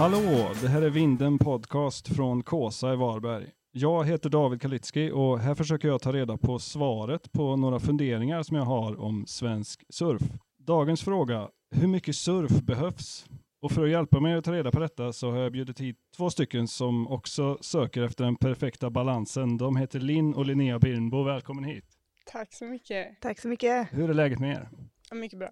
Hallå, 0.00 0.50
det 0.62 0.68
här 0.68 0.82
är 0.82 0.90
Vinden 0.90 1.38
Podcast 1.38 2.16
från 2.16 2.42
Kåsa 2.42 2.92
i 2.92 2.96
Varberg. 2.96 3.46
Jag 3.72 4.04
heter 4.04 4.30
David 4.30 4.62
Kalitski 4.62 5.10
och 5.10 5.38
här 5.38 5.54
försöker 5.54 5.88
jag 5.88 6.02
ta 6.02 6.12
reda 6.12 6.36
på 6.36 6.58
svaret 6.58 7.32
på 7.32 7.56
några 7.56 7.80
funderingar 7.80 8.42
som 8.42 8.56
jag 8.56 8.64
har 8.64 9.00
om 9.00 9.26
svensk 9.26 9.84
surf. 9.88 10.22
Dagens 10.58 11.02
fråga, 11.02 11.48
hur 11.70 11.88
mycket 11.88 12.16
surf 12.16 12.50
behövs? 12.50 13.26
Och 13.62 13.72
för 13.72 13.84
att 13.84 13.90
hjälpa 13.90 14.20
mig 14.20 14.34
att 14.34 14.44
ta 14.44 14.52
reda 14.52 14.70
på 14.70 14.78
detta 14.78 15.12
så 15.12 15.30
har 15.30 15.38
jag 15.38 15.52
bjudit 15.52 15.80
hit 15.80 15.96
två 16.16 16.30
stycken 16.30 16.68
som 16.68 17.08
också 17.08 17.58
söker 17.60 18.02
efter 18.02 18.24
den 18.24 18.36
perfekta 18.36 18.90
balansen. 18.90 19.56
De 19.58 19.76
heter 19.76 20.00
Linn 20.00 20.34
och 20.34 20.46
Linnea 20.46 20.78
Birnbo. 20.78 21.22
Välkommen 21.22 21.64
hit. 21.64 21.84
Tack 22.32 22.54
så 22.54 22.64
mycket. 22.64 23.20
Tack 23.20 23.38
så 23.40 23.48
mycket. 23.48 23.88
Hur 23.92 24.10
är 24.10 24.14
läget 24.14 24.38
med 24.38 24.50
er? 24.56 24.68
Ja, 25.10 25.16
mycket 25.16 25.38
bra. 25.38 25.48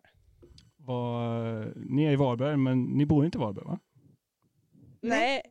Vad- 0.76 1.72
ni 1.76 2.04
är 2.04 2.12
i 2.12 2.16
Varberg, 2.16 2.56
men 2.56 2.82
ni 2.82 3.06
bor 3.06 3.24
inte 3.24 3.38
i 3.38 3.40
Varberg 3.40 3.64
va? 3.64 3.78
Nej, 5.00 5.42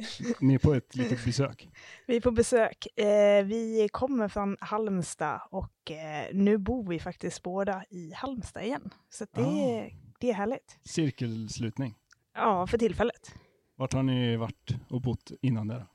Ni 0.40 0.54
är 0.54 0.58
på 0.58 0.74
ett 0.74 0.96
litet 0.96 1.24
besök. 1.24 1.68
Vi 2.06 2.16
är 2.16 2.20
på 2.20 2.30
besök. 2.30 2.98
Eh, 2.98 3.44
vi 3.44 3.88
kommer 3.92 4.28
från 4.28 4.56
Halmstad 4.60 5.40
och 5.50 5.90
eh, 5.90 6.26
nu 6.32 6.58
bor 6.58 6.88
vi 6.88 6.98
faktiskt 6.98 7.42
båda 7.42 7.84
i 7.90 8.12
Halmstad 8.14 8.62
igen. 8.62 8.90
Så 9.10 9.26
det, 9.32 9.40
Ah. 9.40 9.88
det 10.20 10.30
är 10.30 10.34
härligt. 10.34 10.78
Cirkelslutning. 10.84 11.94
Ja, 12.34 12.66
för 12.66 12.78
tillfället. 12.78 13.34
Vart 13.76 13.92
har 13.92 14.02
ni 14.02 14.36
varit 14.36 14.70
och 14.90 15.00
bott 15.00 15.30
innan 15.42 15.68
det? 15.68 15.74
då? 15.74 15.86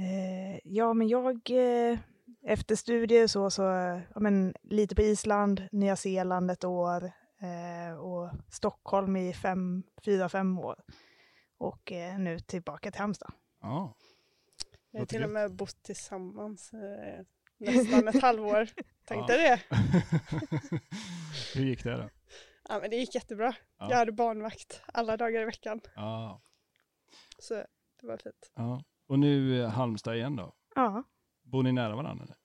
Eh, 0.00 0.58
ja, 0.64 0.94
men 0.94 1.08
jag 1.08 1.50
eh, 1.50 1.98
efter 2.46 2.74
studier 2.76 3.26
så, 3.26 3.50
så 3.50 3.62
ja, 4.14 4.20
men, 4.20 4.54
lite 4.62 4.94
på 4.94 5.02
Island, 5.02 5.62
Nya 5.72 5.96
Zeeland 5.96 6.50
ett 6.50 6.64
år 6.64 7.04
eh, 7.40 7.98
och 7.98 8.30
Stockholm 8.50 9.16
i 9.16 9.32
fem, 9.32 9.82
fyra, 10.04 10.28
fem 10.28 10.58
år. 10.58 10.76
Och 11.58 11.92
eh, 11.92 12.18
nu 12.18 12.38
tillbaka 12.40 12.90
till 12.90 13.00
Halmstad. 13.00 13.32
Ja, 13.60 13.94
vi 14.90 14.98
har 14.98 15.06
till 15.06 15.24
och 15.24 15.30
med 15.30 15.54
bott 15.56 15.82
tillsammans 15.82 16.72
eh, 16.72 17.24
nästan 17.58 18.08
ett 18.08 18.22
halvår. 18.22 18.68
Tänkte 19.04 19.36
det. 19.36 19.60
Hur 21.54 21.64
gick 21.64 21.84
det 21.84 21.96
då? 21.96 22.10
Ja, 22.68 22.78
men 22.80 22.90
det 22.90 22.96
gick 22.96 23.14
jättebra. 23.14 23.54
Ja. 23.78 23.90
Jag 23.90 23.96
hade 23.96 24.12
barnvakt 24.12 24.82
alla 24.86 25.16
dagar 25.16 25.40
i 25.40 25.44
veckan. 25.44 25.80
Ja, 25.94 26.42
Så 27.38 27.54
det 28.00 28.06
var 28.06 28.16
fint. 28.16 28.52
ja. 28.54 28.84
Och 29.06 29.18
nu 29.18 29.62
eh, 29.62 29.68
Halmstad 29.70 30.16
igen 30.16 30.36
då? 30.36 30.54
Ja. 30.74 31.02
Bor 31.42 31.62
ni 31.62 31.72
nära 31.72 31.96
varandra? 31.96 32.24
Eller? 32.24 32.36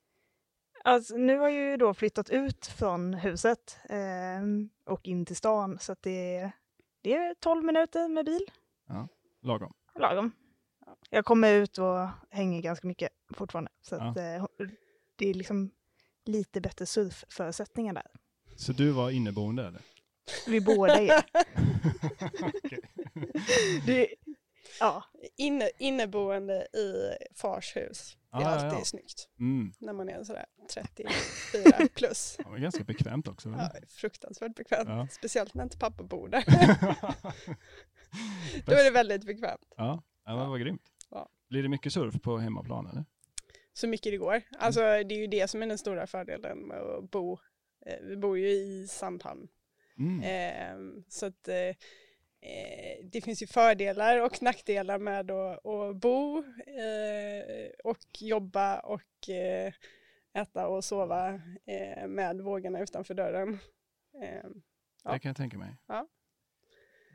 Alltså, 0.83 1.15
nu 1.17 1.37
har 1.37 1.49
jag 1.49 1.69
ju 1.71 1.77
då 1.77 1.93
flyttat 1.93 2.29
ut 2.29 2.65
från 2.65 3.13
huset 3.13 3.77
ehm, 3.89 4.69
och 4.85 5.07
in 5.07 5.25
till 5.25 5.35
stan 5.35 5.79
så 5.79 5.91
att 5.91 6.01
det, 6.01 6.35
är- 6.37 6.51
det 7.01 7.13
är 7.15 7.33
12 7.33 7.63
minuter 7.63 8.07
med 8.07 8.25
bil, 8.25 8.51
Lagom. 9.41 9.73
lagom. 9.99 10.31
Jag 11.09 11.25
kommer 11.25 11.53
ut 11.53 11.77
och 11.77 12.07
hänger 12.29 12.61
ganska 12.61 12.87
mycket 12.87 13.09
fortfarande 13.33 13.71
så 13.81 13.95
Ja. 13.95 14.09
att 14.11 14.17
eh, 14.17 14.45
det 15.15 15.29
är 15.29 15.33
liksom 15.33 15.71
lite 16.25 16.61
bättre 16.61 16.85
surfförutsättningar 16.85 17.93
där. 17.93 18.07
Så 18.55 18.73
du 18.73 18.91
var 18.91 19.09
inneboende 19.09 19.67
eller? 19.67 19.81
Vi 20.47 20.61
båda 20.61 20.93
är. 21.01 21.23
Okej. 22.41 22.79
det, 23.85 24.07
ja, 24.79 25.03
Inne, 25.37 25.69
inneboende 25.79 26.53
i 26.73 27.11
fars 27.35 27.75
hus. 27.75 28.17
Det 28.31 28.37
är 28.37 28.41
Ah, 28.41 28.41
ja, 28.41 28.47
alltid 28.49 28.79
ja. 28.79 28.85
snyggt 28.85 29.29
Mm. 29.39 29.73
när 29.79 29.93
man 29.93 30.09
är 30.09 30.23
sådär 30.23 30.45
34 30.73 31.87
plus. 31.95 32.35
Ja, 32.39 32.49
men 32.49 32.61
ganska 32.61 32.83
bekvämt 32.83 33.27
också. 33.27 33.49
Ja, 33.49 33.71
fruktansvärt 33.89 34.55
bekvämt. 34.55 34.89
Ja. 34.89 35.07
Speciellt 35.11 35.53
när 35.53 35.63
inte 35.63 35.77
pappa 35.77 36.03
bor 36.03 36.27
där. 36.27 36.43
Då 38.65 38.71
är 38.71 38.83
det 38.83 38.91
väldigt 38.91 39.25
bekvämt. 39.25 39.73
ja, 39.77 40.03
ja, 40.25 40.35
men 40.35 40.49
vad 40.49 40.61
grymt. 40.61 40.89
Ja. 41.09 41.29
Blir 41.49 41.63
det 41.63 41.69
mycket 41.69 41.93
surf 41.93 42.21
på 42.21 42.37
hemmaplan 42.37 42.87
eller? 42.87 43.05
så 43.73 43.87
mycket 43.87 44.11
det 44.11 44.17
går. 44.17 44.41
Alltså 44.59 44.79
det 44.79 45.15
är 45.15 45.19
ju 45.19 45.27
det 45.27 45.47
som 45.47 45.61
är 45.63 45.67
den 45.67 45.77
stora 45.77 46.07
fördelen 46.07 46.59
med 46.59 46.77
att 46.77 47.11
bo. 47.11 47.39
Eh, 47.85 47.99
vi 48.01 48.17
bor 48.17 48.37
ju 48.37 48.49
i 48.49 48.87
Sandhamn. 48.87 49.47
Mm. 49.97 50.21
Eh, 50.21 51.03
så 51.07 51.25
att 51.25 51.47
eh, 51.47 51.55
eh, 51.55 53.05
det 53.11 53.21
finns 53.21 53.41
ju 53.41 53.47
fördelar 53.47 54.21
och 54.21 54.41
nackdelar 54.41 54.99
med 54.99 55.31
att, 55.31 55.65
att 55.65 55.95
bo 55.95 56.37
eh, 56.67 57.69
och 57.83 58.21
jobba 58.21 58.79
och 58.79 59.29
äta 60.33 60.67
och 60.67 60.83
sova 60.83 61.41
med 62.07 62.41
vågorna 62.41 62.79
utanför 62.79 63.13
dörren. 63.13 63.59
Eh, 64.21 64.49
ja. 65.03 65.11
Det 65.11 65.19
kan 65.19 65.29
jag 65.29 65.37
tänka 65.37 65.57
mig. 65.57 65.75
Ja. 65.87 66.07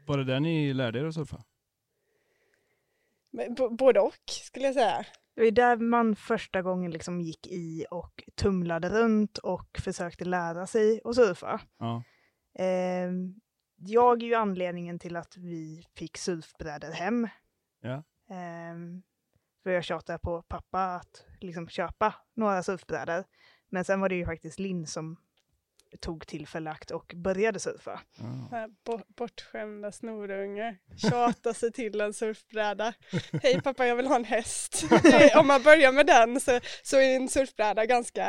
Var 0.08 0.18
det 0.18 0.24
där 0.24 0.40
ni 0.40 0.72
lärde 0.74 0.98
er 1.00 1.04
att 1.04 1.14
surfa? 1.14 1.44
men 3.30 3.54
b- 3.54 3.68
både 3.70 4.00
och 4.00 4.14
skulle 4.26 4.64
jag 4.64 4.74
säga. 4.74 5.06
det 5.34 5.42
var 5.44 5.50
där 5.50 5.76
man 5.76 6.16
första 6.16 6.62
gången 6.62 6.90
liksom 6.90 7.20
gick 7.20 7.46
i 7.46 7.86
och 7.90 8.24
tumlade 8.34 8.88
runt 8.88 9.38
och 9.38 9.78
försökte 9.84 10.24
lära 10.24 10.66
sig 10.66 11.00
att 11.04 11.14
surfa. 11.14 11.60
Ja. 11.78 12.02
Ehm, 12.58 13.40
jag 13.76 14.22
är 14.22 14.26
ju 14.26 14.34
anledningen 14.34 14.98
till 14.98 15.16
att 15.16 15.36
vi 15.36 15.84
fick 15.94 16.16
surfbrädor 16.16 16.90
hem. 16.92 17.28
Ja. 17.80 18.02
Ehm, 18.34 19.02
för 19.62 19.70
jag 19.70 19.84
tjatade 19.84 20.18
på 20.18 20.42
pappa 20.42 20.80
att 20.94 21.24
liksom 21.40 21.68
köpa 21.68 22.14
några 22.34 22.62
surfbrädor. 22.62 23.24
Men 23.68 23.84
sen 23.84 24.00
var 24.00 24.08
det 24.08 24.14
ju 24.14 24.24
faktiskt 24.26 24.58
Linn 24.58 24.86
som 24.86 25.16
tog 26.00 26.26
tillfälle 26.26 26.70
akt 26.70 26.90
och 26.90 27.12
började 27.16 27.58
surfa. 27.60 28.00
Bo- 28.84 29.00
Bortskämda 29.16 29.92
snorungar 29.92 30.76
tjatar 30.96 31.52
sig 31.52 31.72
till 31.72 32.00
en 32.00 32.14
surfbräda. 32.14 32.92
Hej 33.42 33.60
pappa, 33.62 33.86
jag 33.86 33.96
vill 33.96 34.06
ha 34.06 34.16
en 34.16 34.24
häst. 34.24 34.84
Om 35.36 35.46
man 35.46 35.62
börjar 35.62 35.92
med 35.92 36.06
den 36.06 36.40
så, 36.40 36.60
så 36.82 36.96
är 36.96 37.16
en 37.16 37.28
surfbräda 37.28 37.86
ganska 37.86 38.24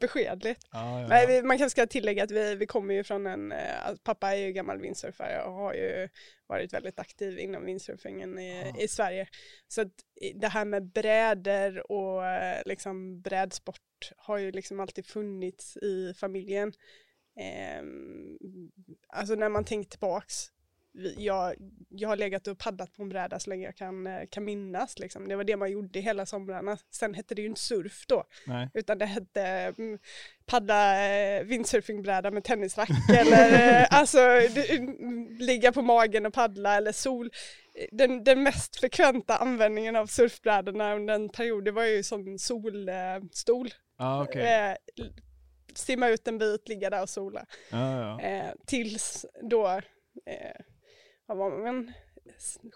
beskedligt. 0.00 0.60
Ja, 0.72 1.00
ja, 1.00 1.08
Men 1.08 1.46
man 1.46 1.58
kanske 1.58 1.70
ska 1.70 1.86
tillägga 1.86 2.24
att 2.24 2.30
vi, 2.30 2.54
vi 2.54 2.66
kommer 2.66 2.94
ju 2.94 3.04
från 3.04 3.26
en, 3.26 3.52
eh, 3.52 3.86
att 3.86 4.04
pappa 4.04 4.32
är 4.32 4.36
ju 4.36 4.52
gammal 4.52 4.80
windsurfare 4.80 5.42
och 5.42 5.52
har 5.52 5.74
ju 5.74 6.08
varit 6.46 6.72
väldigt 6.72 6.98
aktiv 6.98 7.38
inom 7.38 7.64
windsurfingen 7.64 8.38
i, 8.38 8.62
Ah. 8.74 8.80
i 8.80 8.88
Sverige. 8.88 9.28
Så 9.68 9.80
att 9.80 9.92
det 10.34 10.48
här 10.48 10.64
med 10.64 10.86
brädor 10.92 11.92
och 11.92 12.26
eh, 12.26 12.62
liksom 12.66 13.20
brädsport 13.20 14.12
har 14.16 14.38
ju 14.38 14.52
liksom 14.52 14.80
alltid 14.80 15.06
funnits 15.06 15.76
i 15.76 16.14
familjen. 16.16 16.72
Ehm, 17.36 18.38
alltså 19.08 19.34
när 19.34 19.48
man 19.48 19.64
tänker 19.64 19.90
tillbaks, 19.90 20.46
jag, 21.16 21.54
jag 21.88 22.08
har 22.08 22.16
legat 22.16 22.46
och 22.46 22.58
paddlat 22.58 22.92
på 22.92 23.02
en 23.02 23.08
bräda 23.08 23.38
så 23.38 23.50
länge 23.50 23.64
jag 23.64 23.76
kan, 23.76 24.06
eh, 24.06 24.22
kan 24.30 24.44
minnas. 24.44 24.98
Liksom. 24.98 25.28
Det 25.28 25.36
var 25.36 25.44
det 25.44 25.56
man 25.56 25.70
gjorde 25.70 26.00
hela 26.00 26.26
somrarna. 26.26 26.78
Sen 26.90 27.14
hette 27.14 27.34
det 27.34 27.42
ju 27.42 27.48
inte 27.48 27.60
surf 27.60 28.04
då, 28.06 28.24
Nej. 28.46 28.70
utan 28.74 28.98
det 28.98 29.06
hette 29.06 29.42
mm, 29.78 29.98
paddla 30.46 31.08
eh, 31.08 31.42
windsurfingbräda 31.44 32.30
med 32.30 32.44
tennisrack 32.44 32.88
eller 33.16 33.80
eh, 33.80 33.86
alltså 33.90 34.20
mm, 34.20 35.36
ligga 35.38 35.72
på 35.72 35.82
magen 35.82 36.26
och 36.26 36.34
paddla 36.34 36.76
eller 36.76 36.92
sol. 36.92 37.30
Den, 37.92 38.24
den 38.24 38.42
mest 38.42 38.76
frekventa 38.80 39.36
användningen 39.36 39.96
av 39.96 40.06
surfbrädorna 40.06 40.94
under 40.94 41.14
en 41.14 41.28
period 41.28 41.64
det 41.64 41.70
var 41.72 41.84
ju 41.84 42.02
som 42.02 42.38
solstol. 42.38 43.70
Eh, 44.40 44.70
l- 44.70 45.12
simma 45.74 46.08
ut 46.08 46.28
en 46.28 46.38
bit, 46.38 46.68
ligga 46.68 46.90
där 46.90 47.02
och 47.02 47.08
sola. 47.08 47.46
Ja, 47.70 48.00
ja. 48.00 48.20
Eh, 48.20 48.50
tills 48.66 49.26
då, 49.50 49.66
eh, 50.26 50.60
vad 51.26 51.36
var 51.36 51.50
man, 51.50 51.92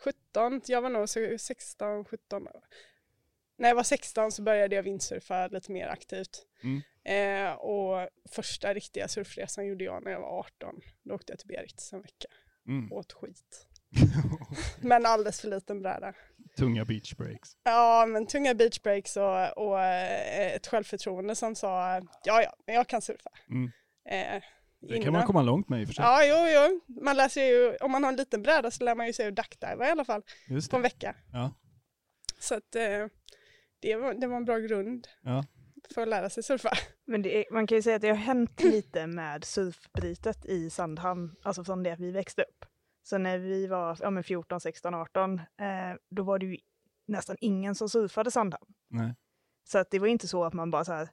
17, 0.04 0.60
jag 0.66 0.82
var 0.82 0.90
nog 0.90 1.08
så 1.08 1.38
16, 1.38 2.04
17. 2.04 2.48
När 3.58 3.68
jag 3.68 3.76
var 3.76 3.82
16 3.82 4.32
så 4.32 4.42
började 4.42 4.76
jag 4.76 4.82
windsurfa 4.82 5.46
lite 5.46 5.72
mer 5.72 5.88
aktivt. 5.88 6.46
Mm. 6.62 6.82
Eh, 7.04 7.52
och 7.52 8.08
första 8.30 8.74
riktiga 8.74 9.08
surfresan 9.08 9.66
gjorde 9.66 9.84
jag 9.84 10.04
när 10.04 10.10
jag 10.10 10.20
var 10.20 10.38
18. 10.38 10.80
Då 11.02 11.14
åkte 11.14 11.32
jag 11.32 11.38
till 11.38 11.48
Biarritz 11.48 11.92
en 11.92 12.02
vecka 12.02 12.28
Mm. 12.68 12.92
åt 12.92 13.12
skit. 13.12 13.66
Men 14.80 15.06
alldeles 15.06 15.40
för 15.40 15.48
liten 15.48 15.82
bräda. 15.82 16.14
Tunga 16.56 16.84
beach 16.84 17.14
breaks. 17.16 17.56
Ja, 17.62 18.06
men 18.06 18.26
tunga 18.26 18.54
beach 18.54 18.82
breaks 18.82 19.16
och, 19.16 19.58
och 19.58 19.80
eh, 19.82 20.54
ett 20.54 20.66
självförtroende 20.66 21.34
som 21.34 21.54
sa 21.54 21.94
ja, 22.24 22.42
ja, 22.42 22.54
men 22.66 22.74
jag 22.74 22.86
kan 22.86 23.02
surfa. 23.02 23.30
Mm. 23.50 23.70
Eh, 24.08 24.42
Det 24.88 24.98
kan 24.98 25.12
man 25.12 25.26
komma 25.26 25.42
långt 25.42 25.68
med 25.68 25.80
i 25.80 25.84
och 25.84 25.88
för 25.88 25.94
sig. 25.94 26.04
Ja, 26.04 26.20
jo, 26.24 26.36
jo. 26.86 26.94
Man 27.02 27.16
lär 27.16 27.28
sig 27.28 27.48
ju, 27.48 27.76
om 27.76 27.92
man 27.92 28.02
har 28.04 28.10
en 28.10 28.16
liten 28.16 28.42
bräda 28.42 28.70
så 28.70 28.84
lär 28.84 28.94
man 28.94 29.06
ju 29.06 29.12
sig 29.12 29.28
att 29.28 29.36
duckdiva 29.36 29.86
i 29.88 29.90
alla 29.90 30.04
fall 30.04 30.22
Just 30.48 30.70
på 30.70 30.76
en 30.76 30.82
vecka. 30.82 31.14
Ja. 31.32 31.54
Så 32.38 32.54
att 32.54 32.76
eh, 32.76 32.82
det, 33.80 33.96
var, 33.96 34.14
det 34.14 34.26
var 34.26 34.36
en 34.36 34.44
bra 34.44 34.58
grund 34.58 35.08
Ja. 35.22 35.44
för 35.94 36.02
att 36.02 36.08
lära 36.08 36.30
sig 36.30 36.42
surfa. 36.42 36.70
Men 37.04 37.22
det 37.22 37.38
är, 37.38 37.52
man 37.52 37.66
kan 37.66 37.76
ju 37.78 37.82
säga 37.82 37.96
att 37.96 38.02
det 38.02 38.08
har 38.08 38.14
hänt 38.16 38.62
lite 38.62 39.06
med 39.06 39.44
surfbrytet 39.44 40.46
i 40.46 40.70
Sandhamn, 40.70 41.36
alltså 41.42 41.64
från 41.64 41.82
det 41.82 41.90
att 41.90 42.00
vi 42.00 42.10
växte 42.10 42.42
upp. 42.42 42.64
Så 43.02 43.18
när 43.18 43.38
vi 43.38 43.66
var 43.66 43.98
ja, 44.00 44.10
men 44.10 44.24
14, 44.24 44.60
16, 44.60 44.94
18, 44.94 45.34
eh, 45.38 45.44
då 46.10 46.22
var 46.22 46.38
det 46.38 46.46
ju 46.46 46.56
nästan 47.06 47.36
ingen 47.40 47.74
som 47.74 47.88
surfade 47.88 48.30
Sandhamn. 48.30 48.74
Nej. 48.88 49.14
Så 49.64 49.78
att 49.78 49.90
det 49.90 49.98
var 49.98 50.06
inte 50.06 50.28
så 50.28 50.44
att 50.44 50.52
man 50.54 50.70
bara 50.70 50.84
så 50.84 50.92
här 50.92 51.08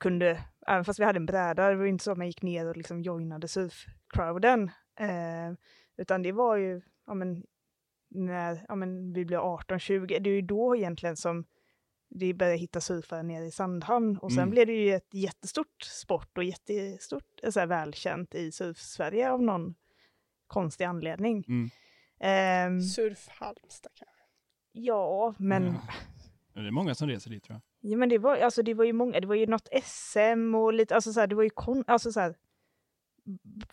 kunde, 0.00 0.44
även 0.68 0.84
fast 0.84 1.00
vi 1.00 1.04
hade 1.04 1.16
en 1.16 1.26
bräda, 1.26 1.68
det 1.70 1.76
var 1.76 1.84
inte 1.86 2.04
så 2.04 2.12
att 2.12 2.18
man 2.18 2.26
gick 2.26 2.42
ner 2.42 2.66
och 2.66 2.76
liksom 2.76 3.02
joinade 3.02 3.48
surfcrowden. 3.48 4.70
Eh, 5.00 5.52
utan 5.96 6.22
det 6.22 6.32
var 6.32 6.56
ju, 6.56 6.80
ja 7.06 7.14
men, 7.14 7.44
när 8.10 8.64
ja, 8.68 8.74
men 8.74 9.12
vi 9.12 9.24
blir 9.24 9.38
18-20, 9.38 10.06
det 10.20 10.30
är 10.30 10.34
ju 10.34 10.42
då 10.42 10.76
egentligen 10.76 11.16
som 11.16 11.44
det 12.10 12.34
började 12.34 12.58
hitta 12.58 12.80
surfare 12.80 13.22
nere 13.22 13.44
i 13.44 13.50
Sandhamn 13.50 14.18
och 14.18 14.32
sen 14.32 14.38
Mm. 14.42 14.50
blev 14.50 14.66
det 14.66 14.72
ju 14.72 14.94
ett 14.94 15.14
jättestort 15.14 15.82
sport 15.82 16.38
och 16.38 16.44
jättestort, 16.44 17.40
så 17.50 17.60
här, 17.60 17.66
välkänt 17.66 18.34
i 18.34 18.52
surf-Sverige 18.52 19.30
av 19.30 19.42
någon 19.42 19.74
konstig 20.46 20.84
anledning. 20.84 21.44
Mm. 21.48 21.70
Ehm, 22.20 22.82
Surf 22.82 23.28
Halmstad 23.28 23.92
kanske. 23.94 24.22
ja, 24.72 25.34
men. 25.38 25.64
Ja, 26.54 26.60
Det 26.62 26.66
är 26.66 26.70
många 26.70 26.94
som 26.94 27.08
reser 27.08 27.30
dit 27.30 27.44
tror 27.44 27.54
jag. 27.54 27.62
Ja, 27.80 27.96
men 27.96 28.08
det, 28.08 28.18
var, 28.18 28.36
alltså, 28.36 28.62
det 28.62 28.74
var 28.74 28.84
ju 28.84 28.92
många, 28.92 29.20
det 29.20 29.26
var 29.26 29.34
ju 29.34 29.46
något 29.46 29.68
SM 29.84 30.54
och 30.54 30.72
lite, 30.72 30.94
alltså 30.94 31.12
så 31.12 31.20
här, 31.20 31.26
det 31.26 31.34
var 31.34 31.42
ju 31.42 31.50
kon, 31.50 31.84
alltså, 31.86 32.12
så 32.12 32.20
här, 32.20 32.34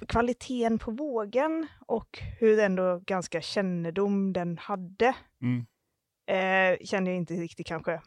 kvaliteten 0.07 0.79
på 0.79 0.91
vågen 0.91 1.67
och 1.85 2.19
hur 2.39 2.59
ändå 2.59 3.01
ganska 3.05 3.41
kännedom 3.41 4.33
den 4.33 4.57
hade 4.57 5.15
Mm. 5.41 5.65
eh, 6.27 6.85
känner 6.85 7.11
jag 7.11 7.17
inte 7.17 7.33
riktigt 7.33 7.67
kanske 7.67 8.01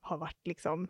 har 0.00 0.18
varit 0.18 0.46
liksom 0.46 0.88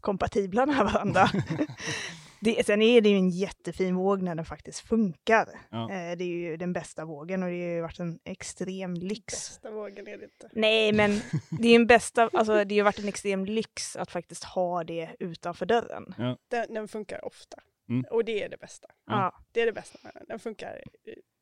kompatibla 0.00 0.66
med 0.66 0.76
varandra. 0.84 1.24
det, 2.40 2.66
sen 2.66 2.82
är 2.82 3.00
det 3.00 3.08
ju 3.08 3.16
en 3.16 3.30
jättefin 3.30 3.96
våg 3.96 4.22
när 4.22 4.34
den 4.34 4.44
faktiskt 4.44 4.80
funkar. 4.80 5.48
Ja. 5.70 5.82
Eh, 5.82 6.16
det 6.16 6.24
är 6.24 6.28
ju 6.28 6.56
den 6.56 6.72
bästa 6.72 7.04
vågen 7.04 7.42
och 7.42 7.48
det 7.48 7.54
har 7.54 7.74
ju 7.74 7.80
varit 7.80 8.00
en 8.00 8.18
extrem 8.24 8.94
lyx. 8.94 9.26
Bästa 9.26 9.70
vågen 9.70 10.08
är 10.08 10.18
det 10.18 10.24
inte. 10.24 10.50
Nej, 10.52 10.92
men 10.92 11.20
det 11.50 11.68
är 11.68 11.76
en 11.76 11.86
bästa, 11.86 12.30
alltså 12.32 12.52
det 12.52 12.74
har 12.74 12.76
ju 12.76 12.82
varit 12.82 12.98
en 12.98 13.08
extrem 13.08 13.44
lyx 13.44 13.96
att 13.96 14.10
faktiskt 14.10 14.44
ha 14.44 14.84
det 14.84 15.16
utanför 15.18 15.66
dörren. 15.66 16.14
Den, 16.48 16.74
den 16.74 16.88
funkar 16.88 17.24
ofta. 17.24 17.56
Mm. 17.88 18.04
Och 18.10 18.24
det 18.24 18.42
är 18.42 18.48
det 18.48 18.56
bästa. 18.56 18.88
Ja. 19.06 19.12
Ja. 19.12 19.44
Det 19.52 19.60
är 19.60 19.66
det 19.66 19.72
bästa 19.72 19.98
med 20.02 20.12
den. 20.14 20.24
Den 20.28 20.38
funkar 20.38 20.82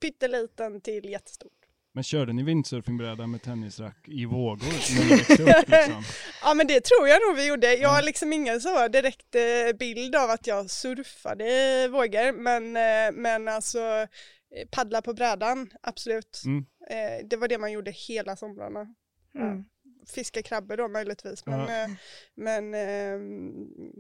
pytteliten 0.00 0.80
till 0.80 1.10
jättestort. 1.10 1.52
Men 1.98 2.02
körde 2.04 2.32
ni 2.32 2.42
windsurfingbräda 2.42 3.26
med 3.26 3.42
tennisrack 3.42 4.08
i 4.08 4.24
vågor 4.24 4.54
upp 4.68 5.68
liksom? 5.68 6.02
Ja 6.42 6.54
men 6.54 6.66
det 6.66 6.80
tror 6.84 7.08
jag 7.08 7.20
nog 7.28 7.36
vi 7.36 7.46
gjorde. 7.48 7.66
Jag 7.66 7.80
Ja. 7.80 7.88
har 7.88 8.02
liksom 8.02 8.32
ingen 8.32 8.60
så 8.60 8.88
direkt 8.88 9.34
eh, 9.34 9.76
bild 9.78 10.16
av 10.16 10.30
att 10.30 10.46
jag 10.46 10.70
surfade 10.70 11.88
vågor 11.88 12.32
men, 12.32 12.76
eh, 12.76 13.12
men 13.22 13.48
alltså 13.48 13.78
eh, 13.80 14.68
paddla 14.70 15.02
på 15.02 15.14
brädan, 15.14 15.70
absolut. 15.82 16.42
Mm. 16.46 16.66
Det 17.28 17.36
var 17.36 17.48
det 17.48 17.58
man 17.58 17.72
gjorde 17.72 17.90
hela 17.90 18.36
somrarna. 18.36 18.86
Mm. 19.34 19.64
Fiska 20.14 20.42
krabbor 20.42 20.76
då 20.76 20.88
möjligtvis 20.88 21.46
men, 21.46 21.60
Ja. 21.60 21.88
men 22.34 22.74
eh, 22.74 23.18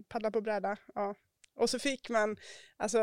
paddla 0.08 0.30
på 0.30 0.40
bräda, 0.40 0.76
ja. 0.94 1.14
Och 1.58 1.70
så 1.70 1.78
fick 1.78 2.08
man, 2.08 2.36
alltså 2.76 2.98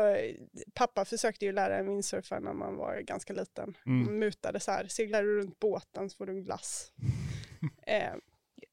pappa 0.74 1.04
försökte 1.04 1.44
ju 1.44 1.52
lära 1.52 1.76
en 1.78 1.86
windsurfa 1.88 2.38
när 2.40 2.52
man 2.52 2.76
var 2.76 3.00
ganska 3.00 3.32
liten. 3.32 3.76
Mm. 3.86 4.18
Mutade 4.18 4.60
så 4.60 4.70
här, 4.70 4.86
seglar 4.86 5.22
du 5.22 5.36
runt 5.40 5.58
båten 5.60 6.10
så 6.10 6.16
får 6.16 6.26
du 6.26 6.32
en 6.32 6.44
glass. 6.44 6.92
eh, 7.86 7.96
ja, 8.00 8.12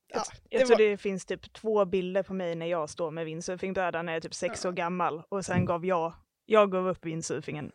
Jag, 0.07 0.23
det 0.49 0.59
tror 0.59 0.69
var- 0.69 0.77
det 0.89 0.97
finns 0.97 1.25
typ 1.25 1.53
två 1.53 1.85
bilder 1.85 2.23
på 2.23 2.33
mig 2.33 2.55
när 2.55 2.65
jag 2.65 2.89
står 2.89 3.11
med 3.11 3.25
windsurfingbrädan 3.25 4.05
när 4.05 4.13
jag 4.13 4.17
är 4.17 4.21
typ 4.21 4.33
sex 4.33 4.63
Ja. 4.63 4.69
år 4.69 4.73
gammal 4.73 5.23
och 5.29 5.45
sen 5.45 5.65
gav 5.65 5.85
jag, 5.85 6.13
jag 6.45 6.71
gav 6.71 6.87
upp 6.87 7.05
windsurfingen. 7.05 7.71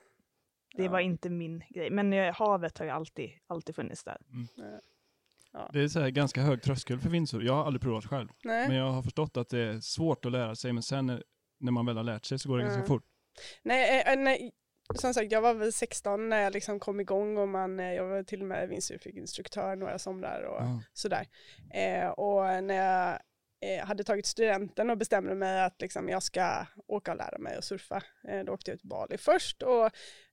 Det 0.77 0.85
Ja. 0.85 0.91
var 0.91 1.01
inte 1.01 1.31
min 1.31 1.65
grej, 1.71 1.91
men 1.91 2.13
eh, 2.13 2.35
havet 2.35 2.79
har 2.79 2.85
ju 2.85 2.91
alltid, 2.91 3.31
alltid 3.47 3.75
funnits 3.75 4.05
där. 4.05 4.19
Det 5.73 5.81
är 5.81 5.89
så 5.89 6.01
här 6.01 6.11
ganska 6.11 6.41
hög 6.43 6.63
tröskel 6.63 7.01
för 7.01 7.09
windsurf. 7.11 7.43
Jag 7.45 7.53
har 7.55 7.65
aldrig 7.65 7.83
provat 7.83 8.07
själv. 8.07 8.29
Nej. 8.45 8.69
Men 8.69 8.77
jag 8.77 8.91
har 8.91 9.03
förstått 9.03 9.37
att 9.37 9.49
det 9.49 9.59
är 9.59 9.81
svårt 9.81 10.25
att 10.25 10.33
lära 10.33 10.55
sig. 10.55 10.73
Men 10.73 10.83
sen 10.83 11.23
när, 11.59 11.73
man 11.73 11.87
väl 11.87 11.97
har 11.97 12.05
lärt 12.05 12.25
sig 12.25 12.39
så 12.39 12.49
går 12.49 12.59
det 12.59 12.65
ganska 12.65 12.81
Ja. 12.81 12.87
fort. 12.87 13.05
Nej, 13.63 14.03
eh, 14.07 14.17
nej, 14.19 14.53
som 14.95 15.15
sagt 15.15 15.33
jag 15.33 15.41
var 15.41 15.55
väl 15.55 15.73
16 15.73 16.29
när 16.29 16.43
jag 16.43 16.53
liksom 16.53 16.81
kom 16.81 17.01
igång 17.01 17.39
och 17.39 17.49
man, 17.49 17.81
eh, 17.81 17.93
jag 17.93 18.05
var 18.05 18.23
till 18.23 18.41
och 18.43 18.49
med 18.49 18.69
windsurfinginstruktör 18.69 19.77
några 19.77 19.99
somrar 19.99 20.43
och 20.43 20.63
Ja. 20.63 20.83
sådär. 20.93 21.27
Eh, 21.75 22.09
och 22.09 22.65
när 22.65 22.75
jag 22.75 23.19
eh, 23.61 23.87
hade 23.87 24.05
tagit 24.05 24.27
studenten 24.27 24.91
och 24.91 24.99
bestämde 24.99 25.35
mig 25.35 25.61
att 25.63 25.81
liksom, 25.81 26.09
jag 26.09 26.23
ska 26.23 26.67
åka 26.87 27.11
och 27.13 27.17
lära 27.19 27.39
mig 27.39 27.57
att 27.57 27.65
surfa, 27.65 28.03
eh, 28.29 28.45
då 28.45 28.53
åkte 28.53 28.71
jag 28.71 28.81
till 28.81 28.89
Bali 28.89 29.19
först 29.19 29.63
och 29.63 29.91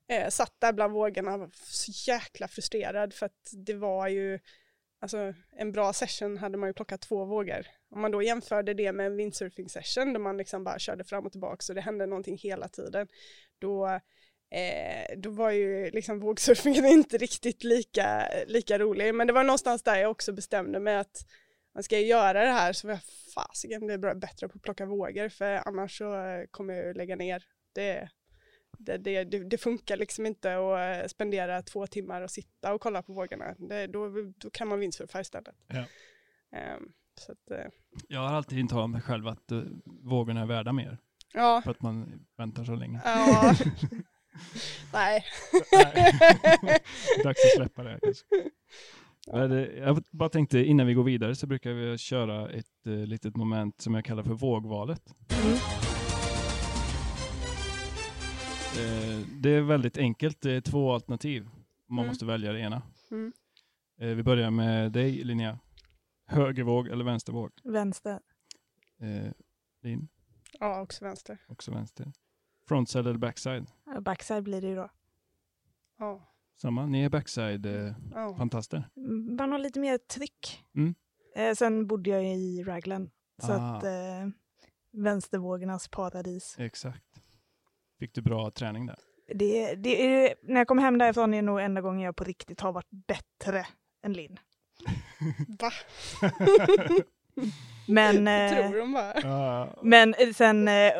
eh, 0.07 0.29
satt 0.29 0.53
där 0.59 0.73
bland 0.73 0.93
vågorna 0.93 1.49
så 1.53 2.11
jäkla 2.11 2.47
frustrerad 2.47 3.13
för 3.13 3.25
att 3.25 3.51
det 3.65 3.73
var 3.73 4.07
ju 4.07 4.39
Alltså 5.05 5.33
en 5.57 5.71
bra 5.71 5.93
session 5.93 6.37
hade 6.37 6.57
man 6.57 6.69
ju 6.69 6.73
plockat 6.73 7.01
två 7.01 7.25
vågor. 7.25 7.67
Om 7.89 8.01
man 8.01 8.11
då 8.11 8.21
jämförde 8.21 8.73
det 8.73 8.91
med 8.91 9.05
en 9.05 9.15
windsurfing 9.15 9.69
session 9.69 10.13
där 10.13 10.19
man 10.19 10.37
liksom 10.37 10.63
bara 10.63 10.79
körde 10.79 11.03
fram 11.03 11.25
och 11.25 11.31
tillbaka 11.31 11.61
så 11.61 11.73
det 11.73 11.81
hände 11.81 12.05
någonting 12.05 12.37
hela 12.37 12.67
tiden. 12.67 13.07
Då, 13.59 13.87
eh, 14.51 15.17
då 15.17 15.29
var 15.29 15.51
ju 15.51 15.89
liksom 15.91 16.19
vågsurfingen 16.19 16.85
inte 16.97 17.17
riktigt 17.17 17.63
lika, 17.63 18.27
lika 18.47 18.79
rolig. 18.79 19.15
Men 19.15 19.27
det 19.27 19.33
var 19.33 19.43
någonstans 19.43 19.83
där 19.83 19.95
jag 19.95 20.11
också 20.11 20.33
bestämde 20.33 20.79
mig 20.79 20.95
att 20.95 21.25
man 21.73 21.83
ska 21.83 21.95
jag 21.95 22.07
göra 22.07 22.43
det 22.43 22.51
här 22.51 22.73
så 22.73 22.87
var 22.87 22.93
jag 22.93 23.03
fasiken 23.33 23.87
bli 23.87 23.97
bättre 23.97 24.47
på 24.47 24.55
att 24.55 24.61
plocka 24.61 24.85
vågor 24.85 25.29
för 25.29 25.67
annars 25.67 25.97
så 25.97 26.13
kommer 26.51 26.73
jag 26.73 26.85
ju 26.85 26.93
lägga 26.93 27.15
ner. 27.15 27.43
Det, 27.73 28.09
det, 28.79 28.97
det, 28.97 29.23
det, 29.23 29.57
funkar 29.57 29.97
liksom 29.97 30.25
inte 30.25 30.57
att 30.57 31.03
eh, 31.03 31.07
spendera 31.07 31.61
två 31.61 31.87
timmar 31.87 32.21
och 32.21 32.31
sitta 32.31 32.73
och 32.73 32.81
kolla 32.81 33.01
på 33.01 33.13
vågorna. 33.13 33.55
Det, 33.57 33.87
då, 33.87 34.09
då 34.37 34.49
kan 34.49 34.67
man 34.67 34.79
windsurfa 34.79 35.21
istället. 35.21 35.55
Ja. 35.67 35.85
Ehm, 36.57 36.91
så 37.19 37.31
att, 37.31 37.51
eh, 37.51 37.71
Jag 38.07 38.19
har 38.19 38.35
alltid 38.35 38.59
intalat 38.59 38.89
mig 38.89 39.01
själv 39.01 39.27
att 39.27 39.51
uh, 39.51 39.63
vågorna 39.85 40.41
är 40.41 40.45
värda 40.45 40.73
mer. 40.73 40.97
ja. 41.33 41.61
För 41.63 41.71
att 41.71 41.81
man 41.81 42.25
väntar 42.37 42.63
så 42.63 42.75
länge. 42.75 43.01
ja. 43.05 43.55
Nej. 44.93 45.25
Dags 47.23 47.45
att 47.45 47.55
släppa 47.55 47.83
det 47.83 47.99
kanske. 48.01 48.25
Jag 49.79 50.03
bara 50.11 50.29
tänkte 50.29 50.59
innan 50.59 50.87
vi 50.87 50.93
går 50.93 51.03
vidare 51.03 51.35
så 51.35 51.47
brukar 51.47 51.71
vi 51.71 51.97
köra 51.97 52.49
ett 52.49 52.87
uh, 52.87 53.05
litet 53.05 53.35
moment 53.35 53.81
som 53.81 53.95
jag 53.95 54.05
kallar 54.05 54.23
för 54.23 54.33
vågvalet. 54.33 55.01
Mm. 55.45 55.84
Eh, 58.77 59.27
det 59.41 59.49
är 59.49 59.61
väldigt 59.61 59.97
enkelt. 59.97 60.41
Det 60.41 60.51
är 60.51 60.61
två 60.61 60.93
alternativ. 60.93 61.49
Man 61.87 61.99
Mm. 61.99 62.07
måste 62.07 62.25
välja 62.25 62.51
det 62.53 62.59
ena. 62.59 62.81
Mm. 63.11 63.33
Eh, 63.99 64.07
vi 64.07 64.23
börjar 64.23 64.51
med 64.51 64.91
dig 64.91 65.11
Linnea. 65.23 65.59
Högervåg 66.27 66.87
eller 66.87 67.05
vänstervåg? 67.05 67.51
Vänster. 67.63 68.19
Eh, 68.99 69.31
Linn, 69.81 70.07
Ja, 70.59 70.81
också 70.81 71.05
vänster. 71.05 71.37
också 71.47 71.71
vänster. 71.71 72.11
Frontside 72.67 73.07
eller 73.07 73.17
backside? 73.19 73.65
Backside 74.01 74.43
blir 74.43 74.61
det 74.61 74.67
ju 74.67 74.75
då. 74.75 74.89
Ja. 75.99 76.31
Samma, 76.55 76.85
ni 76.85 77.03
är 77.03 77.09
backside 77.09 77.65
eh, 77.65 77.93
Ja. 78.13 78.49
Mm, 78.97 79.35
Man 79.35 79.51
har 79.51 79.59
lite 79.59 79.79
mer 79.79 79.97
tryck. 79.97 80.63
Mm. 80.75 80.95
Eh, 81.35 81.53
sen 81.53 81.87
bodde 81.87 82.09
jag 82.09 82.25
i 82.25 82.63
Raglan, 82.63 83.09
så 83.37 83.51
Ah. 83.51 83.55
att 83.77 83.83
eh, 83.83 84.29
vänstervågornas 84.91 85.87
paradis. 85.87 86.55
Exakt. 86.59 87.14
Fick 87.99 88.13
du 88.15 88.21
bra 88.21 88.51
träning 88.51 88.85
där? 88.85 88.95
Det, 89.35 89.75
det 89.75 90.05
är, 90.05 90.35
när 90.43 90.57
jag 90.61 90.67
kom 90.67 90.77
hem 90.79 90.97
därifrån 90.97 91.33
är 91.33 91.37
det 91.37 91.41
nog 91.41 91.61
enda 91.61 91.81
gången 91.81 92.01
jag 92.01 92.15
på 92.15 92.23
riktigt 92.23 92.61
har 92.61 92.71
varit 92.71 92.89
bättre 93.07 93.65
än 94.03 94.13
Linn. 94.13 94.39
Va? 95.59 95.71
Men, 97.87 98.27
eh, 98.27 98.69
Tror 98.69 98.77
de 98.79 98.91
bara. 98.93 99.69
Men 99.83 100.13
eh, 100.13 100.29
sen, 100.33 100.67
eh, 100.67 100.91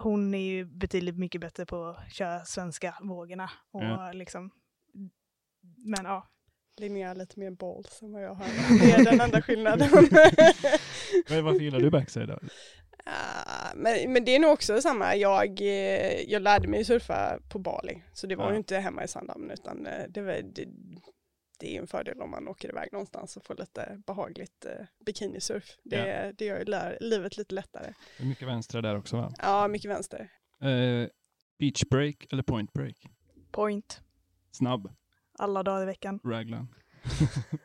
hon 0.00 0.34
är 0.34 0.38
ju 0.38 0.64
betydligt 0.64 1.18
mycket 1.18 1.40
bättre 1.40 1.66
på 1.66 1.84
att 1.86 2.12
köra 2.12 2.44
svenska 2.44 2.94
vågorna. 3.00 3.50
Och 3.72 3.82
Ja. 3.84 4.12
liksom, 4.12 4.50
men 5.84 6.04
ja, 6.04 6.26
Linnea 6.76 7.14
lite 7.14 7.40
mer 7.40 7.50
balls 7.50 8.02
än 8.02 8.12
vad 8.12 8.22
jag 8.22 8.34
har. 8.34 8.46
Det 8.78 8.90
är 8.92 9.04
den 9.04 9.20
enda 9.20 9.42
skillnaden. 9.42 9.88
Men 11.28 11.44
varför 11.44 11.60
gillar 11.60 11.80
du 11.80 11.90
backside 11.90 12.28
då? 12.28 12.38
Men, 13.76 14.12
men 14.12 14.24
det 14.24 14.34
är 14.36 14.38
nog 14.38 14.52
också 14.52 14.80
samma. 14.80 15.16
Jag, 15.16 15.60
eh, 15.60 16.20
jag 16.30 16.42
lärde 16.42 16.68
mig 16.68 16.84
surfa 16.84 17.38
på 17.48 17.58
Bali. 17.58 18.02
Så 18.12 18.26
det 18.26 18.36
var 18.36 18.44
Ja. 18.44 18.50
ju 18.52 18.56
inte 18.56 18.76
hemma 18.78 19.04
i 19.04 19.08
Sandhamn 19.08 19.50
utan 19.50 19.86
eh, 19.86 20.04
det, 20.08 20.20
var, 20.22 20.32
det, 20.32 20.64
det 21.58 21.66
är 21.68 21.72
ju 21.72 21.78
en 21.78 21.86
fördel 21.86 22.20
om 22.20 22.30
man 22.30 22.48
åker 22.48 22.68
iväg 22.68 22.92
någonstans 22.92 23.36
och 23.36 23.44
får 23.44 23.54
lite 23.54 24.02
behagligt 24.06 24.64
eh, 24.64 24.86
bikinisurf. 25.06 25.76
Det, 25.82 26.32
det 26.38 26.44
gör 26.44 26.58
ju 26.58 26.64
lär, 26.64 26.98
livet 27.00 27.36
lite 27.36 27.54
lättare. 27.54 27.92
Det 28.18 28.22
är 28.24 28.26
mycket 28.28 28.48
vänstra 28.48 28.80
där 28.82 28.98
också 28.98 29.16
va? 29.16 29.32
Ja, 29.42 29.68
mycket 29.68 29.90
vänster. 29.90 30.28
Eh, 30.60 31.08
beach 31.58 31.82
break 31.90 32.26
eller 32.32 32.42
point 32.42 32.72
break? 32.72 33.06
point 33.50 34.00
Snabb, 34.50 34.92
alla 35.38 35.62
dagar 35.62 35.82
i 35.82 35.86
veckan. 35.86 36.20
raglan. 36.24 36.74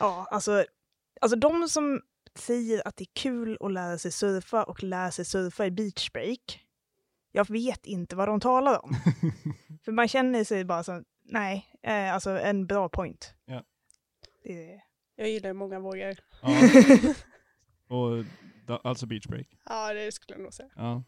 Ja, 0.00 0.26
alltså, 0.30 0.64
alltså 1.20 1.38
de 1.38 1.68
som 1.68 2.02
säger 2.38 2.88
att 2.88 2.96
det 2.96 3.04
är 3.04 3.14
kul 3.14 3.56
att 3.60 3.72
lära 3.72 3.98
sig 3.98 4.12
surfa 4.12 4.64
och 4.64 4.82
lära 4.82 5.10
sig 5.10 5.24
surfa 5.24 5.66
i 5.66 5.70
beach 5.70 6.10
break. 6.12 6.64
Jag 7.32 7.50
vet 7.50 7.86
inte 7.86 8.16
vad 8.16 8.28
de 8.28 8.40
talar 8.40 8.84
om. 8.84 8.94
För 9.84 9.92
man 9.92 10.08
känner 10.08 10.44
sig 10.44 10.64
bara 10.64 10.84
som, 10.84 11.04
nej, 11.24 11.66
eh, 11.82 12.14
alltså 12.14 12.30
en 12.30 12.66
bra 12.66 12.88
point. 12.88 13.34
Ja. 13.44 13.64
Det 14.44 14.72
är, 14.72 14.80
Jag 15.16 15.30
gillar 15.30 15.52
många 15.52 15.80
vågor. 15.80 16.16
ja. 16.42 16.48
Och 17.96 18.24
da, 18.66 18.80
alltså 18.84 19.06
beach 19.06 19.26
break. 19.26 19.46
Ja, 19.64 19.92
det 19.94 20.12
skulle 20.12 20.36
jag 20.38 20.42
nog 20.42 20.54
säga. 20.54 20.68
Ja. 20.76 21.02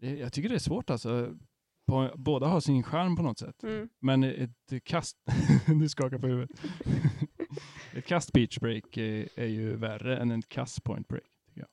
Det, 0.00 0.10
jag 0.10 0.32
tycker 0.32 0.48
det 0.48 0.54
är 0.54 0.58
svårt 0.58 0.90
alltså. 0.90 1.36
på, 1.86 2.10
båda 2.16 2.46
har 2.46 2.60
sin 2.60 2.82
charm 2.82 3.16
på 3.16 3.22
något 3.22 3.38
sätt. 3.38 3.62
Mm. 3.62 3.88
Men 4.00 4.24
ett 4.24 4.84
kast, 4.84 5.16
du 5.80 5.88
skakar 5.88 6.18
på 6.18 6.26
huvudet. 6.26 6.60
Ett 7.94 8.06
kast 8.06 8.32
beach 8.32 8.58
break 8.58 8.96
är, 8.96 9.28
är 9.38 9.46
ju 9.46 9.76
värre 9.76 10.18
än 10.18 10.30
en 10.30 10.42
kast 10.42 10.84
point 10.84 11.08
break. 11.08 11.24
Tycker 11.46 11.60
jag. 11.60 11.68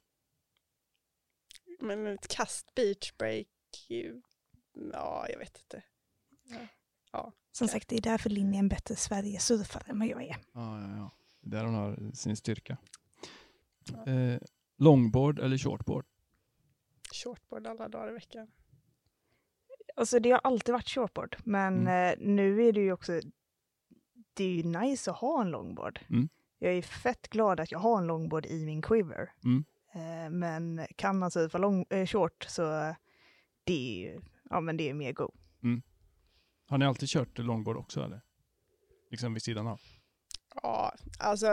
Men 1.87 2.07
ett 2.07 2.27
kast 2.27 2.75
beach 2.75 3.13
break, 3.17 3.47
ju- 3.89 4.21
ja 4.93 5.25
jag 5.29 5.39
vet 5.39 5.57
inte. 5.63 5.83
Som 7.51 7.67
sagt, 7.67 7.87
det 7.87 7.95
är 7.97 8.01
därför 8.01 8.29
Linn 8.29 8.53
är 8.53 8.59
en 8.59 8.69
bättre 8.69 8.95
Sverige-surfare 8.95 9.83
än 9.89 9.99
vad 9.99 10.07
jag 10.07 10.23
är. 10.23 10.37
Ja, 10.53 10.81
ja, 10.81 10.95
ja. 10.97 11.11
Det 11.41 11.55
är 11.57 11.59
där 11.59 11.65
hon 11.65 11.75
har 11.75 12.11
sin 12.13 12.35
styrka. 12.35 12.77
Ja. 13.93 14.07
Eh, 14.11 14.39
longboard 14.77 15.39
eller 15.39 15.57
shortboard? 15.57 16.05
Shortboard 17.13 17.67
alla 17.67 17.89
dagar 17.89 18.09
i 18.09 18.13
veckan. 18.13 18.47
Alltså 19.95 20.19
det 20.19 20.31
har 20.31 20.39
alltid 20.43 20.73
varit 20.73 20.89
shortboard, 20.89 21.35
men 21.43 21.73
Mm. 21.87 22.19
eh, 22.19 22.27
nu 22.27 22.63
är 22.67 22.73
det 22.73 22.79
ju 22.81 22.91
också, 22.93 23.21
det 24.37 24.43
är 24.43 24.53
ju 24.53 24.63
nice 24.63 25.11
att 25.11 25.17
ha 25.17 25.41
en 25.41 25.51
longboard. 25.51 25.99
Mm. 26.09 26.29
Jag 26.59 26.73
är 26.73 26.81
fett 26.81 27.27
glad 27.27 27.59
att 27.59 27.71
jag 27.71 27.79
har 27.79 27.97
en 27.97 28.07
longboard 28.07 28.45
i 28.45 28.65
min 28.65 28.81
quiver. 28.81 29.31
Mm. 29.43 29.65
Eh, 29.93 30.29
men 30.29 30.87
kan 30.95 31.19
man 31.19 31.31
surfa 31.31 31.57
long, 31.57 31.85
eh, 31.89 32.05
short 32.05 32.45
så 32.49 32.95
det 33.63 33.73
är 33.73 33.99
ju, 33.99 34.21
ja 34.49 34.59
men 34.59 34.77
det 34.77 34.89
är 34.89 34.93
mer 34.93 35.13
go. 35.13 35.31
Har 36.69 36.77
ni 36.77 36.85
alltid 36.85 37.09
kört 37.09 37.37
longboard 37.37 37.77
också 37.77 38.03
eller? 38.03 38.21
Liksom 39.11 39.33
vid 39.33 39.43
sidan 39.43 39.67
av? 39.67 39.81
Ja, 40.63 40.93
alltså 41.19 41.47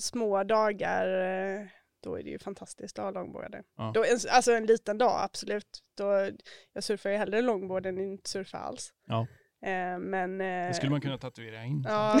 små 0.00 0.44
dagar, 0.44 1.06
eh, 1.06 1.66
då 2.00 2.18
är 2.18 2.22
det 2.22 2.30
ju 2.30 2.38
fantastiskt 2.38 2.98
att 2.98 3.04
ha 3.04 3.10
longboarden. 3.10 3.64
Ja. 3.76 3.90
Då, 3.94 4.04
alltså 4.30 4.52
en 4.52 4.66
liten 4.66 4.98
dag, 4.98 5.20
absolut. 5.22 5.82
Då, 5.94 6.30
jag 6.72 6.84
surfar 6.84 7.10
ju 7.10 7.16
hellre 7.16 7.42
longboard 7.42 7.86
än 7.86 7.98
inte 7.98 8.30
surfa 8.30 8.58
alls. 8.58 8.92
Ja. 9.06 9.26
Eh, 9.62 9.98
men... 9.98 10.40
Eh, 10.40 10.46
Det 10.68 10.74
skulle 10.74 10.90
man 10.90 11.00
kunna 11.00 11.18
tatuera 11.18 11.64
in. 11.64 11.84
Ja. 11.88 12.18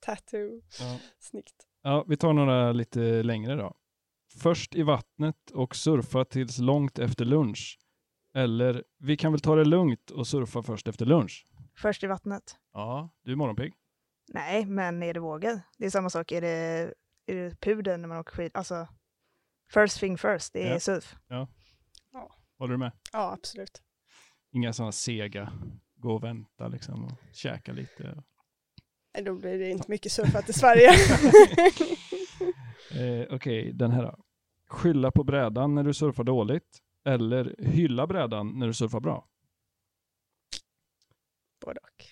Tattoo, 0.00 0.60
Ja. 0.80 0.98
snyggt. 1.18 1.54
Ja, 1.82 2.04
vi 2.08 2.16
tar 2.16 2.32
några 2.32 2.72
lite 2.72 3.22
längre 3.22 3.54
då. 3.54 3.74
Först 4.38 4.74
i 4.74 4.82
vattnet 4.82 5.50
och 5.50 5.76
surfa 5.76 6.24
tills 6.24 6.58
långt 6.58 6.98
efter 6.98 7.24
lunch. 7.24 7.78
Eller 8.34 8.84
vi 8.98 9.16
kan 9.16 9.32
väl 9.32 9.40
ta 9.40 9.54
det 9.56 9.64
lugnt 9.64 10.10
och 10.10 10.26
surfa 10.26 10.62
först 10.62 10.88
efter 10.88 11.06
lunch. 11.06 11.46
Först 11.76 12.04
i 12.04 12.06
vattnet. 12.06 12.56
Ja, 12.72 13.10
du 13.22 13.32
är 13.32 13.36
morgonpigg. 13.36 13.74
Nej, 14.28 14.66
men 14.66 15.02
är 15.02 15.14
det 15.14 15.20
vågor? 15.20 15.60
Det 15.78 15.86
är 15.86 15.90
samma 15.90 16.10
sak, 16.10 16.32
är 16.32 16.40
det, 16.40 16.92
är 17.26 17.34
det 17.34 17.60
pudeln 17.60 18.00
när 18.00 18.08
man 18.08 18.18
åker 18.18 18.32
skid? 18.36 18.50
Alltså, 18.54 18.88
first 19.74 19.98
thing 20.00 20.18
first, 20.18 20.52
det 20.52 20.62
är 20.68 20.72
Ja. 20.72 20.80
surf. 20.80 21.16
Håller 22.58 22.72
du 22.72 22.78
med? 22.78 22.92
Ja, 23.12 23.32
absolut. 23.32 23.82
Inga 24.50 24.72
sådana 24.72 24.92
sega, 24.92 25.52
gå 25.96 26.14
och 26.14 26.24
vänta 26.24 26.68
liksom 26.68 27.04
och 27.04 27.12
käka 27.32 27.72
lite. 27.72 28.22
Nej, 29.14 29.24
Då 29.24 29.34
blir 29.34 29.58
det 29.58 29.70
inte 29.70 29.90
mycket 29.90 30.12
surfat 30.12 30.48
i 30.48 30.52
Sverige. 30.52 30.90
Eh, 32.94 33.34
Okej, 33.34 33.72
den 33.72 33.90
här 33.90 34.02
då. 34.02 34.18
Skylla 34.68 35.10
på 35.10 35.24
brädan 35.24 35.74
när 35.74 35.82
du 35.82 35.94
surfar 35.94 36.24
dåligt. 36.24 36.78
Eller 37.04 37.54
hylla 37.58 38.06
brädan 38.06 38.58
när 38.58 38.66
du 38.66 38.74
surfar 38.74 39.00
bra. 39.00 39.28
Både 41.64 41.80
och. 41.80 42.04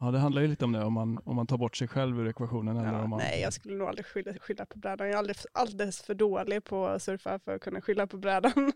Ja, 0.00 0.10
det 0.10 0.18
handlar 0.18 0.42
ju 0.42 0.48
lite 0.48 0.64
om 0.64 0.72
det, 0.72 0.84
om 0.84 0.92
man, 0.92 1.18
om 1.24 1.36
man 1.36 1.46
tar 1.46 1.58
bort 1.58 1.76
sig 1.76 1.88
själv 1.88 2.20
ur 2.20 2.28
ekvationen. 2.28 2.76
Eller 2.76 2.92
Ja, 2.92 3.02
om 3.04 3.10
man... 3.10 3.18
nej, 3.18 3.40
jag 3.40 3.52
skulle 3.52 3.74
nog 3.76 3.88
aldrig 3.88 4.06
skylla, 4.06 4.34
skylla 4.40 4.66
på 4.66 4.78
brädan. 4.78 5.06
Jag 5.06 5.14
är 5.14 5.18
alldeles, 5.18 5.46
alldeles 5.52 6.02
för 6.02 6.14
dålig 6.14 6.64
på 6.64 6.86
att 6.86 7.02
surfa 7.02 7.38
för 7.38 7.54
att 7.54 7.60
kunna 7.62 7.80
skylla 7.80 8.06
på 8.06 8.16
brädan. 8.16 8.72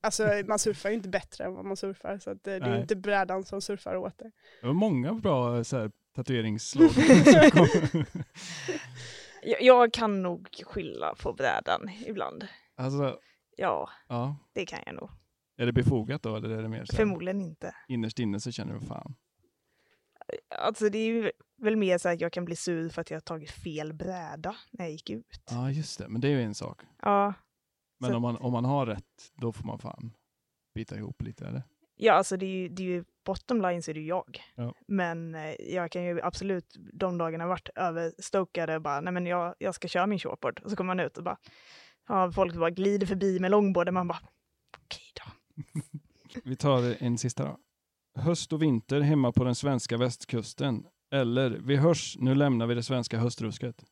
Alltså 0.00 0.28
man 0.46 0.58
surfar 0.58 0.88
ju 0.90 0.94
inte 0.96 1.08
bättre 1.08 1.44
än 1.44 1.54
vad 1.54 1.64
man 1.64 1.76
surfar 1.76 2.18
så 2.18 2.30
att 2.30 2.44
det, 2.44 2.58
det 2.58 2.66
är 2.66 2.80
inte 2.80 2.96
brädan 2.96 3.44
som 3.44 3.60
surfar 3.62 3.96
åt 3.96 4.18
det. 4.18 4.30
Det 4.60 4.66
var 4.66 4.74
många 4.74 5.12
bra 5.14 5.64
så 5.64 5.78
här, 5.78 5.90
tatueringsslag. 6.14 6.90
Jag, 9.42 9.62
jag 9.62 9.92
kan 9.92 10.22
nog 10.22 10.48
skylla 10.66 11.14
på 11.14 11.32
brädan 11.32 11.90
ibland. 12.06 12.48
alltså, 12.76 13.18
Ja, 13.56 13.90
ja. 14.08 14.36
det 14.52 14.66
kan 14.66 14.78
jag 14.86 14.94
nog. 14.94 15.10
Är 15.56 15.66
det 15.66 15.72
befogat 15.72 16.22
då, 16.22 16.36
eller 16.36 16.50
är 16.50 16.62
det 16.62 16.68
mer 16.68 16.84
så 16.84 16.92
här, 16.92 16.96
Förmodligen 16.96 17.40
inte. 17.40 17.74
innerst 17.88 18.18
inne 18.18 18.40
så 18.40 18.52
känner 18.52 18.74
du 18.74 18.80
fan. 18.80 19.14
Alltså 20.58 20.88
det 20.88 20.98
är 20.98 21.06
ju 21.06 21.30
väl 21.56 21.76
mer 21.76 21.98
så 21.98 22.08
att 22.08 22.20
jag 22.20 22.32
kan 22.32 22.44
bli 22.44 22.56
sur 22.56 22.88
för 22.88 23.00
att 23.00 23.10
jag 23.10 23.16
har 23.16 23.20
tagit 23.20 23.50
fel 23.50 23.92
bräda 23.94 24.56
när 24.70 24.84
jag 24.84 24.92
gick 24.92 25.10
ut. 25.10 25.42
Ja, 25.50 25.70
just 25.70 25.98
det. 25.98 26.08
Men 26.08 26.20
det 26.20 26.28
är 26.28 26.32
ju 26.32 26.42
en 26.42 26.54
sak. 26.54 26.82
Ja, 27.02 27.34
Men 28.00 28.10
Så- 28.10 28.16
om 28.16 28.22
man, 28.22 28.36
om 28.36 28.52
man 28.52 28.64
har 28.64 28.86
rätt, 28.86 29.32
då 29.34 29.52
får 29.52 29.64
man 29.66 29.78
fan 29.78 30.12
bita 30.74 30.96
ihop 30.96 31.22
lite, 31.22 31.46
eller? 31.46 31.62
ja 32.00 32.12
alltså 32.12 32.36
det 32.36 32.46
är 32.46 32.50
ju, 32.56 32.68
det 32.68 32.82
är 32.82 32.86
ju 32.86 33.04
bottom 33.26 33.62
line 33.62 33.82
så 33.82 33.90
är 33.90 33.94
det 33.94 34.00
ju 34.00 34.06
jag. 34.06 34.40
Ja. 34.54 34.74
Men 34.88 35.34
eh, 35.34 35.54
jag 35.74 35.90
kan 35.92 36.04
ju 36.04 36.20
absolut 36.22 36.76
de 36.92 37.18
dagarna 37.18 37.46
varit 37.46 37.68
överstokade 37.74 38.76
och 38.76 38.82
bara, 38.82 39.00
nej 39.00 39.12
men 39.12 39.26
jag, 39.26 39.54
jag 39.58 39.74
ska 39.74 39.88
köra 39.88 40.06
min 40.06 40.18
shortboard. 40.18 40.60
Och 40.64 40.70
så 40.70 40.76
kommer 40.76 40.94
man 40.94 41.00
ut 41.06 41.18
och 41.18 41.24
bara, 41.24 41.38
ja, 42.08 42.32
folk 42.32 42.54
bara 42.56 42.70
glider 42.70 43.06
förbi 43.06 43.40
med 43.40 43.50
longboarden. 43.50 43.94
Man 43.94 44.08
bara, 44.08 44.20
okej 44.84 45.02
då. 45.14 45.62
Vi 46.44 46.56
tar 46.56 47.02
en 47.02 47.18
sista 47.18 47.44
då. 47.44 47.58
Höst 48.20 48.52
och 48.52 48.62
vinter 48.62 49.00
hemma 49.00 49.32
på 49.32 49.44
den 49.44 49.54
svenska 49.54 49.96
västkusten. 49.96 50.86
Eller 51.10 51.50
vi 51.50 51.76
hörs, 51.76 52.16
nu 52.18 52.34
lämnar 52.34 52.66
vi 52.66 52.74
det 52.74 52.82
svenska 52.82 53.18
höstrusket. 53.18 53.84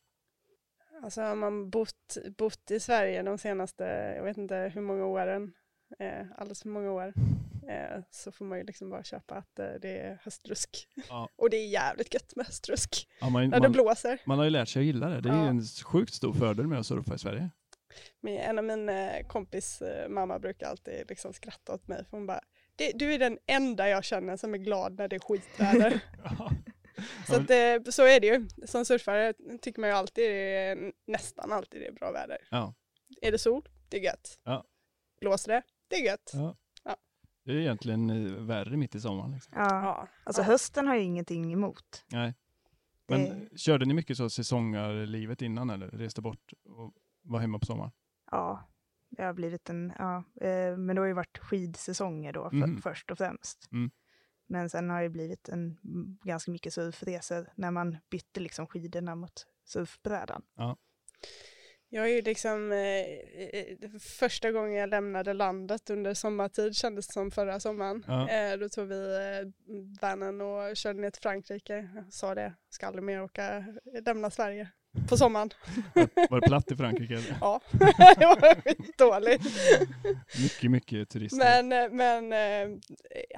Alltså 1.06 1.20
har 1.20 1.34
man 1.34 1.70
bott, 1.70 2.16
bott 2.38 2.70
i 2.70 2.80
Sverige 2.80 3.22
de 3.22 3.38
senaste, 3.38 3.84
jag 4.16 4.22
vet 4.25 4.36
inte 4.36 4.70
hur 4.75 4.80
många 4.80 5.04
åren, 5.06 5.52
eh, 5.98 6.26
alldeles 6.36 6.62
för 6.62 6.68
många 6.68 6.92
år, 6.92 7.12
eh, 7.68 8.02
så 8.10 8.32
får 8.32 8.44
man 8.44 8.58
ju 8.58 8.64
liksom 8.64 8.90
bara 8.90 9.04
köpa 9.04 9.34
att 9.34 9.58
eh, 9.58 9.66
det 9.82 9.98
är 9.98 10.18
höstrusk. 10.22 10.88
Ja. 11.08 11.28
Och 11.36 11.50
det 11.50 11.56
är 11.56 11.66
jävligt 11.66 12.14
gött 12.14 12.36
med 12.36 12.46
höstrusk, 12.46 13.08
Ja, 13.20 13.28
man, 13.28 13.48
när 13.48 13.60
det 13.60 13.62
man, 13.68 13.72
blåser. 13.72 14.18
man 14.26 14.38
har 14.38 14.44
ju 14.44 14.50
lärt 14.50 14.68
sig 14.68 14.80
att 14.80 14.86
gilla 14.86 15.08
det. 15.08 15.20
Det 15.20 15.28
är 15.28 15.32
Ja. 15.32 15.48
en 15.48 15.62
sjukt 15.62 16.14
stor 16.14 16.32
fördel 16.32 16.66
med 16.66 16.78
att 16.78 16.86
surfa 16.86 17.14
i 17.14 17.18
Sverige. 17.18 17.50
Men 18.20 18.38
en 18.38 18.58
av 18.58 18.64
min 18.64 18.88
eh, 18.88 19.26
kompis 19.26 19.82
eh, 19.82 20.08
mamma 20.08 20.38
brukar 20.38 20.66
alltid 20.66 21.04
liksom 21.08 21.32
skratta 21.32 21.75
åt 21.75 21.88
mig 21.88 22.04
för 22.04 22.16
hon 22.16 22.26
bara 22.26 22.40
det, 22.76 22.92
du 22.94 23.14
är 23.14 23.18
den 23.18 23.38
enda 23.46 23.88
jag 23.88 24.04
känner 24.04 24.36
som 24.36 24.54
är 24.54 24.58
glad 24.58 24.98
när 24.98 25.08
det 25.08 25.16
är 25.16 25.20
skitväder. 25.20 26.00
Så, 27.26 27.34
att, 27.34 27.50
eh, 27.50 27.90
så 27.92 28.02
är 28.02 28.20
det 28.20 28.26
ju. 28.26 28.48
Som 28.66 28.84
surfare 28.84 29.34
tycker 29.62 29.80
man 29.80 29.90
ju 29.90 29.96
alltid 29.96 30.30
det 30.30 30.54
är, 30.56 30.92
nästan 31.06 31.52
alltid 31.52 31.80
det 31.80 31.86
är 31.86 31.92
bra 31.92 32.12
väder. 32.12 32.38
Ja. 32.50 32.74
Är 33.22 33.32
det 33.32 33.38
sol? 33.38 33.68
Det 33.88 33.96
är 33.96 34.00
gött. 34.04 34.38
Ja. 34.44 34.64
Blåser 35.20 35.52
det? 35.52 35.62
Det 35.88 35.96
är 35.96 36.04
gött. 36.04 36.30
Ja. 36.34 36.56
Ja. 36.84 36.96
Det 37.44 37.52
är 37.52 37.56
egentligen 37.56 38.10
eh, 38.10 38.32
värre 38.32 38.76
mitt 38.76 38.94
i 38.94 39.00
sommaren. 39.00 39.30
Liksom. 39.32 39.52
Ja. 39.56 39.64
Ja. 39.84 40.08
Alltså 40.24 40.42
ja. 40.42 40.46
hösten 40.46 40.86
har 40.86 40.94
jag 40.94 41.04
ingenting 41.04 41.52
emot. 41.52 42.04
Nej. 42.06 42.34
Men 43.08 43.48
Det- 43.50 43.58
körde 43.58 43.84
ni 43.84 43.94
mycket 43.94 44.16
så 44.16 44.30
säsongarlivet 44.30 45.42
innan 45.42 45.70
eller 45.70 45.88
reste 45.88 46.22
bort 46.22 46.52
och 46.64 46.92
var 47.22 47.38
hemma 47.40 47.58
på 47.58 47.66
sommaren? 47.66 47.90
Ja, 48.30 48.68
det 49.10 49.22
har 49.22 49.32
blivit 49.32 49.70
en, 49.70 49.92
ja, 49.98 50.16
eh, 50.40 50.76
men 50.76 50.86
det 50.96 51.00
har 51.02 51.06
ju 51.06 51.12
varit 51.12 51.38
skidsäsonger 51.38 52.32
då 52.32 52.50
för, 52.50 52.56
Mhm. 52.56 52.82
först 52.82 53.10
och 53.10 53.18
främst. 53.18 53.68
Mm. 53.72 53.90
Men 54.46 54.70
sen 54.70 54.90
har 54.90 55.02
det 55.02 55.08
blivit 55.08 55.48
en, 55.48 55.78
ganska 56.24 56.50
mycket 56.50 56.74
surfresor 56.74 57.48
när 57.54 57.70
man 57.70 57.96
bytte 58.10 58.40
liksom 58.40 58.66
skidorna 58.66 59.14
mot 59.14 59.46
surfbrädan. 59.64 60.42
Jag 61.88 62.04
är 62.04 62.14
ju 62.14 62.22
liksom 62.22 62.72
eh, 62.72 62.78
eh, 62.78 63.90
första 64.00 64.52
gången 64.52 64.74
jag 64.74 64.88
lämnade 64.88 65.32
landet 65.32 65.90
under 65.90 66.14
sommartid 66.14 66.76
kändes 66.76 67.06
det 67.06 67.12
som 67.12 67.30
förra 67.30 67.60
sommaren. 67.60 68.04
Ja. 68.06 68.28
Eh, 68.28 68.58
då 68.58 68.68
tog 68.68 68.88
vi 68.88 69.16
eh, 69.16 69.48
vanen 70.00 70.40
och 70.40 70.76
körde 70.76 71.00
ner 71.00 71.10
till 71.10 71.22
Frankrike. 71.22 71.90
Jag 71.94 72.12
sa 72.12 72.34
det, 72.34 72.54
ska 72.68 72.86
aldrig 72.86 73.04
mer 73.04 73.22
åka, 73.22 73.64
lämna 74.06 74.30
Sverige 74.30 74.68
på 75.08 75.16
sommaren. 75.16 75.50
Var, 75.94 76.30
var 76.30 76.40
det 76.40 76.46
platt 76.46 76.72
i 76.72 76.76
Frankrike? 76.76 77.14
Eller? 77.14 77.36
Ja, 77.40 77.60
det 78.18 78.26
var 78.26 78.60
skitdåligt. 78.60 79.44
Mycket, 80.42 80.70
mycket 80.70 81.08
turister. 81.08 81.62
Men, 81.62 81.72
eh, 81.72 81.90
men 81.90 82.32
eh, 82.32 82.78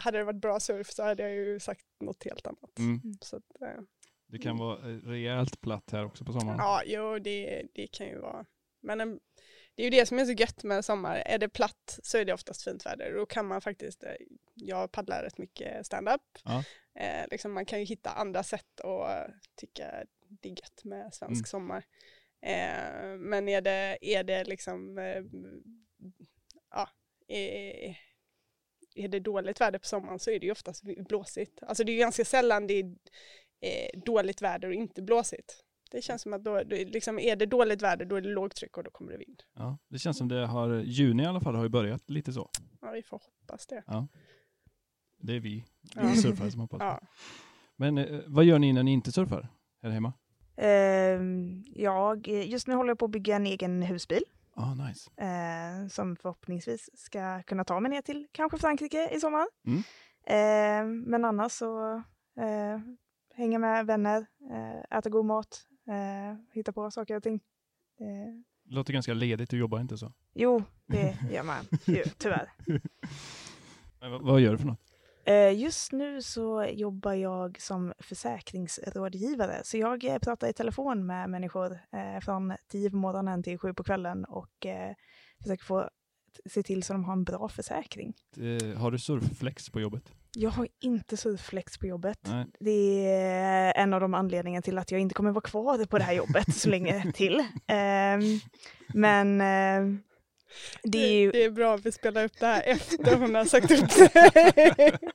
hade 0.00 0.18
det 0.18 0.24
varit 0.24 0.40
bra 0.40 0.60
surf 0.60 0.90
så 0.90 1.02
hade 1.02 1.22
jag 1.22 1.32
ju 1.32 1.60
sagt 1.60 1.84
något 2.00 2.24
helt 2.24 2.46
annat. 2.46 2.78
Mm. 2.78 3.00
Så 3.20 3.36
att, 3.36 3.62
eh, 3.62 3.82
Det 4.26 4.38
kan 4.38 4.58
vara 4.58 4.90
eh, 4.90 4.96
rejält 4.96 5.60
platt 5.60 5.90
här 5.92 6.04
också 6.04 6.24
på 6.24 6.32
sommaren. 6.32 6.58
Ja, 6.58 6.82
jo, 6.86 7.18
det, 7.18 7.62
det 7.74 7.86
kan 7.86 8.06
ju 8.06 8.18
vara. 8.18 8.44
Men 8.82 9.00
em, 9.00 9.18
det 9.74 9.82
är 9.82 9.84
ju 9.84 9.90
det 9.90 10.06
som 10.06 10.18
är 10.18 10.24
så 10.24 10.32
gött 10.32 10.64
med 10.64 10.84
sommar. 10.84 11.16
Är 11.16 11.38
det 11.38 11.48
platt 11.48 11.98
så 12.02 12.18
är 12.18 12.24
det 12.24 12.32
oftast 12.32 12.62
fint 12.62 12.86
väder. 12.86 13.14
Då 13.16 13.26
kan 13.26 13.46
man 13.46 13.60
faktiskt, 13.60 14.04
jag 14.54 14.92
paddlar 14.92 15.22
rätt 15.22 15.38
mycket 15.38 15.86
stand-up. 15.86 16.22
Ja. 16.44 16.64
Eh, 17.00 17.26
liksom 17.30 17.52
man 17.52 17.66
kan 17.66 17.78
ju 17.78 17.84
hitta 17.84 18.10
andra 18.10 18.42
sätt 18.42 18.80
att 18.80 19.30
tycka 19.56 20.04
det 20.28 20.48
är 20.48 20.50
gött 20.50 20.84
med 20.84 21.14
svensk 21.14 21.32
Mm. 21.40 21.44
sommar. 21.44 21.84
Eh, 22.42 23.16
men 23.18 23.48
är 23.48 23.60
det, 23.60 23.98
är 24.00 24.24
det 24.24 24.44
liksom, 24.44 24.98
eh, 24.98 25.22
ja, 26.70 26.88
är, 27.28 27.96
är 28.94 29.08
det 29.08 29.20
dåligt 29.20 29.60
väder 29.60 29.78
på 29.78 29.86
sommaren 29.86 30.18
så 30.18 30.30
är 30.30 30.40
det 30.40 30.46
ju 30.46 30.52
oftast 30.52 30.82
blåsigt. 31.08 31.62
Alltså 31.62 31.84
det 31.84 31.92
är 31.92 31.94
ju 31.94 31.98
ganska 32.00 32.24
sällan 32.24 32.66
det 32.66 32.74
är 32.74 32.84
eh, 33.60 34.00
dåligt 34.04 34.42
väder 34.42 34.68
och 34.68 34.74
inte 34.74 35.02
blåsigt. 35.02 35.64
Det 35.90 36.02
känns 36.02 36.22
som 36.22 36.32
att 36.32 36.44
då, 36.44 36.62
liksom, 36.64 37.18
är 37.18 37.36
det 37.36 37.46
dåligt 37.46 37.82
väder 37.82 38.04
då 38.04 38.16
är 38.16 38.20
det 38.20 38.28
lågtryck 38.28 38.76
och 38.76 38.84
då 38.84 38.90
kommer 38.90 39.12
det 39.12 39.18
vind. 39.18 39.42
Ja, 39.54 39.78
det 39.88 39.98
känns 39.98 40.18
som 40.18 40.28
det 40.28 40.46
har, 40.46 40.74
juni 40.82 41.22
i 41.22 41.26
alla 41.26 41.40
fall 41.40 41.54
har 41.54 41.62
ju 41.62 41.68
börjat 41.68 42.10
lite 42.10 42.32
så. 42.32 42.50
Ja. 42.60 42.66
Ja, 42.80 42.90
vi 42.90 43.02
får 43.02 43.18
hoppas 43.40 43.66
det. 43.66 43.84
Det 45.20 45.32
är 45.36 45.40
vi, 45.40 45.64
Ja. 45.94 46.02
vi 46.14 46.16
surfare 46.22 46.50
som 46.50 46.60
hoppas. 46.60 46.78
Ja. 46.80 47.00
Men 47.76 47.98
eh, 47.98 48.20
vad 48.26 48.44
gör 48.44 48.58
ni 48.58 48.72
när 48.72 48.82
ni 48.82 48.92
inte 48.92 49.12
surfar 49.12 49.48
här 49.82 49.90
hemma? 49.90 50.12
Ehm, 50.56 51.64
jag, 51.74 52.28
just 52.28 52.66
nu 52.66 52.74
håller 52.74 52.90
jag 52.90 52.98
på 52.98 53.04
att 53.04 53.10
bygga 53.10 53.36
en 53.36 53.46
egen 53.46 53.82
husbil 53.82 54.22
Ah, 54.54 54.74
nice. 54.74 55.10
eh, 55.16 55.88
som 55.88 56.16
förhoppningsvis 56.16 56.90
ska 56.94 57.42
kunna 57.42 57.64
ta 57.64 57.80
mig 57.80 57.90
ner 57.90 58.02
till 58.02 58.26
kanske 58.32 58.58
Frankrike 58.58 59.08
i 59.16 59.20
sommar. 59.20 59.46
Mm. 59.66 59.82
Ehm, 60.26 61.00
men 61.00 61.24
annars 61.24 61.52
så 61.52 61.94
eh, 62.40 62.78
hänga 63.34 63.58
med 63.58 63.86
vänner, 63.86 64.26
eh, 64.50 64.98
äta 64.98 65.10
god 65.10 65.24
mat, 65.26 65.64
hitta 66.52 66.72
på 66.72 66.90
saker 66.90 67.16
och 67.16 67.22
ting. 67.22 67.40
Det 67.98 68.74
låter 68.74 68.92
ganska 68.92 69.14
ledigt, 69.14 69.50
du 69.50 69.58
jobbar 69.58 69.80
inte 69.80 69.98
så. 69.98 70.12
jo, 70.34 70.62
det 70.86 71.18
gör 71.30 71.42
man 71.42 71.64
ju 71.86 72.04
tyvärr. 72.18 72.52
Vad 74.20 74.40
gör 74.40 74.52
du 74.52 74.58
för 74.58 74.66
något? 74.66 74.87
Eh, 75.28 75.52
Just 75.60 75.92
nu 75.92 76.22
så 76.22 76.66
jobbar 76.72 77.12
jag 77.12 77.60
som 77.60 77.92
försäkringsrådgivare, 77.98 79.60
så 79.64 79.76
jag 79.76 80.04
eh, 80.04 80.18
pratar 80.18 80.48
i 80.48 80.52
telefon 80.52 81.06
med 81.06 81.30
människor 81.30 81.72
eh, 81.72 82.20
från 82.20 82.54
10 82.70 82.90
på 82.90 82.96
morgonen 82.96 83.42
till 83.42 83.58
7 83.58 83.74
på 83.74 83.84
kvällen 83.84 84.24
och 84.24 84.66
försöker 85.42 85.64
få 85.64 85.90
se 86.50 86.62
till 86.62 86.82
så 86.82 86.92
de 86.92 87.04
har 87.04 87.12
en 87.12 87.24
bra 87.24 87.48
försäkring. 87.48 88.14
Har 88.76 88.90
du 88.90 88.98
surfflex 88.98 89.70
på 89.70 89.80
jobbet? 89.80 90.12
Jag 90.36 90.50
har 90.50 90.68
inte 90.80 91.16
surfflex 91.16 91.78
på 91.78 91.86
jobbet. 91.86 92.18
Nej. 92.22 92.46
Det 92.60 93.06
är 93.12 93.72
en 93.82 93.94
av 93.94 94.00
de 94.00 94.14
anledningarna 94.14 94.62
till 94.62 94.78
att 94.78 94.90
jag 94.90 95.00
inte 95.00 95.14
kommer 95.14 95.30
vara 95.30 95.40
kvar 95.42 95.84
på 95.86 95.98
det 95.98 96.04
här 96.04 96.12
jobbet 96.12 96.54
så 96.54 96.68
länge 96.68 97.12
till. 97.14 97.44
Ehm, 97.66 98.22
men 98.94 99.40
det 100.82 100.98
är 100.98 101.12
ju... 101.20 101.30
det 101.30 101.44
är 101.44 101.50
bra 101.50 101.74
att 101.74 101.86
vi 101.86 101.92
spelar 101.92 102.24
upp 102.24 102.40
det 102.40 102.46
här 102.46 102.62
efter 102.66 103.16
hon 103.16 103.34
har 103.34 103.44
sagt 103.44 103.70
upp 103.70 103.88
det. 104.14 104.98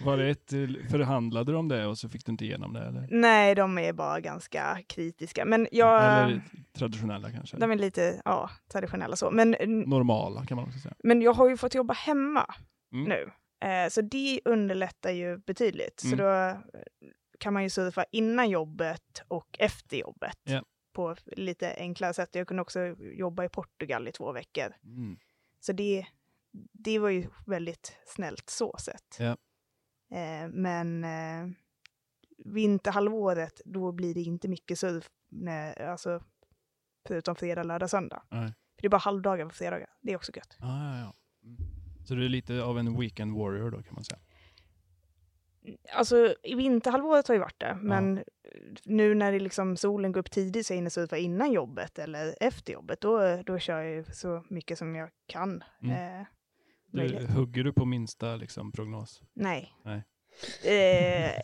Var 0.00 0.16
det 0.16 0.28
ett, 0.30 0.50
förhandlade 0.90 1.56
om 1.56 1.68
det 1.68 1.86
och 1.86 1.98
så 1.98 2.08
fick 2.08 2.26
du 2.26 2.32
inte 2.32 2.44
igenom 2.44 2.72
det? 2.72 2.80
Eller, 2.80 3.06
Nej, 3.10 3.54
de 3.54 3.78
är 3.78 3.92
bara 3.92 4.20
ganska 4.20 4.78
kritiska. 4.86 5.44
Men 5.44 5.68
jag... 5.72 6.04
eller 6.24 6.40
traditionella 6.78 7.30
kanske? 7.30 7.56
De 7.56 7.70
är 7.70 7.76
lite 7.76 8.22
ja, 8.24 8.50
traditionella 8.72 9.16
så. 9.16 9.30
Men, 9.30 9.50
Normala 9.86 10.44
kan 10.46 10.56
man 10.56 10.64
också 10.66 10.78
säga. 10.78 10.94
men 11.04 11.22
jag 11.22 11.32
har 11.32 11.48
ju 11.48 11.56
fått 11.56 11.74
jobba 11.74 11.94
hemma 11.94 12.54
Mm. 12.92 13.08
nu. 13.08 13.30
Eh, 13.68 13.88
så 13.90 14.00
det 14.00 14.40
underlättar 14.44 15.10
ju 15.10 15.38
betydligt. 15.38 16.00
Så 16.00 16.06
Mm. 16.06 16.18
då 16.18 16.28
eh, 16.30 16.56
kan 17.40 17.52
man 17.52 17.62
ju 17.62 17.70
surfa 17.70 18.04
innan 18.12 18.50
jobbet 18.50 19.22
och 19.28 19.56
efter 19.58 19.96
jobbet. 19.96 20.36
Ja. 20.44 20.62
På 20.96 21.16
lite 21.26 21.74
enklare 21.78 22.14
sätt. 22.14 22.34
Jag 22.34 22.46
kunde 22.46 22.60
också 22.60 22.80
jobba 22.98 23.44
i 23.44 23.48
Portugal 23.48 24.08
i 24.08 24.12
två 24.12 24.32
veckor. 24.32 24.74
Mm. 24.84 25.18
Så 25.60 25.72
det, 25.72 26.06
det 26.72 26.98
var 26.98 27.08
ju 27.08 27.26
väldigt 27.46 27.98
snällt 28.06 28.50
så 28.50 28.76
sett. 28.78 29.16
Ja. 29.18 29.36
Eh, 30.10 30.48
men 30.48 31.04
eh, 31.04 31.56
vinterhalvåret, 32.44 33.60
då 33.64 33.92
blir 33.92 34.14
det 34.14 34.20
inte 34.20 34.48
mycket 34.48 34.78
surf. 34.78 35.10
När, 35.28 35.82
alltså, 35.82 36.22
förutom 37.08 37.36
fredag, 37.36 37.62
lördag, 37.62 37.90
söndag. 37.90 38.22
Nej. 38.30 38.46
För 38.46 38.82
det 38.82 38.86
är 38.86 38.90
bara 38.90 38.98
halvdagar 38.98 39.46
på 39.46 39.54
fredagar. 39.54 39.90
Det 40.00 40.12
är 40.12 40.16
också 40.16 40.32
gött. 40.36 40.56
Ah, 40.60 40.66
ja, 40.66 40.98
ja. 40.98 41.14
Mm. 41.44 41.56
Så 42.06 42.14
du 42.14 42.24
är 42.24 42.28
lite 42.28 42.62
av 42.62 42.78
en 42.78 43.00
weekend 43.00 43.36
warrior 43.38 43.70
då 43.70 43.82
kan 43.82 43.94
man 43.94 44.04
säga? 44.04 44.20
Alltså 45.92 46.34
i 46.42 46.54
vinterhalvåret 46.54 47.28
har 47.28 47.34
ju 47.34 47.40
varit 47.40 47.60
det, 47.60 47.78
men 47.82 48.24
nu 48.84 49.14
när 49.14 49.32
det 49.32 49.38
liksom 49.38 49.76
solen 49.76 50.12
går 50.12 50.20
upp 50.20 50.30
tidigt 50.30 50.66
så 50.66 50.72
jag 50.72 50.76
hinner 50.76 50.90
surfa 50.90 51.16
innan 51.16 51.52
jobbet 51.52 51.98
eller 51.98 52.34
efter 52.40 52.72
jobbet, 52.72 53.00
då, 53.00 53.42
då 53.46 53.58
kör 53.58 53.82
jag 53.82 54.16
så 54.16 54.44
mycket 54.50 54.78
som 54.78 54.94
jag 54.96 55.10
kan. 55.26 55.64
Mm. 55.82 56.20
Eh, 56.20 56.26
Du, 56.90 57.26
hugger 57.26 57.64
du 57.64 57.72
på 57.72 57.84
minsta 57.84 58.36
liksom, 58.36 58.72
prognos? 58.72 59.22
Nej. 59.34 59.72
Nej. 59.84 60.02
Eh, 60.64 61.42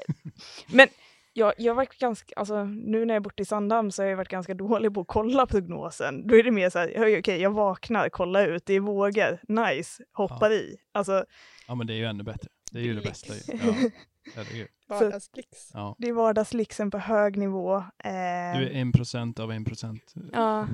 men 0.72 0.88
jag, 1.32 1.52
jag 1.58 1.74
varit 1.74 1.98
ganska, 1.98 2.34
alltså 2.36 2.64
nu 2.64 3.04
när 3.04 3.14
jag 3.14 3.20
är 3.20 3.24
borta 3.24 3.42
i 3.42 3.46
Sandhamn 3.46 3.92
så 3.92 4.02
har 4.02 4.08
jag 4.08 4.16
varit 4.16 4.28
ganska 4.28 4.54
dålig 4.54 4.94
på 4.94 5.00
att 5.00 5.06
kolla 5.06 5.46
prognosen. 5.46 6.26
Då 6.26 6.36
är 6.36 6.42
det 6.42 6.50
mer 6.50 6.70
så 6.70 6.78
här, 6.78 6.88
okej, 6.90 7.18
okej, 7.18 7.40
jag 7.40 7.50
vaknar, 7.50 8.08
kollar 8.08 8.48
ut, 8.48 8.66
det 8.66 8.74
är 8.74 8.80
vågor, 8.80 9.38
nice, 9.48 10.04
hoppar 10.12 10.52
i. 10.52 10.76
Alltså 10.92 11.24
Ja 11.68 11.74
men 11.74 11.86
det 11.86 11.92
är 11.92 11.96
ju 11.96 12.04
ännu 12.04 12.24
bättre. 12.24 12.48
Det 12.72 12.78
är 12.78 12.82
ju 12.84 12.94
det 12.94 13.00
bästa. 13.02 13.34
Ja, 13.46 14.34
herregud. 14.34 14.68
Vardagslyx. 14.88 15.70
Ja. 15.74 15.96
det 15.98 16.08
är 16.08 16.12
vardagslyxen 16.12 16.90
på 16.90 16.98
hög 16.98 17.36
nivå. 17.36 17.76
Eh, 17.76 18.12
Du 18.58 18.66
är 18.66 18.70
en 18.70 18.92
procent 18.92 19.38
av 19.38 19.52
en 19.52 19.64
procent. 19.64 20.14
Ja. 20.32 20.68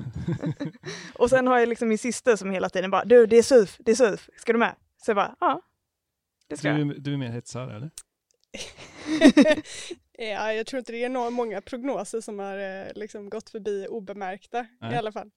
Och 1.15 1.29
sen 1.29 1.47
har 1.47 1.59
jag 1.59 1.69
liksom 1.69 1.89
min 1.89 1.97
syster 1.97 2.35
som 2.35 2.51
hela 2.51 2.69
tiden 2.69 2.91
bara, 2.91 3.05
du 3.05 3.25
det 3.25 3.37
är 3.37 3.43
surf, 3.43 3.77
det 3.79 3.91
är 3.91 3.95
surf, 3.95 4.29
ska 4.37 4.53
du 4.53 4.59
med? 4.59 4.75
Så 4.97 5.09
jag 5.09 5.15
bara, 5.15 5.35
ja. 5.39 5.61
Det 6.47 6.57
ska 6.57 6.67
jag. 6.67 6.87
Du, 6.87 6.93
du 6.99 7.13
är 7.13 7.17
mer 7.17 7.29
hetsare 7.29 7.75
eller? 7.75 7.89
ja, 10.17 10.53
jag 10.53 10.67
tror 10.67 10.79
inte 10.79 10.91
det 10.91 11.03
är 11.03 11.09
några, 11.09 11.29
många 11.29 11.61
prognoser 11.61 12.21
som 12.21 12.39
har 12.39 12.57
eh, 12.57 12.93
liksom 12.95 13.29
gått 13.29 13.49
förbi 13.49 13.87
obemärkta 13.89 14.67
Nej. 14.81 14.93
i 14.93 14.95
alla 14.97 15.11
fall. 15.11 15.31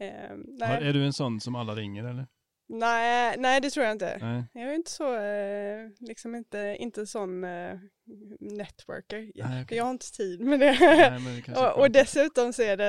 Eh, 0.00 0.36
nej. 0.36 0.88
är 0.88 0.92
du 0.92 1.04
en 1.04 1.12
sån 1.12 1.40
som 1.40 1.54
alla 1.54 1.74
ringer 1.74 2.04
eller? 2.04 2.26
Nej, 2.72 3.36
nej, 3.38 3.60
det 3.60 3.70
tror 3.70 3.86
jag 3.86 3.94
inte. 3.94 4.18
Nej. 4.20 4.44
Jag 4.52 4.70
är 4.70 4.74
inte 4.74 4.90
så, 4.90 5.16
eh, 5.16 5.88
liksom 6.00 6.34
inte, 6.34 6.76
inte 6.78 7.06
sån 7.06 7.44
eh, 7.44 7.74
networker. 8.40 9.30
Jag, 9.34 9.50
Nej, 9.50 9.62
okej. 9.64 9.76
jag 9.78 9.84
har 9.84 9.90
inte 9.90 10.12
tid 10.12 10.40
med 10.40 10.60
det. 10.60 10.76
Nej, 10.80 11.10
men 11.20 11.42
det 11.46 11.56
och, 11.60 11.78
och 11.80 11.90
dessutom 11.90 12.52
så 12.52 12.62
är 12.62 12.76
det, 12.76 12.84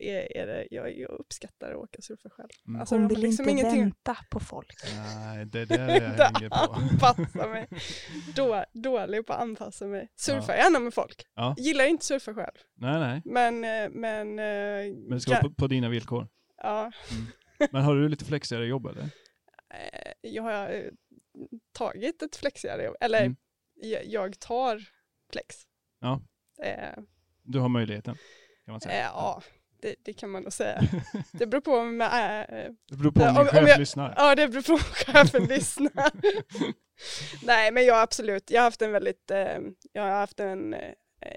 är, 0.00 0.36
är 0.36 0.46
det 0.46 0.68
jag, 0.70 0.98
jag 0.98 1.10
uppskattar 1.10 1.70
att 1.70 1.76
åka 1.76 2.02
surfa 2.02 2.30
själv. 2.30 2.48
Mm. 2.68 2.80
Alltså, 2.80 2.94
Hon 2.94 3.08
vill 3.08 3.18
liksom 3.20 3.48
inte 3.48 3.60
ingenting- 3.62 3.82
vänta 3.82 4.16
på 4.30 4.40
folk. 4.40 4.74
Nej, 4.96 5.46
det 5.46 5.60
är 5.62 5.66
det 5.66 5.74
jag 5.76 6.24
hänger 6.24 6.48
på. 6.48 6.72
anpassa 6.72 7.46
mig. 7.48 7.68
Då, 8.36 8.64
dålig 8.72 9.26
på 9.26 9.32
att 9.32 9.40
anpassa 9.40 9.86
mig. 9.86 10.08
Surfa 10.16 10.56
gärna 10.56 10.78
med 10.78 10.94
folk. 10.94 11.22
Ja. 11.34 11.54
Gillar 11.58 11.84
inte 11.84 12.04
surfa 12.04 12.34
själv. 12.34 12.54
Nej, 12.76 13.00
nej. 13.00 13.22
Men, 13.24 13.64
eh, 13.64 13.90
men, 14.00 14.34
Men 14.34 15.10
det 15.10 15.20
ska 15.20 15.30
ja, 15.30 15.38
vara 15.42 15.48
på, 15.50 15.54
på 15.54 15.66
dina 15.66 15.88
villkor. 15.88 16.28
ja, 16.62 16.92
Men 17.72 17.82
har 17.82 17.94
du 17.96 18.08
lite 18.08 18.24
flexigare 18.24 18.66
jobb 18.66 18.86
eller? 18.86 19.04
Eh, 19.72 20.12
jag 20.20 20.42
har 20.42 20.70
eh, 20.70 20.82
tagit 21.72 22.22
ett 22.22 22.36
flexigare 22.36 22.84
jobb. 22.84 22.96
Eller 23.00 23.20
Mm. 23.24 23.36
jag, 24.04 24.38
tar 24.40 24.82
flex. 25.32 25.56
Ja. 26.00 26.20
Eh, 26.62 26.98
Du 27.42 27.58
har 27.58 27.68
möjligheten 27.68 28.14
kan 28.64 28.72
man 28.72 28.74
eh, 28.74 28.80
säga. 28.88 29.02
ja, 29.04 29.42
det, 29.82 29.94
det 30.02 30.12
kan 30.12 30.30
man 30.30 30.42
nog 30.42 30.52
säga. 30.52 30.80
Det 31.32 31.46
beror 31.46 31.60
på 31.60 31.72
om 31.76 32.00
eh, 32.00 32.08
Det 32.88 32.96
beror 32.96 33.10
på 33.12 33.22
om 33.24 33.36
om- 33.36 33.46
chef 33.46 33.68
jag- 33.68 33.78
lyssnar. 33.78 34.14
Ja, 34.16 34.34
det 34.34 34.48
beror 34.48 34.62
på 34.62 34.72
om 34.72 34.78
chefen 34.78 35.44
lyssnar. 35.44 36.10
Nej, 37.42 37.72
men 37.72 37.84
jag 37.84 38.00
absolut, 38.02 38.50
jag 38.50 38.60
har 38.60 38.64
haft 38.64 38.82
en 38.82 38.92
väldigt, 38.92 39.30
eh, 39.30 39.58
jag 39.92 40.02
har 40.02 40.10
haft 40.10 40.40
en, 40.40 40.74
eh, 40.74 40.92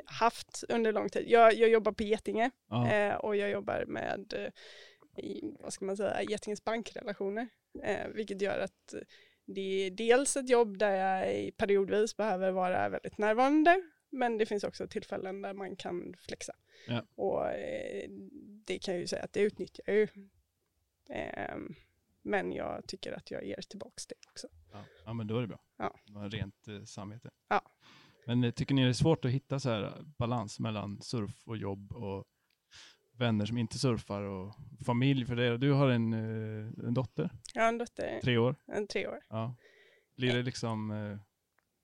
haft 0.05 0.63
under 0.69 0.91
lång 0.91 1.09
tid. 1.09 1.25
Jag, 1.29 1.53
jag 1.53 1.69
jobbar 1.69 1.91
på 1.91 2.03
Getinge 2.03 2.51
eh, 2.91 3.15
och 3.15 3.35
jag 3.35 3.49
jobbar 3.49 3.85
med, 3.87 4.33
eh, 4.33 4.51
i, 5.17 5.55
vad 5.59 5.73
ska 5.73 5.85
man 5.85 5.97
säga, 5.97 6.23
Getinges 6.23 6.63
bankrelationer. 6.63 7.47
Eh, 7.83 8.07
vilket 8.07 8.41
gör 8.41 8.59
att 8.59 8.93
det 9.45 9.61
är 9.61 9.91
dels 9.91 10.37
ett 10.37 10.49
jobb 10.49 10.77
där 10.77 10.91
jag 10.91 11.57
periodvis 11.57 12.17
behöver 12.17 12.51
vara 12.51 12.89
väldigt 12.89 13.17
närvarande. 13.17 13.81
Men 14.09 14.37
det 14.37 14.45
finns 14.45 14.63
också 14.63 14.87
tillfällen 14.87 15.41
där 15.41 15.53
man 15.53 15.75
kan 15.75 16.15
flexa. 16.19 16.53
Ja. 16.87 17.05
Och 17.15 17.47
eh, 17.47 18.09
det 18.65 18.79
kan 18.79 18.93
jag 18.93 19.01
ju 19.01 19.07
säga 19.07 19.23
att 19.23 19.33
det 19.33 19.39
utnyttjar 19.39 19.83
jag 19.87 19.95
ju. 19.95 20.07
Ehm, 21.09 21.75
men 22.21 22.51
jag 22.51 22.87
tycker 22.87 23.13
att 23.13 23.31
jag 23.31 23.45
ger 23.45 23.61
tillbaks 23.61 24.07
det 24.07 24.15
också. 24.31 24.47
Ja. 24.71 24.85
ja, 25.05 25.13
men 25.13 25.27
då 25.27 25.37
är 25.37 25.41
det 25.41 25.47
bra. 25.47 25.59
Ja. 25.77 25.99
Du 26.05 26.13
har 26.13 26.29
rent 26.29 26.67
eh, 26.67 26.83
samvete. 26.83 27.29
Ja. 27.47 27.61
Men 28.25 28.43
eh, 28.43 28.51
tycker 28.51 28.75
ni 28.75 28.83
det 28.83 28.89
är 28.89 28.93
svårt 28.93 29.25
att 29.25 29.31
hitta 29.31 29.59
så 29.59 29.69
här 29.69 30.03
balans 30.17 30.59
mellan 30.59 31.01
surf 31.01 31.47
och 31.47 31.57
jobb 31.57 31.91
och 31.91 32.25
vänner 33.17 33.45
som 33.45 33.57
inte 33.57 33.79
surfar 33.79 34.21
och 34.21 34.53
familj 34.85 35.25
för 35.25 35.35
det? 35.35 35.57
Du 35.57 35.71
har 35.71 35.89
en, 35.89 36.13
eh, 36.13 36.87
en 36.87 36.93
dotter, 36.93 37.29
har 37.55 37.67
en 37.67 37.77
dotter, 37.77 38.19
tre 38.23 38.37
år. 38.37 38.55
en 38.67 38.87
tre 38.87 39.07
år. 39.07 39.19
Ja. 39.29 39.55
Blir 40.17 40.33
det 40.35 40.41
liksom, 40.43 40.91
eh, 40.91 41.17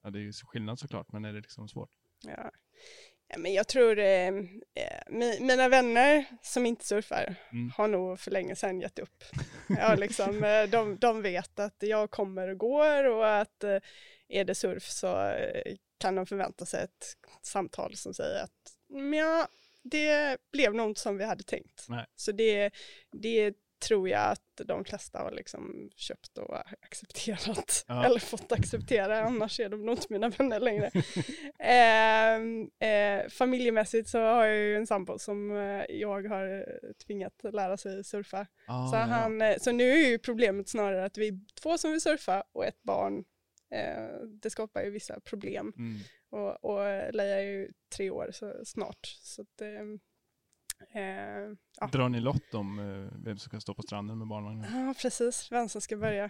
ja 0.03 0.09
det 0.09 0.19
är 0.19 0.23
ju 0.23 0.33
skillnad 0.33 0.79
såklart, 0.79 1.11
men 1.11 1.25
är 1.25 1.33
det 1.33 1.39
liksom 1.41 1.67
svårt? 1.69 1.89
Ja. 2.25 2.51
Ja, 3.33 3.37
men 3.37 3.53
jag 3.53 3.67
tror 3.67 3.99
eh, 3.99 4.27
eh, 4.27 4.33
mi, 5.09 5.37
mina 5.41 5.69
vänner 5.69 6.25
som 6.41 6.65
inte 6.65 6.85
surfar 6.85 7.35
Mm. 7.51 7.71
har 7.77 7.87
nog 7.87 8.19
för 8.19 8.31
länge 8.31 8.55
sedan 8.55 8.81
gett 8.81 8.99
upp. 8.99 9.23
Ja, 9.67 9.95
liksom, 9.95 10.43
eh, 10.43 10.63
de, 10.69 10.97
de 10.97 11.21
vet 11.21 11.59
att 11.59 11.75
jag 11.79 12.11
kommer 12.11 12.47
och 12.47 12.57
går 12.57 13.03
och 13.09 13.37
att 13.37 13.63
eh, 13.63 13.77
är 14.27 14.45
det 14.45 14.55
surf 14.55 14.83
så 14.83 15.27
eh, 15.27 15.75
kan 15.97 16.15
de 16.15 16.25
förvänta 16.25 16.65
sig 16.65 16.83
ett 16.83 17.05
samtal 17.41 17.95
som 17.95 18.13
säger 18.13 18.43
att 18.43 18.75
"Mm, 18.93 19.13
ja, 19.13 19.47
det 19.83 20.37
blev 20.51 20.73
nog 20.73 20.89
inte 20.89 21.01
som 21.01 21.17
vi 21.17 21.25
hade 21.25 21.43
tänkt. 21.43 21.85
Nej. 21.89 22.05
Så 22.15 22.31
det, 22.31 22.71
det 23.11 23.55
tror 23.81 24.09
jag 24.09 24.31
att 24.31 24.61
de 24.65 24.85
flesta 24.85 25.19
har 25.19 25.31
liksom 25.31 25.89
köpt 25.95 26.37
och 26.37 26.57
accepterat. 26.81 27.85
Ja. 27.87 28.05
Eller 28.05 28.19
fått 28.19 28.51
acceptera, 28.51 29.21
annars 29.21 29.59
är 29.59 29.69
de 29.69 29.85
nog 29.85 29.95
inte 29.95 30.07
mina 30.09 30.29
vänner 30.29 30.59
längre. 30.59 30.91
eh, 31.59 32.89
eh, 32.89 33.29
familjemässigt 33.29 34.09
så 34.09 34.19
har 34.19 34.45
jag 34.45 34.57
ju 34.57 34.75
en 34.75 34.87
sambo 34.87 35.19
som 35.19 35.51
eh, 35.51 35.85
jag 35.89 36.27
har 36.29 36.57
eh, 36.57 36.91
tvingat 37.05 37.33
lära 37.43 37.77
sig 37.77 38.03
surfa. 38.03 38.47
Ah, 38.67 38.87
så, 38.87 38.95
ja. 38.95 38.99
han, 38.99 39.41
eh, 39.41 39.57
så 39.57 39.71
nu 39.71 39.91
är 39.91 40.09
ju 40.09 40.19
problemet 40.19 40.69
snarare 40.69 41.05
att 41.05 41.17
vi 41.17 41.27
är 41.27 41.39
två 41.61 41.77
som 41.77 41.91
vill 41.91 42.01
surfa 42.01 42.43
och 42.51 42.65
ett 42.65 42.83
barn. 42.83 43.23
Eh, 43.75 44.27
det 44.41 44.49
skapar 44.49 44.81
ju 44.81 44.89
vissa 44.89 45.19
problem. 45.19 45.73
Mm. 45.77 45.99
Och, 46.31 46.65
och 46.65 47.13
Leia 47.13 47.35
är 47.35 47.41
ju 47.41 47.71
tre 47.95 48.09
år 48.09 48.29
så 48.31 48.65
snart. 48.65 49.05
Så 49.05 49.41
att, 49.41 49.61
ehm, 49.61 49.99
eh, 50.93 51.57
ja. 51.79 51.87
Drar 51.91 52.09
ni 52.09 52.19
lott 52.19 52.53
om 52.53 52.79
eh, 52.79 53.23
vem 53.25 53.37
som 53.37 53.49
ska 53.49 53.59
stå 53.59 53.73
på 53.73 53.81
stranden 53.81 54.17
med 54.17 54.27
barnvagnen? 54.27 54.87
ja, 54.87 54.93
precis. 55.01 55.51
Vem 55.51 55.69
som 55.69 55.81
ska 55.81 55.97
börja. 55.97 56.29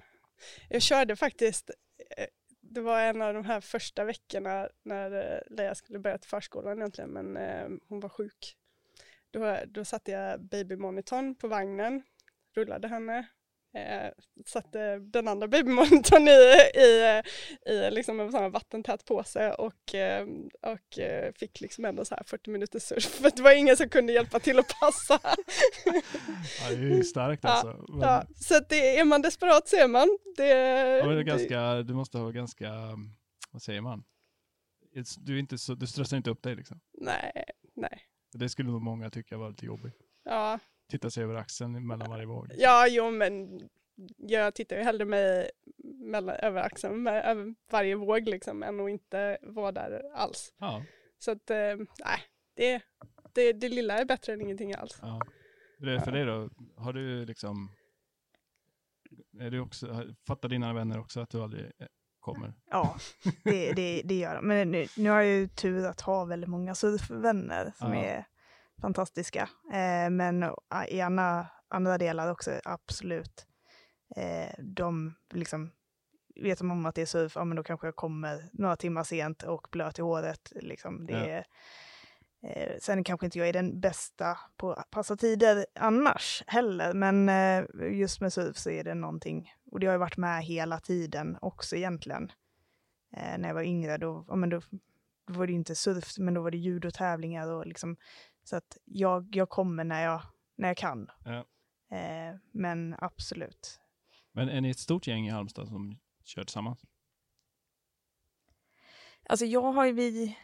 Jag 0.69 0.81
körde 0.81 1.15
faktiskt, 1.15 1.71
eh, 2.17 2.27
det 2.61 2.81
var 2.81 3.01
en 3.01 3.21
av 3.21 3.33
de 3.33 3.45
här 3.45 3.61
första 3.61 4.03
veckorna 4.03 4.69
när 4.83 5.11
eh, 5.11 5.55
Leia 5.55 5.75
skulle 5.75 5.99
börja 5.99 6.17
till 6.17 6.29
förskolan 6.29 6.77
egentligen, 6.77 7.09
men 7.09 7.37
eh, 7.37 7.69
hon 7.87 7.99
var 7.99 8.09
sjuk. 8.09 8.57
Då, 9.31 9.57
då 9.67 9.85
satte 9.85 10.11
jag 10.11 10.41
babymonitorn 10.41 11.35
på 11.35 11.47
vagnen, 11.47 12.03
rullade 12.55 12.87
henne, 12.87 13.27
eh, 13.73 14.11
satte 14.45 14.99
den 14.99 15.27
andra 15.27 15.47
babymonitorn 15.47 16.27
i, 16.27 16.31
i, 16.79 17.21
i 17.73 17.91
liksom 17.91 18.19
en 18.19 18.31
sån 18.31 18.51
vattentät 18.51 19.05
påse 19.05 19.53
och, 19.53 19.95
eh, 19.95 20.27
och 20.61 20.99
eh, 20.99 21.33
fick 21.33 21.61
liksom 21.61 21.85
ändå 21.85 22.05
så 22.05 22.15
här 22.15 22.23
40 22.23 22.49
minuters 22.49 22.83
surf. 22.83 23.03
För 23.21 23.31
det 23.35 23.41
var 23.41 23.55
ingen 23.55 23.77
som 23.77 23.89
kunde 23.89 24.13
hjälpa 24.13 24.39
till 24.39 24.59
att 24.59 24.79
passa. 24.79 25.19
Ja, 26.61 26.69
det 26.69 26.73
är 26.75 26.95
ju 26.95 27.03
starkt 27.03 27.43
Ja, 27.43 27.49
alltså. 27.49 27.85
Men, 27.89 28.01
ja, 28.01 28.25
så 28.35 28.57
att 28.57 28.69
det, 28.69 28.97
är 28.99 29.05
man 29.05 29.21
desperat 29.21 29.67
så 29.67 29.75
är 29.75 29.87
man. 29.87 30.17
Det, 30.37 30.47
ja, 30.47 31.05
det 31.05 31.11
är 31.11 31.15
det- 31.15 31.23
ganska, 31.23 31.81
du 31.83 31.93
måste 31.93 32.17
ha 32.17 32.29
ganska, 32.31 32.71
vad 33.51 33.61
säger 33.61 33.81
man? 33.81 34.03
Du, 35.17 35.35
är 35.35 35.39
inte 35.39 35.57
så, 35.57 35.75
du 35.75 35.87
stressar 35.87 36.17
inte 36.17 36.29
upp 36.29 36.43
dig 36.43 36.55
liksom. 36.55 36.79
Nej, 36.97 37.43
nej. 37.75 38.01
Det 38.33 38.49
skulle 38.49 38.71
nog 38.71 38.81
många 38.81 39.09
tycka 39.09 39.37
var 39.37 39.49
lite 39.49 39.65
jobbigt. 39.65 39.93
Ja, 40.23 40.59
Titta 40.91 41.09
sig 41.09 41.23
över 41.23 41.35
axeln 41.35 41.87
mellan 41.87 42.09
varje 42.09 42.25
våg. 42.25 42.47
ja 42.57 42.87
jo 42.87 43.11
men 43.11 43.59
jag 44.17 44.53
tittar 44.55 44.75
ju 44.77 44.83
hellre 44.83 45.05
mig 45.05 45.49
mellan, 45.83 46.35
över 46.35 46.61
axeln 46.61 47.03
med, 47.03 47.25
över 47.25 47.55
varje 47.71 47.95
våg 47.95 48.27
liksom 48.27 48.63
än 48.63 48.79
att 48.79 48.89
inte 48.89 49.37
vara 49.41 49.71
där 49.71 50.01
alls. 50.15 50.53
Ja, 50.57 50.83
Så 51.19 51.31
att 51.31 51.49
eh, 51.49 51.75
nej, 52.05 52.19
det, 52.55 52.81
det, 53.33 53.53
det 53.53 53.69
lilla 53.69 53.97
är 53.97 54.05
bättre 54.05 54.33
än 54.33 54.41
ingenting 54.41 54.73
alls. 54.73 54.99
ja. 55.01 55.21
Hur 55.79 55.87
är 55.87 55.93
det 55.93 56.01
för 56.01 56.11
dig 56.11 56.25
då? 56.25 56.49
Har 56.77 56.93
du 56.93 57.25
liksom, 57.25 57.71
är 59.39 59.51
du 59.51 59.59
också, 59.59 60.05
fattar 60.27 60.49
dina 60.49 60.73
vänner 60.73 60.99
också 60.99 61.19
att 61.19 61.29
du 61.29 61.41
aldrig 61.41 61.65
eh, 61.65 61.87
kommer? 62.19 62.53
Ja, 62.71 62.95
det, 63.43 63.73
det, 63.73 64.01
det 64.05 64.15
gör 64.19 64.35
de. 64.35 64.47
Men 64.47 64.71
nu, 64.71 64.85
nu 64.97 65.09
har 65.09 65.21
jag 65.21 65.35
ju 65.39 65.47
tur 65.47 65.85
att 65.85 66.01
ha 66.01 66.25
väldigt 66.25 66.49
många 66.49 66.75
surfvänner 66.75 67.71
som 67.75 67.93
Ja. 67.93 68.03
är 68.03 68.25
fantastiska. 68.81 69.49
Eh, 69.73 70.09
men 70.09 70.43
eh, 70.43 70.49
i 70.89 71.01
andra, 71.01 71.47
andra 71.67 71.97
delar 71.97 72.31
också, 72.31 72.59
absolut. 72.63 73.45
Eh, 74.15 74.53
de 74.63 75.13
liksom, 75.33 75.71
vet 76.43 76.57
de 76.57 76.71
om 76.71 76.85
att 76.85 76.95
det 76.95 77.01
är 77.01 77.05
surf, 77.05 77.35
ja 77.35 77.43
men 77.45 77.55
då 77.57 77.63
kanske 77.63 77.87
jag 77.87 77.95
kommer 77.95 78.49
några 78.53 78.75
timmar 78.75 79.03
sent 79.03 79.43
och 79.43 79.67
blöt 79.71 79.99
i 79.99 80.01
håret. 80.01 80.51
Liksom. 80.55 81.05
Det 81.05 81.13
Ja. 81.13 81.19
är, 81.25 81.45
eh, 82.43 82.77
sen 82.79 83.03
kanske 83.03 83.25
inte 83.25 83.39
jag 83.39 83.47
är 83.47 83.53
den 83.53 83.79
bästa 83.79 84.37
på 84.57 84.73
att 84.73 84.89
passa 84.91 85.15
tider 85.15 85.65
annars 85.75 86.43
heller, 86.47 86.93
men 86.93 87.29
eh, 87.29 87.63
just 87.99 88.21
med 88.21 88.33
surf 88.33 88.57
så 88.57 88.69
är 88.69 88.83
det 88.83 88.93
någonting, 88.93 89.51
och 89.71 89.79
det 89.79 89.85
har 89.87 89.93
ju 89.93 89.99
varit 89.99 90.17
med 90.17 90.43
hela 90.43 90.79
tiden 90.79 91.37
också 91.41 91.75
egentligen. 91.75 92.31
Eh, 93.17 93.37
när 93.37 93.47
jag 93.49 93.55
var 93.55 93.61
yngre, 93.63 93.97
då, 93.97 94.25
ja, 94.27 94.35
men 94.35 94.49
då 94.49 94.61
var 95.31 95.47
det 95.47 95.53
inte 95.53 95.75
surf, 95.75 96.17
men 96.17 96.33
då 96.33 96.41
var 96.41 96.51
det 96.51 96.57
judotävlingar 96.57 97.47
och 97.47 97.67
liksom, 97.67 97.97
så 98.43 98.55
att 98.55 98.77
jag, 98.85 99.35
jag 99.35 99.49
kommer 99.49 99.83
när 99.83 100.03
jag, 100.03 100.21
när 100.57 100.67
jag 100.67 100.77
kan. 100.77 101.07
Ja. 101.25 101.45
Eh, 101.97 102.35
men 102.51 102.95
absolut. 102.97 103.79
Men 104.31 104.49
är 104.49 104.61
ni 104.61 104.69
ett 104.69 104.79
stort 104.79 105.07
gäng 105.07 105.27
i 105.27 105.29
Halmstad 105.29 105.67
som 105.67 105.99
kör 106.23 106.43
tillsammans? 106.43 106.79
Alltså 109.29 109.45
jag 109.45 109.71
har 109.71 109.85
ju 109.85 109.91
vi, 109.91 110.37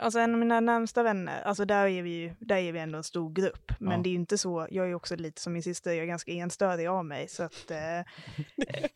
alltså 0.00 0.18
en 0.18 0.32
av 0.32 0.38
mina 0.38 0.60
närmsta 0.60 1.02
vänner, 1.02 1.42
alltså 1.42 1.64
där 1.64 1.86
är 1.86 2.02
vi 2.02 2.10
ju, 2.10 2.34
där 2.40 2.56
är 2.56 2.72
vi 2.72 2.78
ändå 2.78 2.98
en 2.98 3.04
stor 3.04 3.32
grupp. 3.32 3.72
Men 3.80 3.92
Ja. 3.92 3.98
det 4.02 4.08
är 4.08 4.10
ju 4.10 4.16
inte 4.16 4.38
så, 4.38 4.68
jag 4.70 4.90
är 4.90 4.94
också 4.94 5.16
lite 5.16 5.40
som 5.40 5.52
min 5.52 5.62
syster, 5.62 5.90
jag 5.92 6.02
är 6.02 6.06
ganska 6.06 6.32
enstörig 6.32 6.86
av 6.86 7.04
mig. 7.04 7.28
Så 7.28 7.42
att 7.42 7.70
eh, 7.70 8.04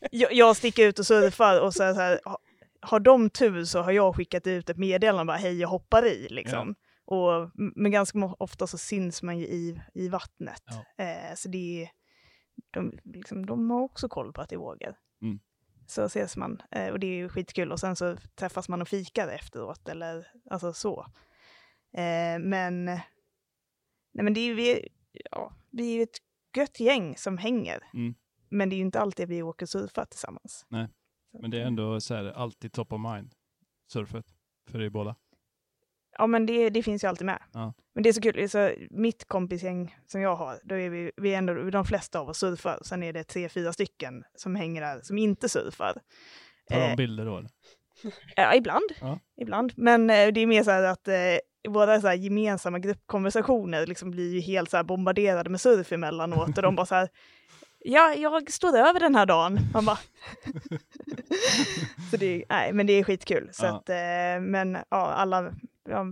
jag, 0.11 0.33
jag 0.33 0.57
sticker 0.57 0.87
ut 0.87 0.99
och 0.99 1.07
surfar 1.07 1.61
och 1.61 1.73
så, 1.75 1.95
så 1.95 2.01
här, 2.01 2.21
har 2.85 3.01
de 3.01 3.31
tur 3.31 3.65
så 3.65 3.83
har 3.83 3.93
jag 3.93 4.17
skickat 4.17 4.47
ut 4.47 4.71
ett 4.71 4.77
meddelande 4.77 5.25
bara 5.25 5.37
hej 5.37 5.61
jag 5.61 5.69
hoppar 5.69 6.07
i 6.07 6.29
liksom. 6.31 6.75
Och, 7.05 7.51
men 7.55 7.91
ganska 7.91 8.19
ofta 8.39 8.67
så 8.67 8.79
syns 8.79 9.23
man 9.23 9.39
ju 9.39 9.47
i, 9.47 9.81
i 9.95 10.09
vattnet. 10.09 10.63
Ja. 10.67 11.05
Eh, 11.05 11.35
så 11.35 11.49
det 11.49 11.83
är, 11.83 11.91
de, 12.71 12.99
liksom, 13.05 13.47
de 13.47 13.71
har 13.71 13.81
också 13.81 14.09
koll 14.09 14.33
på 14.33 14.41
att 14.41 14.49
det 14.49 14.55
är 14.55 14.59
vågor. 14.59 14.97
Mm. 15.23 15.41
Så 15.87 16.03
ses 16.03 16.37
man 16.37 16.63
eh, 16.71 16.89
och 16.89 17.01
det 17.01 17.07
är 17.07 17.17
ju 17.17 17.29
skitkul 17.29 17.73
och 17.73 17.81
sen 17.81 17.97
så 17.97 18.17
träffas 18.35 18.69
man 18.69 18.83
och 18.83 18.89
fikar 18.89 19.29
efteråt 19.29 19.89
eller 19.89 20.27
alltså 20.51 20.73
så. 20.73 21.07
Eh, 21.97 22.39
men, 22.39 22.85
nej 22.85 24.25
men 24.25 24.35
det 24.35 24.41
är 24.41 24.47
ju 24.47 24.55
vi, 24.55 24.89
ja, 25.31 25.57
vi 25.71 25.93
är 25.93 25.97
ju 25.97 26.03
ett 26.03 26.19
gött 26.57 26.81
gäng 26.81 27.17
som 27.17 27.39
hänger. 27.39 27.85
Mm. 27.95 28.15
Men 28.49 28.69
det 28.69 28.75
är 28.75 28.79
ju 28.79 28.85
inte 28.85 29.01
alltid 29.01 29.29
vi 29.29 29.43
åker 29.43 29.67
surfa 29.67 30.07
tillsammans. 30.07 30.67
Nej, 30.69 30.89
Men 31.41 31.51
det 31.51 31.61
är 31.61 31.67
ändå 31.67 32.01
så 32.01 32.15
här, 32.15 32.25
alltid 32.25 32.73
top 32.73 32.93
of 32.93 33.01
mind, 33.01 33.35
surfet, 33.93 34.27
för 34.71 34.83
er 34.83 34.89
båda. 34.91 35.17
Ja 36.19 36.27
men 36.27 36.47
det, 36.47 36.71
det 36.71 36.83
finns 36.83 37.05
ju 37.05 37.09
alltid 37.09 37.27
med. 37.27 37.43
Ja. 37.53 37.75
Men 37.95 38.03
det 38.03 38.09
är 38.09 38.13
så 38.13 38.21
kul, 38.21 38.49
så 38.49 38.73
mitt 38.91 39.25
kompisgäng 39.25 39.97
som 40.07 40.21
jag 40.21 40.37
har, 40.37 40.61
då 40.65 40.75
är 40.75 40.91
vi, 40.91 41.11
vi 41.17 41.35
är 41.35 41.39
ändå, 41.39 41.55
de 41.71 41.85
flesta 41.85 42.21
av 42.21 42.29
oss 42.29 42.39
surfar. 42.39 42.79
Sen 42.83 43.03
är 43.03 43.13
det 43.13 43.25
tre, 43.25 43.49
fyra 43.49 43.73
stycken 43.73 44.25
som 44.35 44.57
hänger 44.57 44.81
där 44.81 45.01
som 45.03 45.19
inte 45.19 45.49
surfar. 45.49 45.93
Tar 46.69 46.81
de 46.81 46.91
Eh, 46.91 46.97
bilder 46.97 47.25
då 47.25 47.39
eller? 47.39 47.51
Ja, 48.37 48.55
ibland. 48.55 48.91
Ja. 49.01 49.19
ibland. 49.37 49.73
Men 49.77 50.11
eh, 50.11 50.29
det 50.29 50.41
är 50.41 50.47
mer 50.47 50.63
så 50.63 50.71
här 50.71 50.83
att 50.83 51.09
eh, 51.09 51.15
våra 51.69 52.01
så 52.01 52.07
här, 52.07 52.15
gemensamma 52.15 52.79
gruppkonversationer 52.79 53.87
liksom 53.87 54.11
blir 54.11 54.35
ju 54.35 54.41
helt 54.41 54.71
så 54.71 54.77
här 54.77 54.85
bombarderade 54.85 55.51
med 55.51 55.61
surf 55.61 55.93
emellanåt. 55.93 56.57
Och 56.57 56.63
de 56.63 56.77
bara 56.77 56.87
så 56.87 56.95
här, 56.95 57.09
ja, 57.85 58.15
jag 58.15 58.53
står 58.53 58.77
över 58.77 59.01
den 59.01 59.15
här 59.15 59.27
dagen. 59.27 59.59
Man 59.73 59.85
bara... 59.85 59.99
så 62.11 62.17
det, 62.17 62.45
nej, 62.49 62.73
men 62.73 62.87
det 62.87 62.93
är 62.93 63.05
skitkul. 63.05 63.49
Så 63.53 63.67
Ja. 63.67 63.77
att, 63.77 63.89
eh, 63.89 64.41
men 64.41 64.75
ja, 64.75 64.85
alla, 65.13 65.53
ja, 65.89 66.05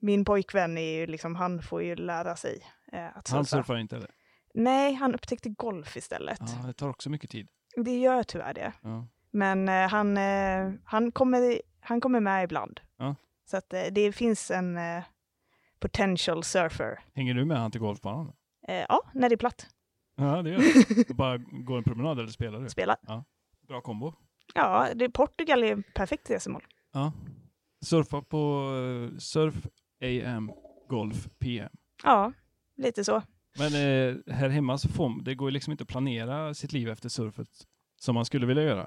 min 0.00 0.24
pojkvän 0.24 0.78
är 0.78 1.00
ju 1.00 1.06
liksom, 1.06 1.34
han 1.34 1.62
får 1.62 1.82
ju 1.82 1.96
lära 1.96 2.36
sig 2.36 2.62
eh, 2.92 3.16
att 3.16 3.26
surfa. 3.26 3.36
Han 3.36 3.44
surfar 3.44 3.76
inte 3.76 3.96
eller? 3.96 4.10
Nej, 4.54 4.94
han 4.94 5.14
upptäckte 5.14 5.48
golf 5.48 5.96
istället. 5.96 6.38
Ja, 6.40 6.66
det 6.66 6.72
tar 6.72 6.88
också 6.88 7.10
mycket 7.10 7.30
tid. 7.30 7.48
Det 7.76 7.98
gör 7.98 8.22
tyvärr 8.22 8.54
det. 8.54 8.72
Ja. 8.82 9.06
Men 9.30 9.68
eh, 9.68 9.88
han, 9.88 10.16
eh, 10.16 10.72
han, 10.84 11.12
kommer, 11.12 11.60
han 11.80 12.00
kommer 12.00 12.20
med 12.20 12.44
ibland. 12.44 12.80
Ja. 12.98 13.14
Så 13.50 13.56
att 13.56 13.72
eh, 13.72 13.82
det 13.92 14.12
finns 14.12 14.50
en 14.50 14.76
eh, 14.76 15.02
potential 15.80 16.44
surfer. 16.44 16.98
Hänger 17.14 17.34
du 17.34 17.44
med 17.44 17.58
han 17.58 17.70
till 17.70 17.80
golfbanan? 17.80 18.32
ja, 18.88 19.02
när 19.14 19.28
det 19.28 19.34
är 19.34 19.36
platt. 19.36 19.66
Ja, 20.16 20.42
det 20.42 20.50
gör. 20.50 20.60
Och 21.10 21.16
bara 21.16 21.38
går 21.38 21.78
en 21.78 21.84
promenad 21.84 22.18
eller 22.18 22.28
spelar 22.28 22.60
du? 22.60 22.68
Spela. 22.68 22.96
Bra 23.68 23.80
kombo. 23.80 24.14
Ja, 24.54 24.88
det, 24.94 25.10
Portugal 25.10 25.62
är 25.62 25.82
perfekt 25.94 26.30
resmål. 26.30 26.62
Ja. 26.92 27.12
Surfa 27.84 28.22
på 28.22 28.72
eh, 29.12 29.18
Surf 29.18 29.66
AM 30.02 30.52
Golf 30.88 31.28
PM. 31.38 31.72
Ja, 32.04 32.32
lite 32.76 33.04
så. 33.04 33.22
Men 33.58 33.66
eh, 33.66 34.34
här 34.34 34.48
hemma 34.48 34.78
så 34.78 34.88
får 34.88 35.22
det 35.22 35.34
går 35.34 35.48
ju 35.48 35.52
liksom 35.52 35.70
inte 35.70 35.82
att 35.82 35.88
planera 35.88 36.54
sitt 36.54 36.72
liv 36.72 36.88
efter 36.88 37.08
surfet 37.08 37.48
som 38.00 38.14
man 38.14 38.24
skulle 38.24 38.46
vilja 38.46 38.62
göra. 38.62 38.86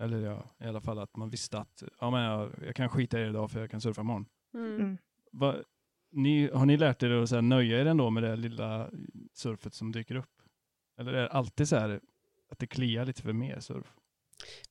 Eller 0.00 0.18
ja, 0.18 0.54
i 0.64 0.68
alla 0.68 0.80
fall 0.80 0.98
att 0.98 1.16
man 1.16 1.30
visste 1.30 1.58
att 1.58 1.82
ja, 2.00 2.10
men 2.10 2.22
jag, 2.22 2.50
jag 2.66 2.76
kan 2.76 2.88
skita 2.88 3.18
i 3.20 3.22
det 3.22 3.28
idag 3.28 3.50
för 3.50 3.60
jag 3.60 3.70
kan 3.70 3.80
surfa 3.80 4.00
imorgon. 4.00 4.26
Mm. 4.54 4.74
Mm. 4.76 4.98
Va, 5.32 5.54
ni, 6.12 6.50
har 6.50 6.66
ni 6.66 6.76
lärt 6.76 7.02
er 7.02 7.10
att 7.10 7.28
så 7.28 7.34
här, 7.34 7.42
nöja 7.42 7.80
er 7.80 7.86
ändå 7.86 8.10
med 8.10 8.22
det 8.22 8.36
lilla 8.36 8.90
surfet 9.34 9.74
som 9.74 9.92
dyker 9.92 10.14
upp? 10.14 10.42
Eller 10.98 11.12
är 11.12 11.22
det 11.22 11.28
alltid 11.28 11.68
så 11.68 11.76
här 11.76 12.00
att 12.50 12.58
det 12.58 12.66
kliar 12.66 13.04
lite 13.04 13.22
för 13.22 13.32
mer 13.32 13.60
surf? 13.60 13.86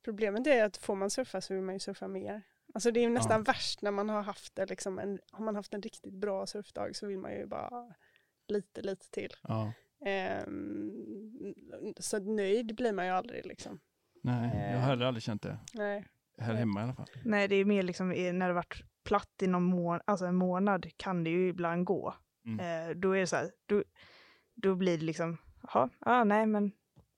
Problemet 0.04 0.46
är 0.46 0.64
att 0.64 0.76
får 0.76 0.94
man 0.94 1.10
surfa 1.10 1.40
så 1.40 1.54
vill 1.54 1.62
man 1.62 1.74
ju 1.74 1.78
surfa 1.78 2.08
mer. 2.08 2.42
Alltså 2.74 2.90
det 2.90 3.00
är 3.00 3.02
ju 3.02 3.10
nästan 3.10 3.42
värst 3.42 3.82
när 3.82 3.90
man 3.90 4.08
har 4.08 4.22
haft 4.22 4.54
det 4.54 4.66
liksom 4.66 4.98
en, 4.98 5.18
har 5.32 5.44
man 5.44 5.56
haft 5.56 5.74
en 5.74 5.82
riktigt 5.82 6.14
bra 6.14 6.46
surfdag 6.46 6.96
så 6.96 7.06
vill 7.06 7.18
man 7.18 7.32
ju 7.32 7.46
bara 7.46 7.94
lite, 8.48 8.82
lite 8.82 9.10
till. 9.10 9.30
Ja. 9.42 9.72
Ehm, 10.06 10.92
så 11.96 12.18
nöjd 12.18 12.76
blir 12.76 12.92
man 12.92 13.06
ju 13.06 13.12
aldrig 13.12 13.46
liksom. 13.46 13.80
Nej, 14.22 14.70
jag 14.72 14.80
har 14.80 14.86
heller 14.86 15.06
aldrig 15.06 15.22
känt 15.22 15.42
det. 15.42 15.58
Nej. 15.74 16.06
Här 16.38 16.54
hemma 16.54 16.80
i 16.80 16.84
alla 16.84 16.94
fall. 16.94 17.08
Nej, 17.24 17.48
det 17.48 17.56
är 17.56 17.64
mer 17.64 17.82
liksom 17.82 18.08
när 18.08 18.48
det 18.48 18.54
varit 18.54 18.82
platt 19.10 19.42
i 19.42 19.46
någon 19.46 19.62
månad, 19.62 20.02
alltså 20.04 20.26
en 20.26 20.34
månad 20.36 20.86
kan 20.96 21.24
det 21.24 21.30
ju 21.30 21.48
ibland 21.48 21.84
gå. 21.84 22.14
Mm. 22.46 22.60
Eh, 22.60 22.96
då 22.96 23.16
är 23.16 23.20
det 23.20 23.26
så 23.26 23.36
här, 23.36 23.50
då, 23.66 23.82
då 24.54 24.74
blir 24.74 24.98
det 24.98 25.04
liksom, 25.04 25.38
jaha, 25.62 25.88
ja, 26.00 26.24
nej 26.24 26.46
men, 26.46 26.72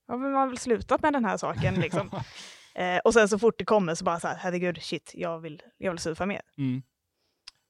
ja, 0.07 0.17
men 0.17 0.33
man 0.33 0.41
har 0.41 0.47
väl 0.47 0.59
slutat 0.59 1.03
med 1.03 1.13
den 1.13 1.25
här 1.25 1.37
saken 1.37 1.75
liksom. 1.75 2.11
eh, 2.75 2.99
och 3.05 3.15
sen 3.15 3.29
så 3.29 3.39
fort 3.39 3.59
det 3.59 3.65
kommer 3.65 3.95
så 3.95 4.05
bara 4.05 4.21
så 4.21 4.29
här, 4.29 4.37
herregud, 4.37 4.83
shit, 4.83 5.13
jag 5.15 5.41
vill, 5.41 5.63
jag 5.79 5.91
vill 5.91 5.99
surfa 5.99 6.27
mer. 6.27 6.41
Mm. 6.59 6.83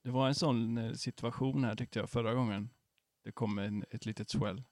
Det 0.05 0.11
var 0.11 0.29
en 0.29 0.35
sån 0.35 0.79
eh, 0.79 0.93
situation 0.93 1.65
här 1.65 1.77
tyckte 1.77 1.99
jag 1.99 2.11
förra 2.11 2.35
gången. 2.35 2.71
Det 3.25 3.33
kom 3.33 3.59
en, 3.59 3.85
ett 3.91 4.07
litet 4.07 4.31
swell. 4.31 4.63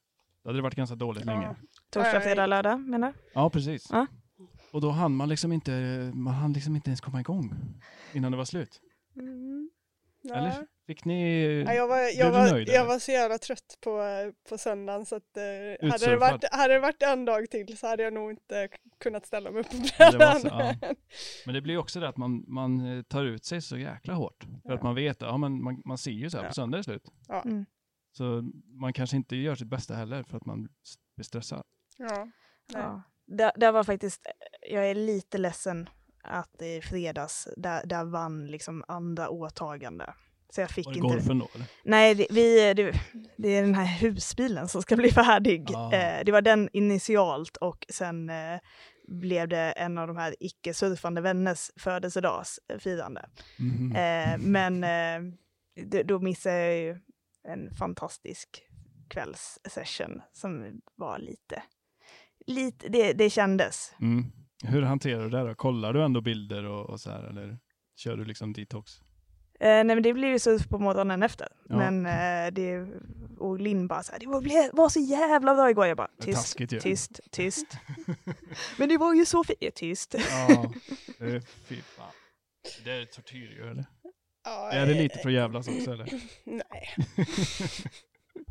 Det 0.42 0.48
hade 0.48 0.62
varit 0.62 0.74
ganska 0.74 0.96
dåligt 0.96 1.24
Ja. 1.26 1.32
länge. 1.32 1.56
Torsdag, 1.90 2.20
fredag, 2.20 2.46
lördag 2.46 2.80
menar 2.80 3.12
du? 3.12 3.18
Ja, 3.34 3.50
precis. 3.50 3.88
Ja. 3.90 4.06
Och 4.72 4.80
då 4.80 4.90
hann 4.90 5.16
man 5.16 5.28
liksom 5.28 5.52
inte, 5.52 5.72
man 6.14 6.34
hann 6.34 6.52
liksom 6.52 6.76
inte 6.76 6.90
ens 6.90 7.00
komma 7.00 7.20
igång 7.20 7.54
innan 8.12 8.32
det 8.32 8.38
var 8.38 8.44
slut. 8.44 8.80
Mm. 9.16 9.70
Ja. 10.22 10.34
Eller 10.34 10.66
fick 10.86 11.04
ni... 11.04 11.44
Ja, 11.66 11.74
jag 11.74 11.88
var, 11.88 12.18
jag, 12.18 12.30
var, 12.30 12.50
nöjd, 12.50 12.68
jag 12.68 12.86
var 12.86 12.98
så 12.98 13.10
jävla 13.10 13.38
trött 13.38 13.78
på, 13.80 14.02
på 14.48 14.58
söndagen 14.58 15.06
så 15.06 15.16
att 15.16 15.36
eh, 15.36 15.90
hade, 15.90 16.06
det 16.06 16.16
varit, 16.16 16.44
hade 16.52 16.74
det 16.74 16.80
varit 16.80 17.02
en 17.02 17.24
dag 17.24 17.50
till 17.50 17.78
så 17.78 17.86
hade 17.86 18.02
jag 18.02 18.12
nog 18.12 18.30
inte 18.30 18.68
kunnat 18.98 19.26
ställa 19.26 19.50
mig 19.50 19.60
upp 19.60 19.70
på 19.70 19.76
brädan. 19.76 20.40
så, 20.40 20.48
ja. 20.48 20.74
Men 21.46 21.54
det 21.54 21.60
blir 21.60 21.76
också 21.76 22.00
det 22.00 22.08
att 22.08 22.16
man, 22.16 22.44
man 22.48 22.96
eh, 22.96 23.02
tar 23.02 23.24
ut 23.24 23.44
sig 23.44 23.62
så 23.62 23.76
jäkla 23.78 24.14
hårt. 24.14 24.46
För 24.66 24.72
att 24.72 24.82
man 24.82 24.94
vet, 24.94 25.20
ja 25.20 25.36
men 25.36 25.62
man, 25.62 25.82
man 25.84 25.98
ser 25.98 26.10
ju 26.10 26.30
så 26.30 26.36
här, 26.36 26.44
Ja. 26.44 26.48
på 26.48 26.54
söndag 26.54 26.78
är 26.78 26.82
slut. 26.82 27.10
Ja. 27.28 27.42
Mm. 27.42 27.66
Så 28.12 28.42
man 28.80 28.92
kanske 28.92 29.16
inte 29.16 29.36
gör 29.36 29.54
sitt 29.54 29.68
bästa 29.68 29.94
heller 29.94 30.22
för 30.22 30.36
att 30.36 30.46
man 30.46 30.68
blir 31.16 31.24
stressad. 31.24 31.62
Ja. 32.72 33.02
Det, 33.26 33.52
det 33.56 33.70
var 33.70 33.84
faktiskt, 33.84 34.26
jag 34.70 34.90
är 34.90 34.94
lite 34.94 35.38
ledsen 35.38 35.88
att 36.22 36.62
i 36.62 36.80
fredags, 36.80 37.48
där, 37.56 37.86
där 37.86 38.04
vann 38.04 38.46
liksom 38.46 38.84
andra 38.88 39.28
åtagande. 39.28 40.14
Så 40.50 40.60
jag 40.60 40.70
fick 40.70 40.86
Var 40.86 40.92
det 40.92 40.98
inte... 40.98 41.14
golfen 41.14 41.38
då 41.38 41.48
eller? 41.54 41.66
Nej, 41.84 42.14
det, 42.14 42.26
vi, 42.30 42.74
det, 42.74 42.92
det 43.36 43.48
är 43.48 43.62
den 43.62 43.74
här 43.74 43.98
husbilen 43.98 44.68
som 44.68 44.82
ska 44.82 44.96
bli 44.96 45.10
färdig. 45.12 45.70
Ah. 45.74 45.92
Eh, 45.92 46.24
det 46.24 46.32
var 46.32 46.42
den 46.42 46.68
initialt 46.72 47.56
och 47.56 47.86
sen 47.88 48.30
eh, 48.30 48.60
blev 49.08 49.48
det 49.48 49.72
en 49.72 49.98
av 49.98 50.06
de 50.06 50.16
här 50.16 50.34
icke-surfande 50.40 51.20
vänners 51.20 51.70
födelsedagsfirande. 51.76 53.28
Mhm. 53.58 53.96
Eh, 53.96 54.38
men 54.38 54.84
eh, 54.84 55.32
det, 55.86 56.02
då 56.02 56.18
missade 56.18 56.56
jag 56.56 56.76
ju 56.76 56.98
en 57.48 57.74
fantastisk 57.74 58.62
kvällssession 59.08 60.22
som 60.32 60.80
var 60.96 61.18
lite, 61.18 61.62
lite 62.46 62.88
det, 62.88 63.12
det 63.12 63.30
kändes. 63.30 63.92
Mm. 64.00 64.32
Hur 64.64 64.82
hanterar 64.82 65.22
du 65.22 65.30
det 65.30 65.48
då? 65.48 65.54
Kollar 65.54 65.92
du 65.92 66.04
ändå 66.04 66.20
bilder 66.20 66.64
och, 66.64 66.90
och 66.90 67.00
så 67.00 67.10
här 67.10 67.24
eller 67.24 67.58
kör 67.96 68.16
du 68.16 68.24
liksom 68.24 68.52
detox? 68.52 68.92
Eh, 69.60 69.66
nej 69.68 69.84
men 69.84 70.02
det 70.02 70.12
blev 70.14 70.30
ju 70.30 70.38
surf 70.38 70.68
på 70.68 70.78
morgonen 70.78 71.22
efter. 71.22 71.48
Ja. 71.68 71.76
Men 71.76 72.06
eh, 72.06 72.52
det, 72.52 72.86
och 73.38 73.60
Linn 73.60 73.86
bara 73.86 74.02
så 74.02 74.12
här, 74.12 74.18
det 74.18 74.26
var, 74.26 74.76
var 74.76 74.88
så 74.88 75.00
jävla 75.00 75.54
bra 75.54 75.70
igår. 75.70 75.86
Jag 75.86 75.96
bara, 75.96 76.10
tyst, 76.20 76.38
taskigt 76.38 76.72
ju. 76.72 76.80
tyst, 76.80 77.20
tyst. 77.30 77.66
men 78.78 78.88
det 78.88 78.98
var 78.98 79.14
ju 79.14 79.26
så 79.26 79.44
fint. 79.44 79.58
Ja, 79.60 79.70
Tyst. 79.74 80.14
Ja, 80.30 80.72
det 81.18 81.24
är, 81.24 81.40
fy 81.40 81.76
fan. 81.76 82.12
Det 82.84 82.90
är 82.90 83.04
tortyr 83.04 83.50
ju 83.50 83.70
eller? 83.70 83.84
Ja, 84.44 84.70
Är 84.72 84.86
det 84.86 84.92
eh, 84.92 84.98
lite 85.02 85.18
för 85.18 85.28
att 85.28 85.34
jävlas 85.34 85.68
också 85.68 85.92
eller? 85.92 86.06
Nej. 86.44 86.94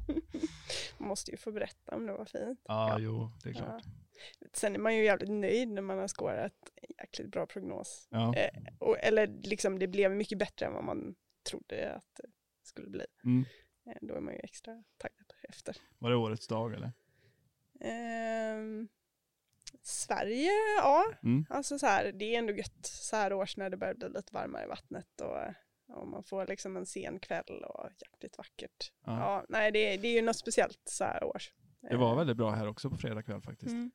Man 0.98 1.08
måste 1.10 1.32
ju 1.32 1.38
få 1.38 1.52
berätta 1.52 1.96
om 1.96 2.06
det 2.06 2.14
var 2.14 2.26
fint. 2.26 2.62
Ja, 2.64 2.90
Ja. 2.90 3.00
jo, 3.00 3.32
det 3.44 3.50
är 3.50 3.54
klart. 3.54 3.84
Sen 4.54 4.76
är 4.76 4.80
man 4.80 4.96
ju 4.96 5.04
jävligt 5.04 5.30
nöjd 5.30 5.70
när 5.70 5.82
man 5.82 5.98
har 5.98 6.08
skårat 6.08 6.54
en 6.76 6.96
jäkligt 6.98 7.28
bra 7.32 7.46
prognos. 7.46 8.08
Ja. 8.10 8.36
Eh, 8.36 8.50
och, 8.80 8.98
eller 9.00 9.28
liksom 9.28 9.80
det 9.80 9.88
blev 9.88 10.12
mycket 10.12 10.38
bättre 10.38 10.66
än 10.66 10.74
vad 10.74 10.84
man 10.84 11.16
trodde 11.50 11.94
att 11.96 12.14
det 12.24 12.30
skulle 12.68 12.90
bli. 12.90 13.06
Mm. 13.24 13.46
Eh, 13.86 13.98
då 14.02 14.16
är 14.16 14.20
man 14.20 14.34
ju 14.34 14.40
extra 14.40 14.84
taggad 14.98 15.34
efter. 15.44 15.76
Var 16.00 16.10
det 16.10 16.16
årets 16.16 16.48
dag 16.48 16.74
eller? 16.74 16.92
Ehm, 17.82 18.88
Sverige, 19.82 20.52
ja. 20.78 21.06
Mm. 21.24 21.46
Alltså 21.50 21.80
så 21.80 21.86
här, 21.86 22.12
det 22.12 22.36
är 22.36 22.40
ändå 22.40 22.54
gött 22.54 22.86
så 22.86 23.16
här 23.16 23.34
års 23.34 23.58
när 23.58 23.70
det 23.70 23.78
börjar 23.78 23.94
bli 23.94 24.10
lite 24.10 24.34
varmare 24.34 24.64
i 24.64 24.68
vattnet 24.68 25.22
och, 25.22 25.38
och 25.90 26.08
man 26.08 26.24
får 26.24 26.48
liksom 26.48 26.78
en 26.78 26.86
sen 26.86 27.20
kväll 27.20 27.64
och 27.64 27.90
jäkligt 28.12 28.38
vackert. 28.38 28.92
Ja. 29.06 29.20
Ja, 29.20 29.46
nej 29.50 29.72
det, 29.72 29.94
är- 29.94 29.98
det 29.98 30.08
är 30.08 30.14
ju 30.14 30.22
något 30.22 30.36
speciellt 30.38 30.82
så 30.86 31.04
här 31.04 31.24
års. 31.24 31.52
Det 31.90 31.98
var 31.98 32.16
väldigt 32.16 32.38
bra 32.38 32.52
här 32.52 32.68
också 32.68 32.90
på 32.90 32.98
fredag 32.98 33.24
kväll 33.24 33.42
faktiskt. 33.42 33.72
Mm. 33.72 33.92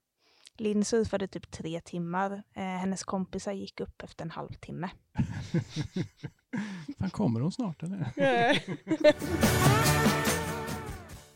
Linn 0.56 0.84
surfade 0.84 1.28
typ 1.28 1.50
tre 1.50 1.80
timmar. 1.80 2.42
Eh, 2.54 2.62
hennes 2.62 3.04
kompisar 3.04 3.52
gick 3.52 3.80
upp 3.80 4.02
efter 4.02 4.24
en 4.24 4.30
halvtimme. 4.30 4.90
Fan, 6.98 7.10
kommer 7.10 7.40
hon 7.40 7.52
snart 7.52 7.82
eller? 7.82 8.12
Eh, 8.16 8.56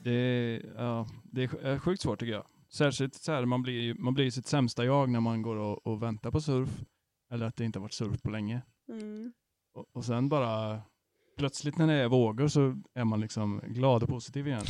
Det, 0.03 0.11
är- 0.11 0.73
ja, 0.77 1.07
det 1.25 1.43
är 1.45 1.55
är 1.67 1.79
sjukt 1.79 2.03
svårt 2.03 2.21
tycker 2.21 2.33
jag. 2.33 2.47
Särskilt 2.73 3.15
så 3.15 3.33
här, 3.33 3.45
man 3.45 3.63
blir, 3.63 3.81
ju- 3.81 3.95
man 3.95 4.15
blir 4.15 4.31
sitt 4.31 4.47
sämsta 4.47 4.85
jag 4.85 5.11
när 5.11 5.21
man 5.21 5.43
går 5.43 5.57
och, 5.57 5.87
och 5.87 6.03
väntar 6.03 6.31
på 6.31 6.41
surf. 6.41 6.71
Eller 7.31 7.47
att 7.47 7.57
det 7.57 7.65
inte 7.65 7.79
har 7.79 7.83
varit 7.83 7.93
surf 7.93 8.23
på 8.23 8.31
länge. 8.31 8.61
Och, 9.79 9.87
och 9.93 10.05
sen 10.05 10.29
bara 10.29 10.83
plötsligt 11.37 11.79
när 11.79 11.87
det 11.87 11.93
är 11.93 12.09
vågor 12.09 12.49
så 12.49 12.83
är 12.95 13.05
man 13.05 13.21
liksom 13.21 13.63
glad 13.67 14.03
och 14.03 14.09
positiv 14.09 14.47
igen. 14.49 14.65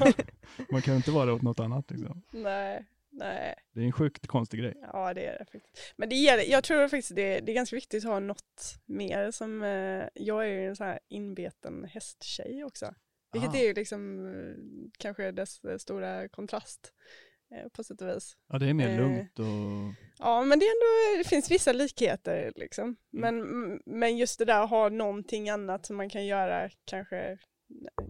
man 0.70 0.82
kan 0.82 0.96
inte 0.96 1.10
vara 1.10 1.26
det 1.26 1.32
åt 1.32 1.42
något 1.42 1.60
annat. 1.60 1.90
Liksom. 1.90 2.22
nej, 2.30 2.86
nej. 3.10 3.54
Det 3.72 3.80
är 3.80 3.84
en 3.84 3.92
sjukt 3.92 4.26
konstig 4.26 4.60
grej. 4.60 4.74
Ja 4.92 5.14
det 5.14 5.26
är 5.26 5.38
det 5.38 5.44
faktiskt. 5.52 5.78
Men 5.96 6.08
det 6.08 6.14
gäller, 6.14 6.44
jag 6.44 6.64
tror 6.64 6.88
faktiskt 6.88 7.14
det, 7.14 7.40
det 7.40 7.52
är 7.52 7.54
ganska 7.54 7.76
viktigt 7.76 8.04
att 8.04 8.10
ha 8.10 8.20
något 8.20 8.78
mer 8.86 9.30
som, 9.30 9.62
eh, 9.62 10.08
jag 10.14 10.44
är 10.44 10.48
ju 10.48 10.68
en 10.68 10.76
sån 10.76 10.86
här 10.86 10.98
inbeten 11.08 11.84
hästtjej 11.84 12.64
också. 12.64 12.94
Vilket 13.32 13.50
Ah. 13.50 13.56
är 13.56 13.62
ju 13.64 13.74
liksom 13.74 14.26
eh, 14.26 14.90
kanske 14.98 15.32
dess 15.32 15.60
stora 15.78 16.28
kontrast 16.28 16.92
på 17.72 17.84
sätt 17.84 18.00
och 18.00 18.08
vis. 18.08 18.36
Ja, 18.48 18.58
det 18.58 18.66
är 18.68 18.74
mer 18.74 18.88
Eh. 18.88 18.96
lugnt 18.96 19.38
och... 19.38 19.46
Ja 20.18 20.42
men 20.44 20.58
det, 20.58 20.64
är 20.64 20.70
ändå, 20.70 21.18
det 21.22 21.28
finns 21.28 21.50
vissa 21.50 21.72
likheter 21.72 22.52
liksom. 22.56 22.84
Mm. 22.84 22.96
Men, 23.38 23.80
men 23.86 24.16
just 24.16 24.38
det 24.38 24.44
där 24.44 24.62
att 24.64 24.70
ha 24.70 24.88
någonting 24.88 25.50
annat 25.50 25.86
som 25.86 25.96
man 25.96 26.08
kan 26.08 26.26
göra 26.26 26.70
kanske 26.84 27.38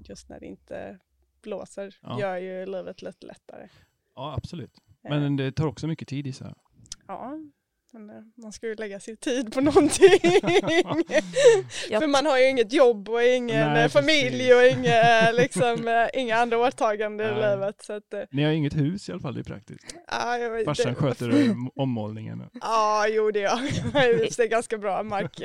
just 0.05 0.29
när 0.29 0.41
det 0.41 0.47
inte 0.47 0.99
blåser 1.43 1.97
Ja. 2.03 2.21
gör 2.21 2.37
ju 2.37 2.67
livet 2.67 3.03
lite 3.03 3.27
lättare. 3.27 3.69
Ja, 4.15 4.35
absolut. 4.39 4.79
Eh, 5.05 5.11
Men 5.11 5.37
det 5.37 5.53
tar 5.53 5.67
också 5.67 5.87
mycket 5.87 6.09
tid 6.09 6.27
i 6.27 6.33
sig. 6.33 6.53
Ja, 7.07 7.39
men 7.95 8.11
eh, 8.11 8.23
man 8.43 8.53
ska 8.53 8.67
ju 8.67 8.75
lägga 8.75 9.01
sin 9.01 9.17
tid 9.17 9.53
på 9.55 9.61
någonting. 9.71 10.19
Jag 11.91 12.03
För 12.03 12.07
man 12.07 12.27
har 12.27 12.39
ju 12.39 12.49
inget 12.49 12.73
jobb 12.73 13.09
och 13.09 13.23
ingen 13.23 13.73
Nej, 13.73 13.85
eh, 13.85 13.89
familj 13.91 14.31
precis. 14.49 14.55
och 14.55 14.79
inga, 14.79 15.31
liksom, 15.33 15.89
eh, 15.89 16.21
inga 16.21 16.37
andra 16.37 16.59
åtaganden 16.59 17.27
i 17.27 17.35
livet. 17.35 17.83
Så 17.83 17.93
att, 17.93 18.15
Ni 18.31 18.45
har 18.45 18.51
inget 18.53 18.77
hus 18.77 19.09
i 19.09 19.13
alla 19.13 19.21
fall, 19.21 19.35
det 19.35 19.41
är 19.41 19.45
praktiskt. 19.45 19.95
ja, 20.11 20.39
jag 20.39 20.51
vet, 20.51 20.65
Farsan 20.65 20.87
det- 20.87 20.95
sköter 21.01 21.33
ommålningen. 21.83 22.43
Ja, 22.61 23.07
jo 23.09 23.31
det 23.31 23.41
gör 23.41 23.51
jag. 23.51 23.61
Det 24.37 24.39
är 24.39 24.49
ganska 24.49 24.79
bra 24.79 25.03
mark, 25.03 25.41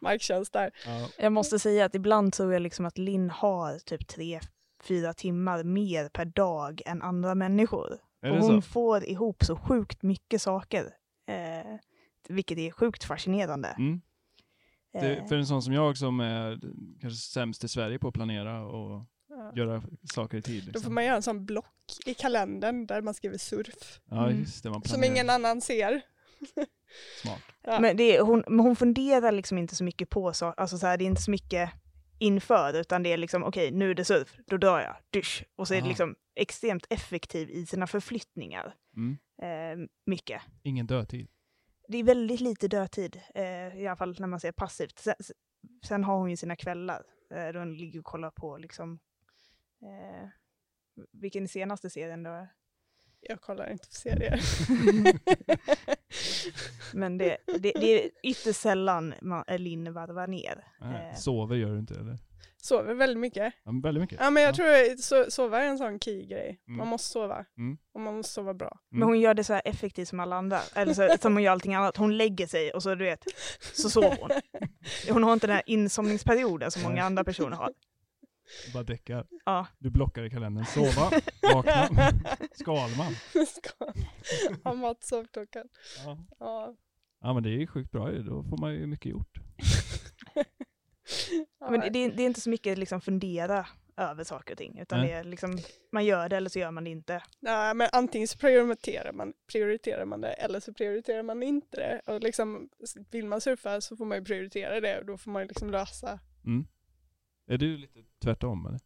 marktjänst 0.00 0.52
där. 0.52 0.70
Ja. 0.86 1.08
Jag 1.18 1.32
måste 1.32 1.58
säga 1.58 1.84
att 1.84 1.94
ibland 1.94 2.32
tror 2.32 2.52
jag 2.52 2.62
liksom 2.62 2.86
att 2.86 2.98
Linn 2.98 3.30
har 3.30 3.78
typ 3.78 4.06
tre, 4.08 4.40
fyra 4.88 5.12
timmar 5.14 5.64
mer 5.64 6.08
per 6.08 6.24
dag 6.24 6.82
än 6.86 7.02
andra 7.02 7.34
människor. 7.34 7.98
Och 8.22 8.36
hon 8.36 8.62
så? 8.62 8.68
får 8.68 9.04
ihop 9.04 9.44
så 9.44 9.56
sjukt 9.56 10.02
mycket 10.02 10.42
saker. 10.42 10.84
Eh, 11.26 11.76
vilket 12.28 12.58
är 12.58 12.70
sjukt 12.70 13.04
fascinerande. 13.04 13.68
Mm. 13.68 14.00
Det, 14.92 15.16
Eh, 15.16 15.26
för 15.26 15.36
en 15.36 15.46
sån 15.46 15.62
som 15.62 15.72
jag 15.72 15.96
som 15.96 16.20
är 16.20 16.60
kanske 17.00 17.18
sämst 17.18 17.64
i 17.64 17.68
Sverige 17.68 17.98
på 17.98 18.08
att 18.08 18.14
planera 18.14 18.64
och 18.66 19.04
Ja. 19.28 19.52
göra 19.54 19.82
saker 20.14 20.38
i 20.38 20.42
tid. 20.42 20.60
Då 20.62 20.66
får 20.66 20.72
Liksom. 20.78 20.94
man 20.94 21.04
göra 21.04 21.16
en 21.16 21.22
sån 21.22 21.46
block 21.46 21.74
i 22.06 22.14
kalendern 22.14 22.86
där 22.86 23.02
man 23.02 23.14
skriver 23.14 23.38
surf. 23.38 24.00
Ja, 24.10 24.26
Mm. 24.28 24.38
just 24.40 24.62
det. 24.62 24.70
Man 24.70 24.82
Som 24.84 25.04
ingen 25.04 25.30
annan 25.30 25.60
ser. 25.60 26.02
Smart. 27.22 27.40
Ja. 27.62 27.80
Men 27.80 27.96
det 27.96 28.20
hon, 28.20 28.44
men 28.48 28.60
hon 28.60 28.76
funderar 28.76 29.32
liksom 29.32 29.58
inte 29.58 29.74
så 29.76 29.84
mycket 29.84 30.10
på 30.10 30.32
så, 30.32 30.46
alltså 30.46 30.78
så 30.78 30.86
här, 30.86 30.96
det 30.98 31.04
är 31.04 31.06
inte 31.06 31.22
så 31.22 31.30
mycket 31.30 31.70
inför, 32.18 32.80
utan 32.80 33.02
det 33.02 33.12
är 33.12 33.16
liksom 33.16 33.44
okej, 33.44 33.70
nu 33.70 33.90
är 33.90 33.94
det 33.94 34.04
surf, 34.04 34.36
då 34.46 34.56
drar 34.56 34.80
jag, 34.80 34.96
dusch. 35.10 35.44
Och 35.56 35.68
så 35.68 35.74
är 35.74 35.78
det 35.78 35.82
Aha. 35.82 35.88
liksom 35.88 36.16
extremt 36.34 36.86
effektiv 36.90 37.50
i 37.50 37.66
sina 37.66 37.86
förflyttningar. 37.86 38.74
Mm. 38.96 39.18
Eh, 39.42 39.88
mycket. 40.06 40.42
Ingen 40.62 40.86
dödtid. 40.86 41.28
Det 41.88 41.98
är 41.98 42.04
väldigt 42.04 42.40
lite 42.40 42.68
dödtid, 42.68 43.20
eh, 43.34 43.76
i 43.80 43.86
alla 43.86 43.96
fall 43.96 44.16
när 44.18 44.26
man 44.26 44.40
ser 44.40 44.52
passivt. 44.52 44.98
Sen, 44.98 45.14
sen 45.86 46.04
har 46.04 46.18
hon 46.18 46.30
ju 46.30 46.36
sina 46.36 46.56
kvällar, 46.56 47.02
eh, 47.30 47.48
då 47.52 47.58
hon 47.58 47.76
ligger 47.76 47.98
och 47.98 48.04
kollar 48.04 48.30
på 48.30 48.58
liksom, 48.58 48.98
eh, 49.82 50.28
vilken 51.12 51.48
senaste 51.48 51.90
serien 51.90 52.22
då? 52.22 52.46
Jag 53.20 53.40
kollar 53.40 53.70
inte 53.70 53.88
på 53.88 53.94
serier. 53.94 54.40
Men 56.94 57.18
det, 57.18 57.36
det, 57.46 57.58
det 57.58 58.04
är 58.04 58.10
ytterst 58.22 58.60
sällan 58.60 59.14
man, 59.22 59.44
eh, 59.46 59.58
Linn 59.58 59.92
varvar 59.92 60.26
ner. 60.26 60.64
Nej, 60.80 61.08
Eh. 61.10 61.16
Sover 61.16 61.56
gör 61.56 61.72
du 61.72 61.78
inte 61.78 61.94
eller? 61.94 62.18
Sover 62.62 62.94
väldigt 62.94 63.18
mycket. 63.20 63.52
Ja, 63.64 63.72
men 63.72 63.80
väldigt 63.80 64.00
mycket. 64.00 64.18
Ja 64.20 64.30
men 64.30 64.42
jag 64.42 64.50
Ja. 64.50 64.56
tror 64.56 64.92
att 64.92 65.00
so 65.00 65.24
sova 65.30 65.62
är 65.62 65.66
en 65.68 65.78
sån 65.78 66.00
key 66.00 66.26
grej. 66.26 66.60
Mm. 66.68 66.78
Man 66.78 66.88
måste 66.88 67.08
sova. 67.08 67.44
Mm. 67.58 67.78
Och 67.94 68.00
man 68.00 68.16
måste 68.16 68.32
sova 68.32 68.54
bra. 68.54 68.66
Mm. 68.92 69.00
Men 69.00 69.08
hon 69.08 69.20
gör 69.20 69.34
det 69.34 69.44
så 69.44 69.52
här 69.52 69.62
effektivt 69.64 70.08
som 70.08 70.20
alla 70.20 70.36
andra. 70.36 70.60
Eller 70.74 70.94
så, 70.94 71.16
som 71.20 71.32
hon 71.32 71.42
gör 71.42 71.52
allting 71.52 71.74
annat. 71.74 71.96
Hon 71.96 72.16
lägger 72.16 72.46
sig 72.46 72.70
och 72.72 72.82
så 72.82 72.94
du 72.94 73.04
vet, 73.04 73.24
så 73.74 73.90
sover 73.90 74.16
hon. 74.20 74.30
Hon 75.14 75.22
har 75.22 75.32
inte 75.32 75.46
den 75.46 75.56
här 75.56 75.62
insomningsperioden 75.66 76.70
som 76.70 76.82
många 76.82 77.04
andra 77.04 77.24
personer 77.24 77.56
har. 77.56 77.70
Bara 78.72 78.82
däckar. 78.82 79.26
Ja. 79.44 79.66
Du 79.78 79.90
blockar 79.90 80.24
i 80.24 80.30
kalendern. 80.30 80.64
Sova, 80.74 81.10
vakna, 81.54 81.88
Skalman. 82.52 83.14
Ska 83.46 84.74
matsovklockan. 84.74 85.68
Ja. 86.04 86.18
Ja. 86.38 86.74
ja 87.20 87.34
men 87.34 87.42
det 87.42 87.48
är 87.48 87.58
ju 87.58 87.66
sjukt 87.66 87.90
bra 87.90 88.12
ju. 88.12 88.22
Då 88.22 88.42
får 88.42 88.58
man 88.58 88.74
ju 88.74 88.86
mycket 88.86 89.10
gjort. 89.10 89.38
Ja, 91.60 91.70
Men 91.70 91.80
det, 91.80 91.88
det 92.08 92.22
är 92.22 92.26
inte 92.26 92.40
så 92.40 92.50
mycket 92.50 92.78
liksom 92.78 93.00
fundera 93.00 93.66
över 93.96 94.24
saker 94.24 94.54
och 94.54 94.58
ting, 94.58 94.78
utan 94.78 94.98
Nej. 95.00 95.08
det 95.08 95.14
är 95.14 95.24
liksom, 95.24 95.58
man 95.92 96.04
gör 96.04 96.28
det 96.28 96.36
eller 96.36 96.50
så 96.50 96.58
gör 96.58 96.70
man 96.70 96.84
det 96.84 96.90
inte. 96.90 97.22
Nej, 97.40 97.74
men 97.74 97.88
antingen 97.92 98.28
så 98.28 98.38
prioriterar 98.38 99.12
man, 99.12 99.32
prioriterar 99.52 100.04
man 100.04 100.20
det 100.20 100.32
eller 100.32 100.60
så 100.60 100.72
prioriterar 100.72 101.22
man 101.22 101.42
inte 101.42 101.76
det. 101.76 102.12
Och 102.12 102.20
liksom, 102.20 102.68
vill 103.10 103.26
man 103.26 103.40
surfa 103.40 103.80
så 103.80 103.96
får 103.96 104.04
man 104.04 104.18
ju 104.18 104.24
prioritera 104.24 104.80
det 104.80 104.98
och 104.98 105.06
då 105.06 105.18
får 105.18 105.30
man 105.30 105.42
ju 105.42 105.48
liksom 105.48 105.70
lösa. 105.70 106.20
Mm. 106.44 106.66
Är 107.46 107.58
du 107.58 107.76
lite 107.76 108.00
tvärtom 108.22 108.66
eller? 108.66 108.80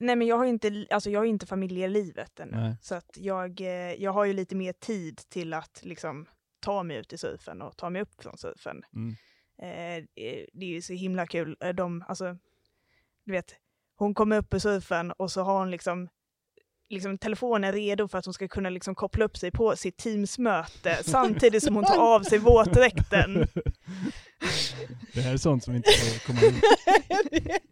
Nej 0.00 0.16
men 0.16 0.26
jag 0.26 0.36
har 0.36 0.44
ju 0.44 0.50
inte, 0.50 0.86
alltså 0.90 1.10
jag 1.10 1.20
har 1.20 1.24
inte 1.24 1.46
familjelivet 1.46 2.40
ännu. 2.40 2.56
Nej. 2.56 2.76
Så 2.82 2.94
att 2.94 3.16
jag, 3.16 3.60
eh, 3.60 3.94
jag 4.02 4.12
har 4.12 4.24
ju 4.24 4.32
lite 4.32 4.56
mer 4.56 4.72
tid 4.72 5.16
till 5.28 5.54
att 5.54 5.80
liksom 5.82 6.26
ta 6.60 6.82
mig 6.82 6.96
ut 6.96 7.12
i 7.12 7.18
surfen 7.18 7.62
och 7.62 7.76
ta 7.76 7.90
mig 7.90 8.02
upp 8.02 8.22
från 8.22 8.38
surfen. 8.38 8.82
Mm. 8.94 9.14
Eh, 9.58 9.96
eh, 10.24 10.44
det 10.52 10.66
är 10.66 10.70
ju 10.70 10.82
så 10.82 10.92
himla 10.92 11.26
kul. 11.26 11.56
Eh, 11.60 11.68
De, 11.74 12.04
alltså, 12.08 12.36
du 13.24 13.32
vet, 13.32 13.54
hon 13.96 14.14
kommer 14.14 14.38
upp 14.38 14.54
i 14.54 14.60
surfen 14.60 15.12
och 15.12 15.30
så 15.30 15.42
har 15.42 15.58
hon 15.58 15.70
liksom, 15.70 16.08
liksom 16.88 17.18
telefonen 17.18 17.72
redo 17.72 18.08
för 18.08 18.18
att 18.18 18.24
hon 18.24 18.34
ska 18.34 18.48
kunna 18.48 18.70
liksom 18.70 18.94
koppla 18.94 19.24
upp 19.24 19.36
sig 19.36 19.50
på 19.50 19.76
sitt 19.76 19.96
Teams-möte 19.96 20.98
samtidigt 21.02 21.62
som 21.64 21.74
hon 21.74 21.84
tar 21.84 22.14
av 22.14 22.22
sig 22.22 22.38
våtdräkten. 22.48 23.46
Det 25.14 25.20
här 25.20 25.32
är 25.32 25.36
sånt 25.36 25.64
som 25.64 25.76
inte 25.76 25.90
får 25.92 26.26
komma 26.26 26.40
ut. 26.40 26.54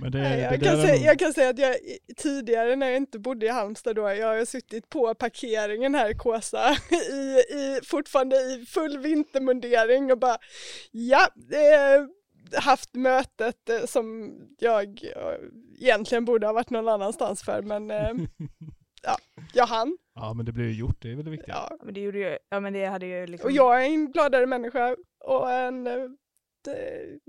Men 0.00 0.12
det, 0.12 0.18
Nej, 0.18 0.36
det 0.36 0.42
jag, 0.42 0.60
där 0.60 0.66
kan 0.66 0.76
säga, 0.82 0.94
nog- 0.94 1.04
jag 1.04 1.18
kan 1.18 1.32
säga 1.32 1.48
att 1.48 1.58
jag 1.58 1.76
tidigare 2.16 2.76
när 2.76 2.86
jag 2.86 2.96
inte 2.96 3.18
bodde 3.18 3.46
i 3.46 3.48
Halmstad 3.48 3.96
då, 3.96 4.02
jag 4.02 4.26
har 4.38 4.44
suttit 4.44 4.88
på 4.88 5.14
parkeringen 5.14 5.94
här 5.94 6.10
i 6.10 6.14
Kåsa 6.14 6.76
i, 7.10 7.54
i, 7.54 7.80
fortfarande 7.84 8.36
i 8.36 8.66
full 8.68 8.98
vintermundering 8.98 10.12
och 10.12 10.18
bara 10.18 10.38
ja, 10.90 11.28
eh, 11.52 12.60
haft 12.60 12.94
mötet 12.94 13.68
eh, 13.68 13.86
som 13.86 14.34
jag 14.58 14.88
eh, 15.04 15.34
egentligen 15.80 16.24
borde 16.24 16.46
ha 16.46 16.52
varit 16.52 16.70
någon 16.70 16.88
annanstans 16.88 17.42
för 17.42 17.62
men 17.62 17.90
eh, 19.08 19.14
jag 19.52 19.66
hann. 19.66 19.98
Ja 20.14 20.34
men 20.34 20.46
det 20.46 20.52
blir 20.52 20.64
ju 20.64 20.72
gjort, 20.72 20.96
det 21.02 21.12
är 21.12 21.16
väl 21.16 21.24
det 21.24 21.30
viktiga. 21.30 21.54
Ja. 21.54 21.76
Men 21.82 21.94
det 21.94 22.00
gjorde 22.00 22.18
ju, 22.18 22.38
ja 22.50 22.60
men 22.60 22.72
det 22.72 22.84
hade 22.86 23.06
ju 23.06 23.26
liksom... 23.26 23.46
Och 23.48 23.52
jag 23.52 23.82
är 23.82 23.86
en 23.86 24.12
gladare 24.12 24.46
människa 24.46 24.96
och 25.24 25.50
en 25.52 25.86
eh, 25.86 26.08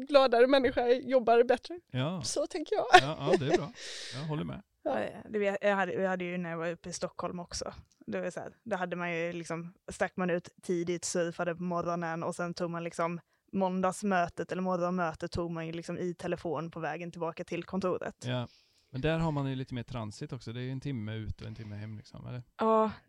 gladare 0.08 0.48
människa 0.48 0.88
jobbar 0.88 1.44
bättre. 1.44 1.80
Ja, 1.92 2.22
Så 2.24 2.48
tänker 2.48 2.76
jag. 2.76 2.86
ja, 2.94 3.18
ja 3.32 3.38
det 3.40 3.54
är 3.54 3.58
bra. 3.58 3.72
Jag 4.14 4.28
håller 4.28 4.44
med. 4.44 4.62
Ja. 4.84 5.00
Ja, 5.00 5.10
Det 5.30 5.58
jag, 5.62 5.76
hade, 5.76 5.94
jag 5.94 6.10
hade 6.10 6.26
ju 6.26 6.38
när 6.38 6.50
jag 6.50 6.58
var 6.58 6.72
uppe 6.72 6.90
i 6.90 6.94
Stockholm 6.94 7.40
också. 7.40 7.74
Det 8.08 8.22
var 8.22 8.30
så 8.32 8.40
här, 8.40 8.54
då 8.64 8.76
hade 8.76 8.96
man 8.96 9.16
ju 9.18 9.34
liksom, 9.34 9.74
stack 9.92 10.18
man 10.18 10.30
ut 10.30 10.50
tidigt, 10.62 11.06
surfade 11.06 11.56
på 11.56 11.64
morgonen 11.64 12.24
och 12.24 12.36
sen 12.36 12.54
tog 12.54 12.70
man 12.70 12.84
liksom 12.84 13.20
måndagsmötet 13.52 14.52
eller 14.52 14.62
morgonmötet 14.62 15.32
tog 15.32 15.52
man 15.52 15.68
ju 15.68 15.72
liksom 15.74 15.98
i 15.98 16.14
telefon 16.14 16.72
på 16.72 16.80
vägen 16.80 17.12
tillbaka 17.12 17.44
till 17.44 17.64
kontoret. 17.64 18.16
Ja, 18.26 18.32
Ja. 18.32 18.48
Men 18.94 19.02
där 19.02 19.20
har 19.20 19.32
man 19.32 19.50
ju 19.50 19.56
lite 19.56 19.74
mer 19.74 19.84
transit 19.84 20.34
också. 20.34 20.54
Det 20.54 20.60
är 20.60 20.64
ju 20.64 20.72
en 20.72 20.80
timme 20.80 21.16
ut 21.16 21.42
och 21.42 21.48
en 21.48 21.56
timme 21.56 21.76
hem 21.76 21.98
liksom. 21.98 22.28
Eller? 22.28 22.44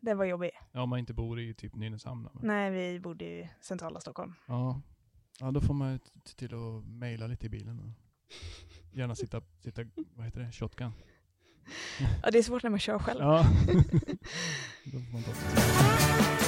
det 0.01 0.15
var 0.15 0.25
jobbigt. 0.25 0.55
Ja, 0.73 0.83
om 0.83 0.89
man 0.89 0.99
inte 0.99 1.15
bor 1.15 1.41
i 1.41 1.55
typ 1.55 1.75
Nynäshamn. 1.75 2.29
Men... 2.33 2.47
Nej, 2.47 2.71
vi 2.71 3.01
bodde 3.01 3.25
i 3.25 3.51
centrala 3.61 4.01
Stockholm. 4.01 4.35
Ja. 4.47 4.81
ja, 5.41 5.51
då 5.51 5.61
får 5.61 5.75
man 5.75 5.93
ju 5.93 5.99
se 6.25 6.37
till 6.37 6.55
att 6.55 6.85
mejla 6.87 7.27
lite 7.27 7.47
i 7.47 7.49
bilen. 7.49 7.81
Och 7.81 7.91
gärna 8.99 9.15
sitta, 9.15 9.43
sitta, 9.61 9.83
vad 10.15 10.27
heter 10.27 10.41
det, 10.41 10.53
shotgun. 10.53 10.93
Ja, 12.23 12.31
det 12.31 12.39
är 12.39 12.43
svårt 12.43 12.63
när 12.63 12.71
man 12.71 12.81
kör 12.81 12.99
själv. 12.99 13.21
Ja. 13.21 13.39
då 14.85 14.99
får 15.01 15.13
man 15.13 15.23
ta. 15.23 15.33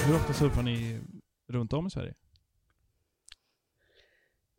Hur 0.07 0.17
ofta 0.17 0.33
surfar 0.33 0.63
ni 0.63 1.01
runt 1.49 1.73
om 1.73 1.87
i 1.87 1.91
Sverige? 1.91 2.15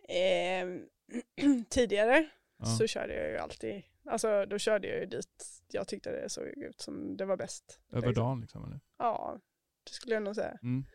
Ehm, 0.09 0.85
tidigare 1.69 2.29
Ja. 2.59 2.65
så 2.65 2.87
körde 2.87 3.13
jag 3.13 3.29
ju 3.29 3.37
alltid, 3.37 3.83
alltså 4.07 4.45
då 4.45 4.57
körde 4.57 4.87
jag 4.87 4.99
ju 4.99 5.05
dit 5.05 5.61
jag 5.67 5.87
tyckte 5.87 6.11
det 6.11 6.29
såg 6.29 6.47
ut 6.47 6.81
som 6.81 7.17
det 7.17 7.25
var 7.25 7.37
bäst. 7.37 7.79
Över 7.91 8.07
liksom. 8.07 8.23
dagen 8.23 8.41
liksom? 8.41 8.65
Eller? 8.65 8.79
Ja, 8.97 9.39
det 9.83 9.91
skulle 9.91 10.13
jag 10.13 10.23
nog 10.23 10.35
säga. 10.35 10.57
Mm. 10.63 10.85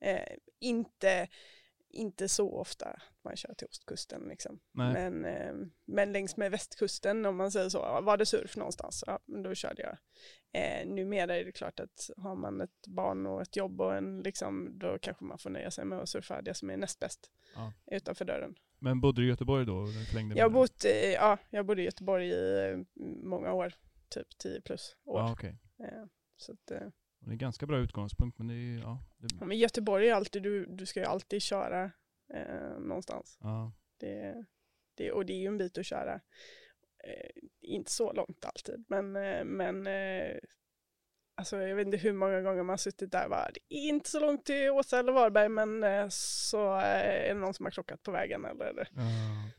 Eh, 0.00 0.36
inte, 0.58 1.28
inte 1.88 2.28
så 2.28 2.54
ofta 2.54 3.02
man 3.24 3.36
kör 3.36 3.54
till 3.54 3.66
ostkusten 3.66 4.22
liksom. 4.28 4.60
Nej. 4.72 4.92
Men, 4.92 5.24
eh, 5.24 5.68
men 5.84 6.12
längs 6.12 6.36
med 6.36 6.50
västkusten 6.50 7.26
om 7.26 7.36
man 7.36 7.52
säger 7.52 7.68
så, 7.68 8.00
var 8.00 8.16
det 8.16 8.26
surf 8.26 8.56
någonstans, 8.56 9.04
ja, 9.06 9.18
men 9.26 9.42
då 9.42 9.54
körde 9.54 9.82
jag. 9.82 9.98
Eh, 10.52 10.86
numera 10.86 11.36
är 11.36 11.44
det 11.44 11.52
klart 11.52 11.80
att 11.80 12.10
har 12.16 12.34
man 12.34 12.60
ett 12.60 12.86
barn 12.86 13.26
och 13.26 13.42
ett 13.42 13.56
jobb 13.56 13.80
och 13.80 13.96
en 13.96 14.20
liksom, 14.20 14.78
då 14.78 14.98
kanske 14.98 15.24
man 15.24 15.38
får 15.38 15.50
nöja 15.50 15.70
sig 15.70 15.84
med 15.84 15.98
att 15.98 16.08
surfa 16.08 16.42
det 16.42 16.54
som 16.54 16.70
är 16.70 16.76
näst 16.76 16.98
bäst 16.98 17.30
Ja. 17.54 17.72
utanför 17.86 18.24
dörren. 18.24 18.54
Men 18.82 19.00
bodde 19.00 19.20
du 19.20 19.26
i 19.26 19.28
Göteborg 19.28 19.66
då? 19.66 19.86
förlängde 19.86 20.34
Jag 20.38 20.52
bott, 20.52 20.84
i- 20.84 21.12
ja, 21.14 21.38
jag 21.50 21.66
bodde 21.66 21.82
i 21.82 21.84
Göteborg 21.84 22.28
i 22.28 22.70
eh, 22.70 22.78
många 23.22 23.52
år, 23.52 23.72
typ 24.08 24.38
10 24.38 24.60
plus 24.60 24.96
år. 25.04 25.20
Ja. 25.20 25.48
Eh, 25.86 26.04
Så 26.36 26.52
att, 26.52 26.70
eh, 26.70 26.78
Det 27.20 27.26
är 27.28 27.32
en 27.32 27.38
ganska 27.38 27.66
bra 27.66 27.78
utgångspunkt, 27.78 28.38
men 28.38 28.46
det 28.46 28.54
är 28.54 28.78
ja, 28.78 29.04
det, 29.18 29.28
ja, 29.40 29.46
men 29.46 29.58
Göteborg 29.58 30.08
är 30.08 30.14
alltid, 30.14 30.42
du, 30.42 30.66
du 30.66 30.86
ska 30.86 31.00
ju 31.00 31.06
alltid 31.06 31.42
köra 31.42 31.90
eh, 32.34 32.78
någonstans. 32.78 33.38
ja. 33.40 33.72
Det, 34.00 34.44
det, 34.94 35.12
och 35.12 35.26
det 35.26 35.32
är 35.32 35.38
ju 35.38 35.46
en 35.46 35.58
bit 35.58 35.78
att 35.78 35.86
köra. 35.86 36.20
Eh, 37.04 37.30
inte 37.60 37.90
så 37.92 38.12
långt 38.12 38.44
alltid, 38.44 38.84
men, 38.88 39.16
eh, 39.16 39.44
men 39.44 39.86
eh, 39.86 40.36
alltså, 41.34 41.56
jag 41.56 41.76
vet 41.76 41.86
inte 41.86 41.98
hur 41.98 42.12
många 42.12 42.40
gånger 42.40 42.62
man 42.62 42.68
har 42.68 42.76
suttit 42.76 43.12
där 43.12 43.28
bara, 43.28 43.50
det 43.54 43.76
är 43.76 43.88
inte 43.88 44.10
så 44.10 44.20
långt 44.20 44.44
till 44.44 44.70
Åsa 44.70 44.98
eller 44.98 45.12
Varberg, 45.12 45.48
men 45.48 45.84
eh, 45.84 46.06
så 46.10 46.76
eh, 46.78 46.84
är 46.84 47.34
det 47.34 47.40
någon 47.40 47.54
som 47.54 47.66
har 47.66 47.70
krockat 47.70 48.02
på 48.02 48.10
vägen 48.10 48.44
eller 48.44 48.88
Ja. 48.94 49.02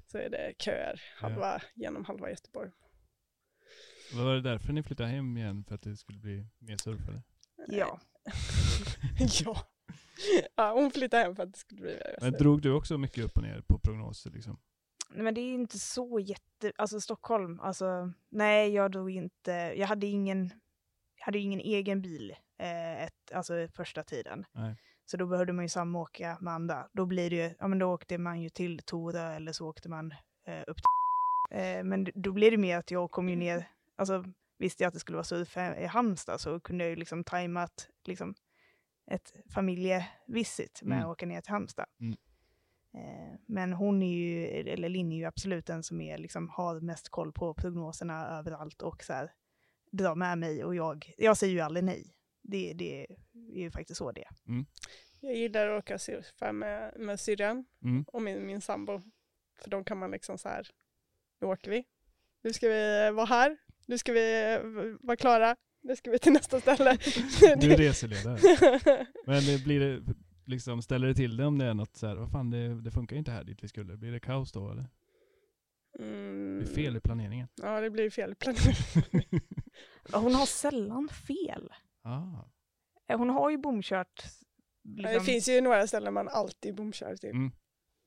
så 0.07 0.17
är 0.17 0.29
det 0.29 0.53
köer 0.59 1.01
halva, 1.17 1.61
genom 1.75 2.05
halva 2.05 2.29
Göteborg. 2.29 2.71
Var 4.13 4.33
det 4.35 4.41
därför 4.41 4.73
ni 4.73 4.83
flyttade 4.83 5.09
hem 5.09 5.37
igen? 5.37 5.63
För 5.67 5.75
att 5.75 5.81
det 5.81 5.95
skulle 5.95 6.19
bli 6.19 6.45
mer 6.59 6.77
surf 6.77 7.07
eller? 7.07 7.21
Ja. 7.67 7.99
ja. 9.43 9.67
ja, 10.55 10.73
hon 10.73 10.91
flyttade 10.91 11.23
hem 11.23 11.35
för 11.35 11.43
att 11.43 11.53
det 11.53 11.59
skulle 11.59 11.81
bli 11.81 11.99
Men 12.21 12.31
drog 12.33 12.61
du 12.61 12.71
också 12.73 12.97
mycket 12.97 13.23
upp 13.23 13.37
och 13.37 13.43
ner 13.43 13.61
på 13.67 13.79
prognoser 13.79 14.29
liksom? 14.31 14.59
Nej, 15.09 15.23
Men 15.23 15.33
det 15.33 15.41
är 15.41 15.53
inte 15.53 15.79
så 15.79 16.19
jätte, 16.19 16.71
alltså 16.75 17.01
Stockholm, 17.01 17.59
alltså 17.59 18.11
nej 18.31 18.73
jag 18.73 18.91
drog 18.91 19.11
inte, 19.11 19.51
jag 19.51 19.87
hade 19.87 20.07
ingen, 20.07 20.49
hade 21.25 21.39
ingen 21.39 21.59
egen 21.59 22.01
bil, 22.01 22.35
eh, 22.59 23.03
ett, 23.03 23.31
alltså 23.33 23.67
första 23.75 24.03
tiden. 24.03 24.45
Nej. 24.51 24.75
Så 25.05 25.17
då 25.17 25.25
behövde 25.27 25.53
man 25.53 25.65
ju 25.65 25.69
samåka 25.69 26.37
med 26.41 26.53
andra. 26.53 26.87
Då 26.93 27.05
blir 27.05 27.29
det 27.29 27.35
ju, 27.35 27.55
ja 27.59 27.67
men 27.67 27.79
då 27.79 27.93
åkte 27.93 28.17
man 28.17 28.41
ju 28.41 28.49
till 28.49 28.79
Tora 28.79 29.21
eller 29.35 29.51
så 29.51 29.67
åkte 29.69 29.89
man 29.89 30.11
eh, 30.47 30.63
upp 30.67 30.77
till 30.77 31.59
eh, 31.59 31.83
Men 31.83 32.07
då 32.15 32.31
blev 32.31 32.51
det 32.51 32.57
mer 32.57 32.77
att 32.77 32.91
jag 32.91 33.11
kom 33.11 33.29
ju 33.29 33.35
ner, 33.35 33.67
alltså 33.95 34.25
visste 34.57 34.83
jag 34.83 34.87
att 34.87 34.93
det 34.93 34.99
skulle 34.99 35.15
vara 35.15 35.23
surf 35.23 35.57
i 35.57 35.85
Halmstad 35.85 36.41
så 36.41 36.59
kunde 36.59 36.83
jag 36.83 36.89
ju 36.89 36.95
liksom 36.95 37.23
tajmat 37.23 37.89
liksom 38.05 38.35
ett 39.11 39.33
familjevisit 39.53 40.81
med 40.83 40.95
Mm. 40.97 41.05
att 41.09 41.11
åka 41.13 41.25
ner 41.25 41.41
till 41.41 41.51
Halmstad. 41.51 41.85
Mm. 41.99 42.15
Eh, 42.93 43.39
Men 43.47 43.73
hon 43.73 44.03
är 44.03 44.13
ju, 44.13 44.45
eller 44.47 44.89
Linn 44.89 45.11
är 45.11 45.17
ju 45.17 45.25
absolut 45.25 45.65
den 45.65 45.83
som 45.83 46.01
är, 46.01 46.17
liksom, 46.17 46.49
har 46.49 46.79
mest 46.79 47.09
koll 47.09 47.31
på 47.33 47.53
prognoserna 47.53 48.27
överallt 48.27 48.81
och 48.81 49.03
så 49.03 49.13
här, 49.13 49.31
drar 49.97 50.15
med 50.15 50.37
mig 50.37 50.63
och 50.63 50.75
jag, 50.75 51.13
jag 51.17 51.37
säger 51.37 51.53
ju 51.53 51.59
aldrig 51.59 51.83
nej. 51.83 52.15
Det, 52.41 52.73
det 52.73 53.01
är 53.53 53.59
ju 53.61 53.71
faktiskt 53.71 53.97
så 53.97 54.11
det 54.11 54.21
är. 54.21 54.65
Jag 55.21 55.35
gillar 55.35 55.67
att 55.67 55.83
åka 55.83 55.99
surfa 55.99 56.51
med, 56.51 56.93
med 56.99 57.19
syrran 57.19 57.65
Mm. 57.83 58.03
och 58.07 58.21
min, 58.21 58.45
min 58.45 58.61
sambo. 58.61 59.01
För 59.61 59.69
då 59.69 59.83
kan 59.83 59.97
man 59.97 60.11
liksom 60.11 60.37
så 60.37 60.49
här, 60.49 60.67
nu 61.41 61.47
åker 61.47 61.71
vi. 61.71 61.83
Nu 62.43 62.53
ska 62.53 62.67
vi 62.69 63.11
vara 63.11 63.25
här. 63.25 63.57
Nu 63.85 63.97
ska 63.97 64.11
vi 64.13 64.57
v- 64.63 64.97
vara 65.01 65.17
klara. 65.17 65.55
Nu 65.81 65.95
ska 65.95 66.11
vi 66.11 66.19
till 66.19 66.31
nästa 66.33 66.59
ställe. 66.61 66.97
Du 67.61 67.71
är 67.73 67.77
reseledare. 67.77 68.39
Men 69.25 69.43
det 69.45 69.63
blir 69.63 69.79
det, 69.79 70.13
liksom, 70.45 70.81
ställer 70.81 71.07
det 71.07 71.15
till 71.15 71.37
det 71.37 71.45
om 71.45 71.57
det 71.57 71.65
är 71.65 71.73
något 71.73 71.95
så 71.95 72.07
här, 72.07 72.15
vad 72.15 72.31
fan 72.31 72.49
det, 72.51 72.81
det 72.81 72.91
funkar 72.91 73.15
inte 73.15 73.31
här 73.31 73.43
dit 73.43 73.63
vi 73.63 73.67
skulle. 73.67 73.97
Blir 73.97 74.11
det 74.11 74.19
kaos 74.19 74.51
då 74.51 74.71
eller? 74.71 74.85
Mm. 75.99 76.57
Det 76.59 76.71
är 76.71 76.75
fel 76.75 76.97
i 76.97 76.99
planeringen. 76.99 77.47
Ja, 77.61 77.81
det 77.81 77.89
blir 77.89 78.09
fel 78.09 78.35
planering. 78.35 78.75
Hon 80.13 80.35
har 80.35 80.45
sällan 80.45 81.09
fel. 81.09 81.73
ah. 82.03 82.49
Eh, 83.09 83.17
Hon 83.17 83.29
har 83.29 83.49
ju 83.49 83.57
bomkört. 83.57 84.23
Ja, 84.81 84.91
Liksom, 84.91 85.13
Det 85.13 85.19
finns 85.21 85.47
ju 85.49 85.61
några 85.61 85.87
ställen 85.87 86.13
man 86.13 86.27
alltid 86.27 86.75
bomkör 86.75 87.15
till. 87.15 87.29
Mm. 87.29 87.51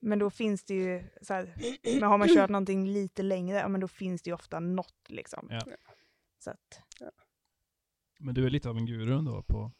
Men 0.00 0.18
då 0.18 0.30
finns 0.30 0.64
det 0.64 0.74
ju, 0.74 1.04
så 1.22 1.34
här, 1.34 1.54
men 2.00 2.02
har 2.02 2.18
man 2.18 2.28
kört 2.28 2.50
någonting 2.50 2.88
lite 2.88 3.22
längre, 3.22 3.58
ja 3.58 3.68
men 3.68 3.80
då 3.80 3.88
finns 3.88 4.22
det 4.22 4.30
ju 4.30 4.34
ofta 4.34 4.60
något 4.60 5.08
liksom. 5.08 5.48
Ja. 5.50 5.60
Så 6.38 6.50
att, 6.50 6.82
Men 8.20 8.34
du 8.34 8.46
är 8.46 8.50
lite 8.50 8.68
av 8.68 8.76
en 8.76 8.86
guru 8.86 9.18
ändå 9.18 9.42
på 9.42 9.72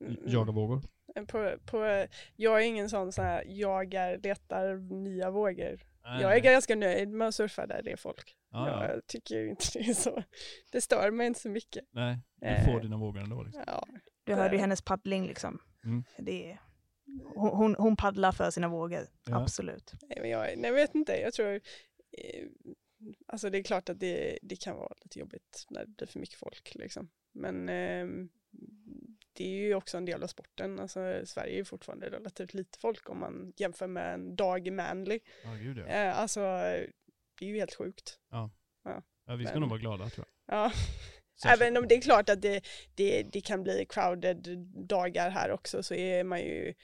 Mm. 0.00 0.16
jaga 0.26 0.52
vågor? 0.52 0.82
På, 1.28 1.56
på, 1.66 2.06
jag 2.36 2.62
är 2.62 2.66
ingen 2.66 2.90
sån 2.90 3.12
så 3.12 3.22
här, 3.22 3.44
jagar, 3.46 4.18
letar 4.22 4.74
nya 5.02 5.30
vågor. 5.30 5.80
Jag 6.06 6.36
är 6.36 6.40
ganska 6.40 6.74
nöjd 6.76 7.08
med 7.08 7.28
att 7.28 7.34
surfa 7.34 7.66
där 7.66 7.82
det 7.82 7.92
är 7.92 7.96
folk. 7.96 8.36
Ja, 8.52 8.68
ja. 8.68 8.92
Jag 8.92 9.06
tycker 9.06 9.46
inte 9.48 9.64
det 9.74 9.78
är 9.80 9.94
så. 9.94 10.22
Det 10.72 10.80
stör 10.80 11.10
mig 11.10 11.26
inte 11.26 11.40
så 11.40 11.48
mycket. 11.48 11.84
Nej, 11.92 12.18
du 12.36 12.46
Eh. 12.46 12.64
får 12.64 12.80
dina 12.80 12.96
vågor 12.96 13.20
ändå. 13.20 13.42
Liksom. 13.42 13.64
Ja, 13.66 13.86
Du 14.24 14.34
hörde 14.34 14.54
ju 14.54 14.60
hennes 14.60 14.82
paddling 14.82 15.26
liksom. 15.26 15.58
Mm. 15.84 16.04
Det 16.18 16.50
är, 16.50 16.60
hon, 17.34 17.74
hon, 17.78 17.96
paddlar 17.96 18.32
för 18.32 18.50
sina 18.50 18.68
vågor, 18.68 19.06
Ja. 19.26 19.42
absolut. 19.42 19.92
nej, 20.02 20.18
men 20.20 20.30
jag, 20.30 20.58
nej, 20.58 20.72
vet 20.72 20.94
inte. 20.94 21.12
Jag 21.20 21.34
tror... 21.34 21.54
Eh, 22.18 22.46
alltså 23.26 23.50
det 23.50 23.58
är 23.58 23.62
klart 23.62 23.88
att 23.88 24.00
det, 24.00 24.38
det 24.42 24.56
kan 24.56 24.76
vara 24.76 24.94
lite 25.04 25.18
jobbigt 25.18 25.66
när 25.70 25.84
det 25.84 25.96
blir 25.96 26.06
för 26.08 26.20
mycket 26.20 26.38
folk. 26.38 26.72
Liksom. 26.74 27.08
Men 27.34 27.68
ehm, 27.68 28.28
det 29.36 29.44
är 29.44 29.48
ju 29.66 29.74
också 29.74 29.96
en 29.96 30.04
del 30.04 30.22
av 30.22 30.26
sporten. 30.26 30.80
Alltså, 30.80 31.20
Sverige 31.24 31.52
är 31.52 31.56
ju 31.56 31.64
fortfarande 31.64 32.10
relativt 32.10 32.54
lite 32.54 32.78
folk 32.78 33.10
om 33.10 33.20
man 33.20 33.52
jämför 33.56 33.86
med 33.86 34.14
en 34.14 34.36
dag 34.36 34.66
i 34.66 34.70
Manly. 34.70 35.20
Ja, 35.44 35.50
gud 35.54 35.78
ja. 35.78 35.86
Eh, 35.86 36.18
alltså, 36.18 36.40
det 37.38 37.44
är 37.44 37.48
ju 37.48 37.58
helt 37.58 37.74
sjukt. 37.74 38.18
ja 39.26 39.36
vi 39.36 39.44
ska 39.44 39.52
men- 39.54 39.60
nog 39.60 39.70
vara 39.70 39.80
glada 39.80 40.08
tror 40.08 40.26
jag. 40.46 40.56
Ja. 40.56 40.72
Särskilt- 41.42 41.62
Även 41.62 41.76
om 41.76 41.88
det 41.88 41.94
är 41.94 42.00
klart 42.00 42.28
att 42.28 42.42
det, 42.42 42.64
det, 42.94 43.22
det 43.22 43.40
kan 43.40 43.62
bli 43.62 43.86
crowded 43.88 44.58
dagar 44.88 45.30
här 45.30 45.50
också 45.50 45.82
så 45.82 45.94
är 45.94 46.24
man 46.24 46.40
ju 46.40 46.74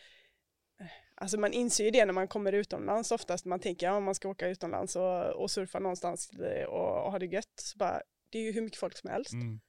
Alltså 1.14 1.38
man 1.38 1.52
inser 1.52 1.84
ju 1.84 1.90
det 1.90 2.04
när 2.04 2.12
man 2.12 2.28
kommer 2.28 2.52
utomlands 2.52 3.12
oftast. 3.12 3.44
Man 3.44 3.60
tänker 3.60 3.86
ja, 3.86 4.00
man 4.00 4.14
ska 4.14 4.28
åka 4.28 4.48
utomlands 4.48 4.96
och, 4.96 5.26
och 5.42 5.50
surfa 5.50 5.78
någonstans 5.78 6.30
eh, 6.30 6.64
och, 6.64 7.04
och 7.04 7.10
ha 7.12 7.18
det 7.18 7.26
gött. 7.26 7.52
Så 7.60 7.78
bara, 7.78 8.02
det 8.30 8.38
är 8.38 8.42
ju 8.42 8.52
hur 8.52 8.62
mycket 8.62 8.78
folk 8.78 8.96
som 8.96 9.10
helst. 9.10 9.32
Mm. 9.32 9.60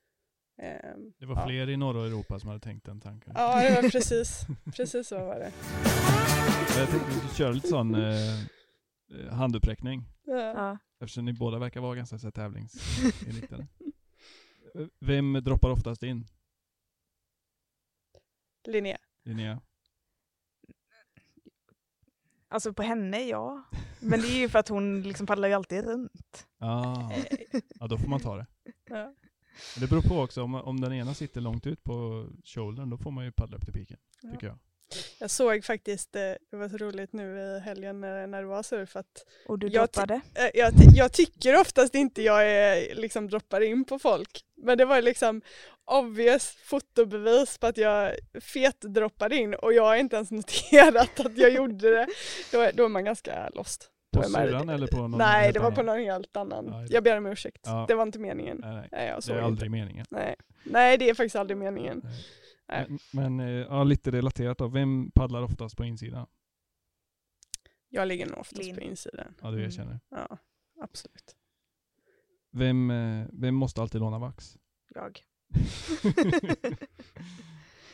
Ehm, 0.58 1.14
Det 1.20 1.26
var 1.26 1.36
ja. 1.36 1.46
fler 1.46 1.70
i 1.70 1.78
norra 1.78 2.06
Europa 2.06 2.40
som 2.40 2.50
hade 2.50 2.60
tänkt 2.62 2.86
den 2.86 3.02
tanken. 3.02 3.34
Ja, 3.36 3.62
det 3.70 3.82
var 3.82 3.90
precis, 3.92 4.42
precis 4.76 5.08
så 5.08 5.18
var 5.26 5.36
det. 5.40 5.52
Jag 6.80 6.90
tänkte 6.90 7.10
vi 7.10 7.16
skulle 7.16 7.34
köra 7.34 7.52
lite 7.52 7.68
sån 7.68 7.96
eh, 7.96 8.40
eh, 9.20 9.34
handuppräckning. 9.34 10.04
Ja. 10.24 10.36
Ja. 10.36 10.78
Eftersom 11.00 11.26
ni 11.26 11.34
båda 11.34 11.60
verkar 11.60 11.82
vara 11.82 11.96
ganska 11.96 12.32
tävlingsinriktade. 12.32 13.68
Vem 15.00 15.34
droppar 15.34 15.70
oftast 15.70 16.04
in? 16.04 16.26
Linnea. 18.68 18.98
Linnea? 19.24 19.62
Alltså 22.48 22.74
på 22.74 22.84
henne, 22.84 23.24
ja. 23.24 23.64
Men 24.00 24.22
det 24.22 24.28
är 24.28 24.38
ju 24.40 24.50
för 24.50 24.60
att 24.60 24.68
hon 24.68 25.02
liksom 25.02 25.28
paddlar 25.28 25.48
ju 25.48 25.54
alltid 25.54 25.86
runt. 25.86 26.48
Ah. 26.60 27.12
Ja, 27.80 27.88
då 27.88 27.98
får 27.98 28.08
man 28.08 28.20
ta 28.20 28.36
det. 28.38 28.46
Ja. 28.90 29.14
Men 29.76 29.82
det 29.82 29.88
beror 29.88 30.02
på 30.02 30.20
också, 30.22 30.42
om, 30.44 30.56
om 30.56 30.82
den 30.82 30.94
ena 30.94 31.14
sitter 31.14 31.42
långt 31.42 31.68
ut 31.68 31.84
på 31.84 32.28
shouldern, 32.46 32.90
då 32.90 32.98
får 32.98 33.12
man 33.12 33.26
ju 33.26 33.32
paddla 33.32 33.58
upp 33.58 33.64
till 33.66 33.74
piken, 33.74 33.98
Ja. 34.22 34.32
tycker 34.32 34.48
jag. 34.48 34.58
Jag 35.20 35.32
såg 35.32 35.66
faktiskt, 35.66 36.16
eh, 36.16 36.22
det 36.52 36.58
var 36.58 36.70
så 36.70 36.78
roligt 36.78 37.14
nu 37.14 37.40
i 37.40 37.60
helgen 37.60 38.02
när, 38.02 38.28
när 38.28 38.42
det 38.42 38.48
var 38.48 38.64
surf 38.64 38.96
att 38.96 39.26
Och 39.48 39.60
du 39.60 39.68
Jag 39.68 39.74
droppade. 39.74 40.14
Eh, 40.36 40.50
jag, 40.54 40.72
ty- 40.78 40.96
jag 40.98 41.12
tycker 41.14 41.62
oftast 41.62 41.96
inte 41.96 42.22
jag 42.22 42.48
är, 42.52 42.96
liksom 42.96 43.28
droppar 43.28 43.62
in 43.62 43.86
på 43.86 44.00
folk. 44.00 44.42
Men 44.58 44.78
det 44.78 44.86
var 44.86 45.02
liksom 45.02 45.42
obvious 45.86 46.58
fotobevis 46.64 47.58
på 47.58 47.68
att 47.68 47.78
jag 47.78 48.16
fetdroppade 48.42 49.36
in 49.36 49.54
och 49.54 49.74
jag 49.74 49.84
har 49.84 49.96
inte 49.96 50.16
ens 50.16 50.32
noterat 50.42 51.20
att 51.20 51.38
jag 51.38 51.52
gjorde 51.54 51.92
det. 51.92 52.08
Då 52.52 52.60
är, 52.60 52.72
då 52.74 52.86
är 52.86 52.90
man 52.90 53.06
ganska 53.06 53.50
lost. 53.50 53.90
På 54.14 54.24
syrran 54.24 54.70
eller 54.70 54.88
på 54.88 54.98
någon 55.08 55.18
Nej, 55.18 55.44
helt 55.44 55.54
det 55.54 55.60
var 55.60 55.68
annan? 55.68 55.76
på 55.76 55.84
någon 55.84 56.00
helt 56.00 56.38
annan. 56.38 56.66
Ja, 56.68 56.78
det- 56.78 56.94
Jag 56.94 57.04
ber 57.04 57.18
om 57.18 57.26
ursäkt. 57.26 57.62
Ja. 57.66 57.86
Det 57.88 57.96
var 57.96 58.04
inte 58.04 58.20
meningen. 58.20 58.58
Nej, 58.62 58.74
nej. 58.76 58.90
Nej, 58.92 59.08
jag 59.08 59.22
Det 59.28 59.32
är 59.32 59.36
inte. 59.36 59.46
aldrig 59.46 59.72
meningen. 59.72 60.06
Nej. 60.12 60.36
Nej, 60.64 60.98
det 60.98 61.10
är 61.10 61.14
faktiskt 61.14 61.36
aldrig 61.36 61.58
meningen. 61.58 62.02
Nej. 62.04 62.24
Nej. 62.68 62.86
Men, 63.12 63.38
men 63.38 63.48
eh, 63.48 63.66
ja, 63.70 63.84
lite 63.84 64.12
relaterat 64.12 64.58
då, 64.58 64.68
vem 64.68 65.12
paddlar 65.12 65.42
oftast 65.42 65.78
på 65.78 65.84
insidan? 65.86 66.28
Jag 67.90 68.08
ligger 68.08 68.26
nog 68.26 68.38
oftast 68.40 68.64
Lin. 68.64 68.76
på 68.76 68.82
insidan. 68.82 69.34
Ja, 69.42 69.48
du 69.48 69.54
Mm. 69.58 69.66
erkänner. 69.68 70.00
Ja, 70.10 70.38
absolut. 70.82 71.36
Vem, 72.52 72.92
eh, 72.92 73.26
vem 73.34 73.56
måste 73.56 73.82
alltid 73.82 74.02
låna 74.02 74.20
vax? 74.20 74.58
Jag. 74.96 75.20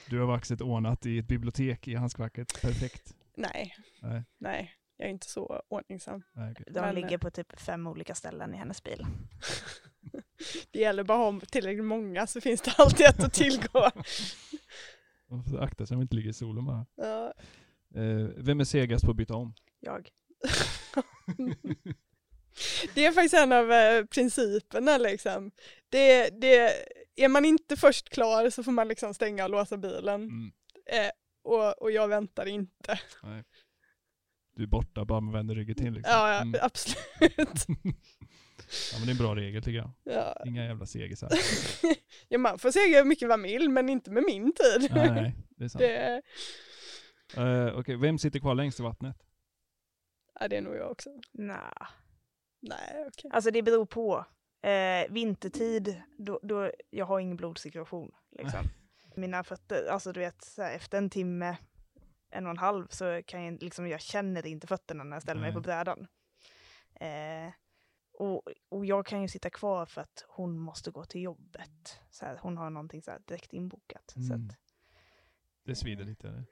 du 0.09 0.19
har 0.19 0.25
vaxet 0.25 0.61
ordnat 0.61 1.05
i 1.05 1.17
ett 1.17 1.27
bibliotek 1.27 1.87
i 1.87 1.95
handskfacket. 1.95 2.61
Perfekt. 2.61 3.15
Nej. 3.37 3.73
Nej. 4.01 4.23
Nej, 4.37 4.71
jag 4.99 5.07
är 5.07 5.11
inte 5.11 5.29
så 5.29 5.61
ordningsam. 5.67 6.23
Nej. 6.33 6.55
De 6.67 6.81
Men- 6.81 6.95
ligger 6.95 7.17
på 7.17 7.31
typ 7.31 7.59
fem 7.59 7.87
olika 7.87 8.15
ställen 8.15 8.53
i 8.53 8.57
hennes 8.57 8.83
bil. 8.83 9.05
Det 10.71 10.79
gäller 10.79 11.03
bara 11.03 11.17
ha 11.17 11.39
tillräckligt 11.39 11.85
många 11.85 12.27
så 12.27 12.41
finns 12.41 12.61
det 12.61 12.73
alltid 12.77 13.05
ett 13.05 13.23
att 13.23 13.33
tillgå. 13.33 13.89
Man 15.29 15.43
får 15.43 15.63
akta 15.63 15.77
sig 15.77 15.87
så 15.87 15.93
man 15.93 16.01
inte 16.01 16.15
ligger 16.15 16.29
i 16.29 16.33
solen 16.33 16.65
bara. 16.65 16.85
Ja. 16.95 17.33
Eh, 17.95 18.27
vem 18.37 18.59
är 18.59 18.63
segast 18.63 19.05
på 19.05 19.11
att 19.11 19.17
byta 19.17 19.35
om? 19.35 19.53
Jag. 19.79 20.09
Det 22.93 23.05
är 23.05 23.11
faktiskt 23.11 23.33
en 23.33 23.51
av 23.51 23.71
eh, 23.71 24.05
principerna 24.05 24.97
liksom. 24.97 25.51
Det, 25.89 26.29
det, 26.29 26.73
är 27.15 27.27
man 27.27 27.45
inte 27.45 27.77
först 27.77 28.09
klar 28.09 28.49
så 28.49 28.63
får 28.63 28.71
man 28.71 28.87
liksom 28.87 29.13
stänga 29.13 29.43
och 29.43 29.49
låsa 29.49 29.77
bilen. 29.77 30.23
Mm. 30.23 30.51
Eh, 30.85 31.11
och, 31.43 31.81
och 31.81 31.91
jag 31.91 32.07
väntar 32.07 32.45
inte. 32.45 32.99
Nej. 33.23 33.43
Du 34.59 34.63
är 34.63 34.67
borta 34.67 35.05
bara 35.05 35.19
man 35.19 35.33
vänder 35.33 35.55
ryggen 35.55 35.75
till 35.75 35.93
liksom. 35.93 36.13
Ja, 36.13 36.33
ja 36.33 36.41
Mm. 36.41 36.59
absolut. 36.63 36.99
ja 38.91 38.97
men 38.97 39.05
det 39.05 39.09
är 39.09 39.11
en 39.11 39.17
bra 39.17 39.35
regel 39.35 39.63
tycker 39.63 39.77
jag. 39.77 39.91
Ja. 40.03 40.43
Inga 40.45 40.65
jävla 40.65 40.85
segisar. 40.85 41.29
ja, 42.29 42.37
man 42.37 42.59
får 42.59 42.71
säga 42.71 42.97
hur 42.97 43.05
mycket 43.05 43.27
man 43.27 43.43
vill 43.43 43.69
men 43.69 43.89
inte 43.89 44.11
med 44.11 44.23
min 44.27 44.53
tid. 44.53 44.91
nej, 44.95 45.11
nej, 45.11 45.35
det 45.49 45.63
är 45.63 45.67
sant. 45.67 45.79
Det, 45.79 46.21
Eh, 47.37 47.79
Okej, 47.79 47.95
vem 47.95 48.17
sitter 48.17 48.39
kvar 48.39 48.55
längst 48.55 48.79
i 48.79 48.83
vattnet? 48.83 49.15
ja, 50.39 50.47
det 50.47 50.57
är 50.57 50.61
nog 50.61 50.75
jag 50.75 50.91
också. 50.91 51.09
Nah. 51.33 51.87
Nej, 52.61 53.05
okej. 53.07 53.31
Alltså 53.33 53.51
det 53.51 53.61
beror 53.61 53.85
på. 53.85 54.25
Eh, 54.61 55.11
vintertid, 55.13 56.01
då, 56.17 56.39
då, 56.43 56.71
jag 56.89 57.05
har 57.05 57.19
ingen 57.19 57.37
blodsituation. 57.37 58.11
Liksom. 58.39 58.59
Mina 59.15 59.43
fötter, 59.43 59.87
alltså 59.89 60.11
du 60.11 60.19
vet, 60.19 60.43
så 60.43 60.61
här, 60.61 60.75
efter 60.75 60.97
en 60.97 61.09
timme, 61.09 61.57
en 62.29 62.45
och 62.45 62.51
en 62.51 62.57
halv, 62.57 62.87
så 62.89 63.21
kan 63.25 63.43
jag 63.43 63.63
liksom, 63.63 63.87
jag 63.87 64.01
känner 64.01 64.45
inte 64.45 64.67
fötterna 64.67 65.03
när 65.03 65.15
jag 65.15 65.23
ställer 65.23 65.41
mig 65.41 65.53
på 65.53 65.61
brädan. 65.61 66.07
Eh, 66.95 67.51
och, 68.13 68.43
och 68.69 68.85
jag 68.85 69.05
kan 69.05 69.21
ju 69.21 69.27
sitta 69.27 69.49
kvar 69.49 69.85
för 69.85 70.01
att 70.01 70.25
hon 70.27 70.57
måste 70.59 70.91
gå 70.91 71.05
till 71.05 71.21
jobbet. 71.21 71.99
Så 72.11 72.25
här, 72.25 72.37
hon 72.41 72.57
har 72.57 72.69
någonting 72.69 73.01
så 73.01 73.11
här 73.11 73.19
direkt 73.27 73.53
inbokat. 73.53 74.11
Så 74.15 74.33
Mm. 74.33 74.47
att, 74.49 74.55
Det 75.65 75.75
svider 75.75 76.03
lite. 76.05 76.27
Eller? 76.27 76.43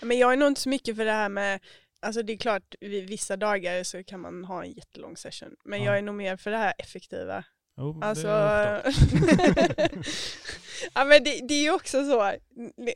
Men 0.04 0.18
jag 0.18 0.32
är 0.32 0.36
nog 0.36 0.48
inte 0.48 0.60
så 0.60 0.68
mycket 0.68 0.96
för 0.96 1.04
det 1.04 1.12
här 1.12 1.28
med, 1.28 1.60
alltså 2.00 2.22
det 2.22 2.32
är 2.32 2.36
klart 2.36 2.74
vissa 2.80 3.36
dagar 3.36 3.84
så 3.84 4.04
kan 4.04 4.20
man 4.20 4.44
ha 4.44 4.64
en 4.64 4.72
jättelång 4.72 5.16
session. 5.16 5.56
Men 5.64 5.78
Ja. 5.78 5.84
jag 5.86 5.98
är 5.98 6.02
nog 6.02 6.14
mer 6.14 6.36
för 6.36 6.50
det 6.50 6.56
här 6.56 6.74
effektiva. 6.78 7.44
Jo, 7.78 7.98
Alltså, 8.02 8.26
ja 10.94 11.04
men 11.04 11.24
det, 11.24 11.40
det 11.48 11.54
är 11.54 11.62
ju 11.62 11.70
också 11.70 12.04
så, 12.04 12.32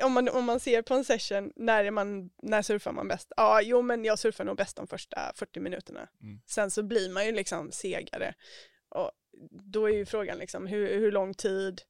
om 0.05 0.13
man, 0.13 0.29
om 0.29 0.45
man 0.45 0.61
ser 0.61 0.83
på 0.83 0.95
en 0.95 1.05
session, 1.05 1.53
när, 1.57 1.85
är 1.85 1.91
man, 1.91 2.31
när 2.43 2.63
surfar 2.63 2.93
man 2.93 3.09
bäst? 3.09 3.33
Ja, 3.37 3.63
jo 3.63 3.83
men 3.83 4.05
jag 4.05 4.19
surfar 4.19 4.45
nog 4.45 4.57
bäst 4.57 4.77
de 4.77 4.87
första 4.87 5.33
40 5.35 5.61
minuterna. 5.61 6.09
Mm. 6.23 6.41
Sen 6.47 6.71
så 6.71 6.83
blir 6.83 7.11
man 7.11 7.27
ju 7.27 7.33
liksom 7.33 7.73
segare. 7.73 8.35
Och 8.89 9.11
då 9.51 9.87
är 9.87 9.93
ju 9.93 10.07
frågan 10.07 10.39
liksom, 10.39 10.67
hur, 10.67 10.99
hur 10.99 11.13
lång 11.13 11.35
tid? 11.35 11.83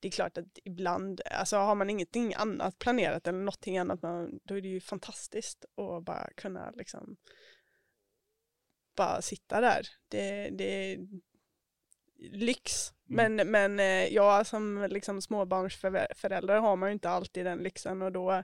Det 0.00 0.08
är 0.08 0.12
klart 0.12 0.38
att 0.38 0.58
ibland, 0.64 1.20
alltså 1.30 1.56
har 1.56 1.74
man 1.74 1.90
ingenting 1.90 2.34
annat 2.34 2.78
planerat 2.78 3.26
eller 3.26 3.38
någonting 3.38 3.78
annat, 3.78 4.02
man, 4.02 4.40
då 4.44 4.56
är 4.56 4.60
det 4.60 4.68
ju 4.68 4.80
fantastiskt 4.80 5.64
att 5.64 6.04
bara 6.04 6.30
kunna 6.36 6.70
liksom 6.70 7.16
bara 8.96 9.22
sitta 9.22 9.60
där. 9.60 9.88
Det, 10.08 10.50
det 10.50 10.98
lyx. 12.18 12.92
Mm. 13.10 13.36
Men, 13.36 13.50
men 13.50 13.80
eh, 13.80 14.14
jag 14.14 14.46
som 14.46 14.86
liksom 14.90 15.22
småbarnsförälder 15.22 16.60
har 16.60 16.76
man 16.76 16.88
ju 16.88 16.92
inte 16.92 17.10
alltid 17.10 17.46
den 17.46 17.58
lyxen 17.58 18.02
och 18.02 18.12
då, 18.12 18.42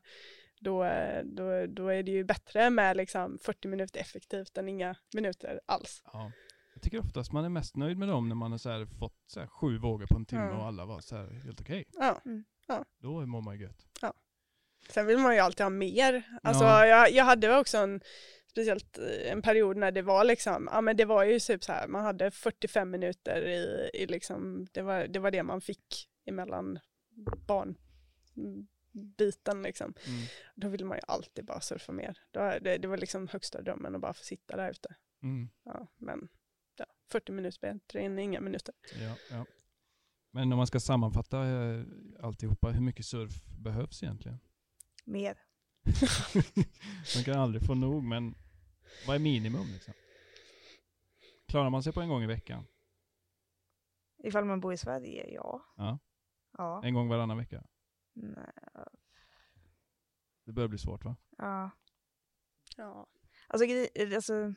då, 0.60 0.84
eh, 0.84 1.24
då, 1.24 1.66
då 1.66 1.88
är 1.88 2.02
det 2.02 2.10
ju 2.10 2.24
bättre 2.24 2.70
med 2.70 2.96
liksom 2.96 3.38
40 3.42 3.68
minuter 3.68 4.00
effektivt 4.00 4.58
än 4.58 4.68
inga 4.68 4.94
minuter 5.14 5.60
alls. 5.66 6.02
Ja. 6.12 6.32
Jag 6.74 6.82
tycker 6.82 6.98
oftast 7.00 7.32
man 7.32 7.44
är 7.44 7.48
mest 7.48 7.76
nöjd 7.76 7.98
med 7.98 8.08
dem 8.08 8.28
när 8.28 8.34
man 8.34 8.50
har 8.50 8.58
så 8.58 8.70
här 8.70 8.86
fått 8.98 9.16
så 9.26 9.40
här 9.40 9.46
sju 9.46 9.78
vågor 9.78 10.06
på 10.06 10.16
en 10.16 10.26
timme 10.26 10.48
Ja. 10.52 10.58
och 10.58 10.66
alla 10.66 10.84
var 10.86 11.00
så 11.00 11.16
här 11.16 11.40
helt 11.44 11.60
okej. 11.60 11.84
Ja. 11.92 12.20
Då 12.98 13.26
mår 13.26 13.40
man 13.40 13.58
gött. 13.58 13.86
Sen 14.88 15.06
vill 15.06 15.18
man 15.18 15.34
ju 15.34 15.40
alltid 15.40 15.64
ha 15.64 15.70
mer. 15.70 16.22
Alltså 16.42 16.64
Ja. 16.64 16.86
jag, 16.86 17.12
jag 17.12 17.24
hade 17.24 17.58
också 17.58 17.78
en, 17.78 18.00
speciellt 18.52 18.98
en 19.24 19.42
period 19.42 19.76
när 19.76 19.92
det 19.92 20.02
var 20.02 20.24
liksom, 20.24 20.68
ja 20.72 20.80
men 20.80 20.96
det 20.96 21.04
var 21.04 21.24
ju 21.24 21.40
typ 21.40 21.64
så 21.64 21.72
här, 21.72 21.88
man 21.88 22.04
hade 22.04 22.30
45 22.30 22.90
minuter 22.90 23.42
i, 23.46 23.90
i 23.94 24.06
liksom, 24.06 24.66
det 24.72 24.82
var, 24.82 25.06
det 25.06 25.18
var 25.18 25.30
det 25.30 25.42
man 25.42 25.60
fick 25.60 26.08
emellan 26.24 26.78
barnbiten 27.46 28.66
liksom. 29.62 29.94
Mm. 30.06 30.22
Då 30.54 30.68
ville 30.68 30.84
man 30.84 30.96
ju 30.96 31.02
alltid 31.06 31.44
bara 31.44 31.60
surfa 31.60 31.92
mer. 31.92 32.18
Då, 32.30 32.40
det, 32.40 32.78
det 32.78 32.88
var 32.88 32.96
liksom 32.96 33.28
högsta 33.28 33.62
drömmen 33.62 33.94
att 33.94 34.00
bara 34.00 34.12
få 34.12 34.24
sitta 34.24 34.56
där 34.56 34.70
ute. 34.70 34.94
Mm. 35.22 35.48
Ja, 35.64 35.86
men 35.96 36.28
ja, 36.76 36.86
40 37.10 37.32
minuter 37.32 37.60
bättre 37.60 38.00
än 38.00 38.18
inga 38.18 38.40
minuter. 38.40 38.74
Ja, 39.00 39.16
ja. 39.30 39.46
Men 40.30 40.52
om 40.52 40.56
man 40.56 40.66
ska 40.66 40.80
sammanfatta 40.80 41.46
eh, 41.46 41.84
alltihopa, 42.20 42.70
hur 42.70 42.82
mycket 42.82 43.06
surf 43.06 43.32
behövs 43.44 44.02
egentligen? 44.02 44.38
mer. 45.04 45.38
man 47.16 47.24
kan 47.24 47.38
aldrig 47.38 47.66
få 47.66 47.74
nog, 47.74 48.02
men 48.04 48.34
Vad 49.06 49.16
är 49.16 49.20
minimum 49.20 49.66
liksom? 49.72 49.94
Klarar 51.46 51.70
man 51.70 51.82
sig 51.82 51.92
på 51.92 52.00
en 52.00 52.08
gång 52.08 52.22
i 52.22 52.26
veckan? 52.26 52.64
Ifall 54.24 54.44
man 54.44 54.60
bor 54.60 54.72
i 54.72 54.76
Sverige, 54.76 55.30
ja. 55.34 55.62
Ja. 55.76 55.98
Ja. 56.58 56.82
En 56.84 56.94
gång 56.94 57.08
varannan 57.08 57.36
vecka? 57.38 57.64
Nej, 58.12 58.52
Det 60.44 60.52
börjar 60.52 60.68
bli 60.68 60.78
svårt 60.78 61.04
va? 61.04 61.16
ja. 61.38 61.70
Ja. 62.76 63.06
Alltså, 63.48 63.66
grej- 63.66 64.14
alltså, 64.14 64.54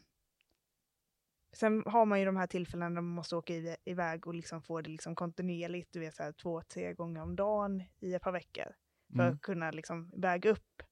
sen 1.54 1.84
har 1.86 2.06
man 2.06 2.20
ju 2.20 2.26
de 2.26 2.36
här 2.36 2.48
tillfällena 2.48 2.90
när 2.90 3.02
man 3.02 3.16
måste 3.16 3.36
åka 3.36 3.54
i, 3.54 3.76
iväg 3.86 4.28
och 4.28 4.34
liksom 4.34 4.62
få 4.62 4.82
det 4.82 4.90
liksom 4.90 5.16
kontinuerligt, 5.16 5.94
du 5.94 6.00
vet 6.00 6.16
så 6.16 6.24
här, 6.24 6.32
två, 6.32 6.62
tre 6.62 6.94
gånger 6.94 7.22
om 7.22 7.36
dagen 7.36 7.84
i 8.00 8.14
ett 8.14 8.22
par 8.22 8.32
veckor. 8.32 8.76
För 9.16 9.20
Mm. 9.20 9.34
att 9.34 9.42
kunna 9.42 9.72
liksom 9.72 10.12
väga 10.16 10.50
upp 10.52 10.84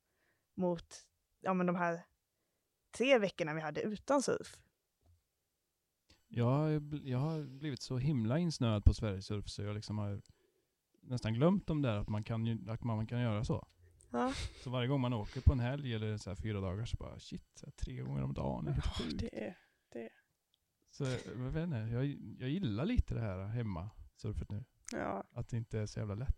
mot 0.55 1.07
ja, 1.41 1.53
men 1.53 1.65
de 1.67 1.75
här 1.75 2.05
tre 2.97 3.19
veckorna 3.19 3.53
vi 3.53 3.61
hade 3.61 3.81
utan 3.81 4.21
surf. 4.23 4.57
Jag, 6.27 6.83
jag 7.03 7.17
har 7.17 7.43
blivit 7.43 7.81
så 7.81 7.97
himla 7.97 8.37
insnöad 8.39 8.83
på 8.85 8.93
Sverigesurf 8.93 9.47
så 9.49 9.61
jag 9.61 9.75
liksom 9.75 9.97
har 9.97 10.21
nästan 11.01 11.33
glömt 11.33 11.69
om 11.69 11.81
det 11.81 11.87
där 11.89 11.97
att 11.97 12.09
man 12.09 12.23
kan, 12.23 12.69
att 12.69 12.83
man 12.83 13.07
kan 13.07 13.21
göra 13.21 13.43
så. 13.43 13.67
Ja. 14.11 14.33
Så 14.63 14.69
varje 14.69 14.87
gång 14.87 15.01
man 15.01 15.13
åker 15.13 15.41
på 15.41 15.51
en 15.53 15.59
helg 15.59 15.93
eller 15.93 16.17
så 16.17 16.35
fyra 16.35 16.61
dagar 16.61 16.85
så 16.85 16.97
bara 16.97 17.19
shit, 17.19 17.63
tre 17.75 18.01
gånger 18.01 18.23
om 18.23 18.33
dagen 18.33 18.67
är 18.67 18.81
Ja, 18.99 19.05
det 19.19 19.45
är, 19.45 20.09
Så 20.91 21.03
jag 21.03 21.35
vet 21.35 21.63
inte, 21.63 21.77
jag, 21.77 22.05
jag 22.39 22.49
gillar 22.49 22.85
lite 22.85 23.13
det 23.13 23.21
här 23.21 23.47
hemma 23.47 23.89
surfet 24.15 24.51
nu. 24.51 24.63
ja. 24.91 25.23
Att 25.31 25.49
det 25.49 25.57
inte 25.57 25.79
är 25.79 25.85
så 25.85 25.99
jävla 25.99 26.15
lätt. 26.15 26.37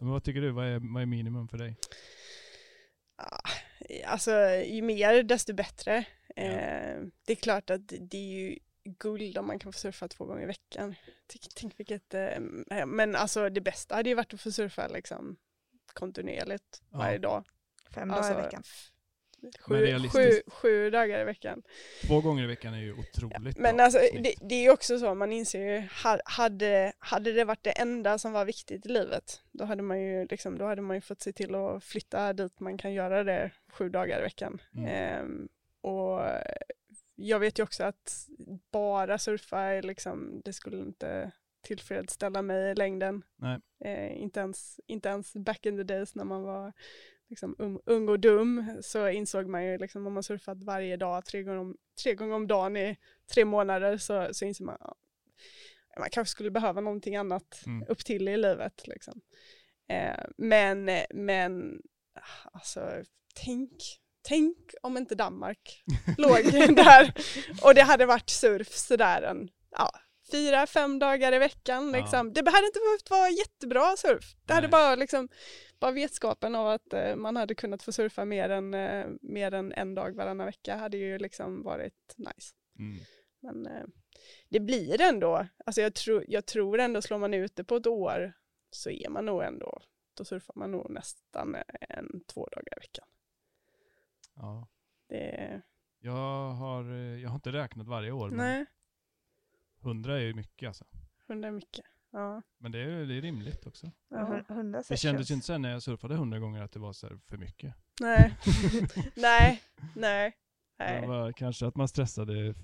Men 0.00 0.10
vad 0.10 0.24
tycker 0.24 0.40
du, 0.40 0.50
vad 0.50 0.66
är, 0.66 0.92
vad 0.92 1.02
är 1.02 1.06
minimum 1.06 1.48
för 1.48 1.58
dig? 1.58 1.76
Ja, 3.16 3.40
Alltså 4.06 4.32
ju 4.66 4.82
mer 4.82 5.22
desto 5.22 5.54
bättre. 5.54 6.04
Ja. 6.36 6.42
Eh, 6.42 7.00
det 7.26 7.32
är 7.32 7.36
klart 7.36 7.70
att 7.70 7.80
det 7.88 8.16
är 8.16 8.40
ju 8.40 8.58
guld 8.84 9.38
om 9.38 9.46
man 9.46 9.58
kan 9.58 9.72
få 9.72 9.78
surfa 9.78 10.08
två 10.08 10.24
gånger 10.24 10.42
i 10.42 10.46
veckan. 10.46 10.94
Tänk, 11.26 11.42
tänk 11.54 11.80
vilket, 11.80 12.14
eh, 12.14 12.86
men 12.86 13.16
alltså 13.16 13.48
det 13.48 13.60
bästa 13.60 13.94
hade 13.94 14.08
ju 14.08 14.14
varit 14.14 14.34
att 14.34 14.40
få 14.40 14.50
surfa 14.52 14.88
liksom 14.88 15.36
kontinuerligt 15.92 16.82
Ja. 16.90 16.98
varje 16.98 17.18
dag. 17.18 17.44
Fem 17.90 18.10
Alltså, 18.10 18.32
dagar 18.32 18.42
i 18.42 18.44
veckan. 18.44 18.62
Sju, 19.60 20.08
sju, 20.08 20.42
sju 20.46 20.90
dagar 20.90 21.20
i 21.20 21.24
veckan. 21.24 21.62
Två 22.06 22.20
gånger 22.20 22.44
i 22.44 22.46
veckan 22.46 22.74
är 22.74 22.78
ju 22.78 22.92
otroligt 22.92 23.58
Men 23.58 23.76
bra 23.76 23.84
alltså 23.84 23.98
det, 23.98 24.34
det 24.40 24.54
är 24.54 24.70
också 24.70 24.98
så, 24.98 25.14
man 25.14 25.32
inser 25.32 25.60
ju, 25.60 25.88
ha- 26.04 26.20
hade, 26.24 26.92
hade 26.98 27.32
det 27.32 27.44
varit 27.44 27.64
det 27.64 27.70
enda 27.70 28.18
som 28.18 28.32
var 28.32 28.44
viktigt 28.44 28.86
i 28.86 28.88
livet, 28.88 29.42
då 29.52 29.64
hade 29.64 29.82
man 29.82 30.00
ju, 30.00 30.26
liksom, 30.26 30.58
då 30.58 30.64
hade 30.64 30.82
man 30.82 30.96
ju 30.96 31.00
fått 31.00 31.20
se 31.20 31.32
till 31.32 31.54
att 31.54 31.84
flytta 31.84 32.32
dit 32.32 32.60
man 32.60 32.78
kan 32.78 32.92
göra 32.92 33.24
det 33.24 33.50
sju 33.72 33.88
dagar 33.88 34.18
i 34.18 34.22
veckan. 34.22 34.62
Mm. 34.74 34.86
Ehm, 34.88 35.48
och 35.80 36.20
jag 37.14 37.38
vet 37.38 37.58
ju 37.58 37.62
också 37.62 37.84
att 37.84 38.28
bara 38.70 39.18
surfa 39.18 39.80
liksom, 39.80 40.42
det 40.44 40.52
skulle 40.52 40.76
inte 40.76 41.30
tillfredsställa 41.62 42.42
mig 42.42 42.70
i 42.70 42.74
längden. 42.74 43.22
Eh, 43.84 44.22
inte, 44.22 44.40
ens, 44.40 44.80
inte 44.86 45.08
ens 45.08 45.32
back 45.34 45.66
in 45.66 45.76
the 45.76 45.82
days 45.82 46.14
när 46.14 46.24
man 46.24 46.42
var 46.42 46.72
liksom 47.32 47.54
ung, 47.58 47.78
ung 47.86 48.08
och 48.08 48.20
dum 48.20 48.78
så 48.82 49.08
insåg 49.08 49.46
man 49.46 49.64
ju 49.64 49.78
liksom 49.78 50.06
om 50.06 50.12
man 50.12 50.22
surfat 50.22 50.64
varje 50.64 50.96
dag 50.96 51.24
tre 51.24 51.42
gånger 51.42 51.58
om, 51.58 51.76
tre 52.02 52.14
gånger 52.14 52.34
om 52.34 52.46
dagen 52.46 52.76
i 52.76 52.96
tre 53.34 53.44
månader 53.44 53.96
så, 53.98 54.28
så 54.32 54.44
inser 54.44 54.64
man 54.64 54.76
ja, 54.80 54.94
man 55.98 56.10
kanske 56.10 56.30
skulle 56.32 56.50
behöva 56.50 56.80
någonting 56.80 57.16
annat 57.16 57.62
Mm. 57.66 57.84
upp 57.88 58.04
till 58.04 58.28
i 58.28 58.36
livet. 58.36 58.86
Liksom. 58.86 59.20
Eh, 59.88 60.24
men, 60.38 60.90
men 61.14 61.82
alltså 62.52 63.02
tänk, 63.34 63.72
tänk 64.22 64.56
om 64.82 64.96
inte 64.96 65.14
Danmark 65.14 65.84
låg 66.18 66.52
där 66.76 67.12
och 67.64 67.74
det 67.74 67.82
hade 67.82 68.06
varit 68.06 68.30
surf 68.30 68.68
sådär 68.68 69.22
en 69.22 69.48
ja, 69.70 69.90
fyra, 70.30 70.66
fem 70.66 70.98
dagar 70.98 71.32
i 71.32 71.38
veckan. 71.38 71.92
Ja. 71.94 72.00
Liksom. 72.00 72.32
Det 72.32 72.50
hade 72.50 72.66
inte 72.66 72.80
behövt 72.80 73.10
vara 73.10 73.28
jättebra 73.30 73.96
surf. 73.96 74.24
Det 74.46 74.52
hade 74.54 74.66
Nej. 74.66 74.70
bara, 74.70 74.94
liksom, 74.94 75.28
bara 75.82 75.92
vetskapen 75.92 76.54
av 76.54 76.66
att 76.66 76.92
eh, 76.92 77.16
man 77.16 77.36
hade 77.36 77.54
kunnat 77.54 77.82
få 77.82 77.92
surfa 77.92 78.24
mer 78.24 78.50
än, 78.50 78.74
eh, 78.74 79.06
mer 79.20 79.54
än 79.54 79.72
en 79.72 79.94
dag 79.94 80.16
varannan 80.16 80.46
vecka 80.46 80.76
hade 80.76 80.96
ju 80.96 81.18
liksom 81.18 81.62
varit 81.62 82.14
nice. 82.16 82.54
Mm. 82.78 83.00
Men 83.40 83.66
eh, 83.66 83.84
det 84.48 84.60
blir 84.60 85.00
ändå, 85.00 85.46
alltså 85.66 85.80
jag, 85.80 85.94
tror 85.94 86.24
jag 86.28 86.46
tror 86.46 86.80
ändå 86.80 87.02
slår 87.02 87.18
man 87.18 87.34
ut 87.34 87.56
det 87.56 87.64
på 87.64 87.76
ett 87.76 87.86
år 87.86 88.32
så 88.70 88.90
är 88.90 89.08
man 89.08 89.26
nog 89.26 89.42
ändå, 89.42 89.82
då 90.14 90.24
surfar 90.24 90.54
man 90.56 90.70
nog 90.70 90.90
nästan 90.90 91.56
en 91.80 92.24
två 92.34 92.46
dagar 92.52 92.72
i 92.76 92.80
veckan. 92.80 93.06
Ja. 94.34 94.68
Det, 95.08 95.62
Jag, 95.98 96.50
har, 96.50 96.84
jag 96.94 97.28
har 97.28 97.34
inte 97.34 97.52
räknat 97.52 97.88
varje 97.88 98.12
år, 98.12 98.28
men 98.30 98.38
nej, 98.38 98.66
100 99.80 100.16
är 100.16 100.20
ju 100.20 100.34
mycket 100.34 100.66
alltså. 100.66 100.84
hundra 101.26 101.48
är 101.48 101.52
mycket. 101.52 101.84
Ja, 102.12 102.42
Men 102.58 102.72
det 102.72 102.78
är, 102.78 103.06
det 103.06 103.14
är 103.14 103.20
rimligt 103.22 103.66
också. 103.66 103.90
ja. 104.08 104.42
Hundra 104.48 104.82
Det 104.88 104.96
kändes 104.96 105.30
ju 105.30 105.34
inte 105.34 105.46
sen 105.46 105.62
när 105.62 105.70
jag 105.70 105.82
surfade 105.82 106.14
100 106.14 106.38
gånger 106.38 106.62
att 106.62 106.72
det 106.72 106.78
var 106.78 106.92
så 106.92 107.06
här 107.08 107.16
för 107.26 107.36
mycket. 107.36 107.74
Nej, 108.00 108.36
nej, 109.16 109.62
nej, 109.96 110.36
Det 110.78 110.84
nej. 111.00 111.06
var 111.08 111.32
kanske 111.32 111.66
att 111.66 111.76
man 111.76 111.88
stressade 111.88 112.54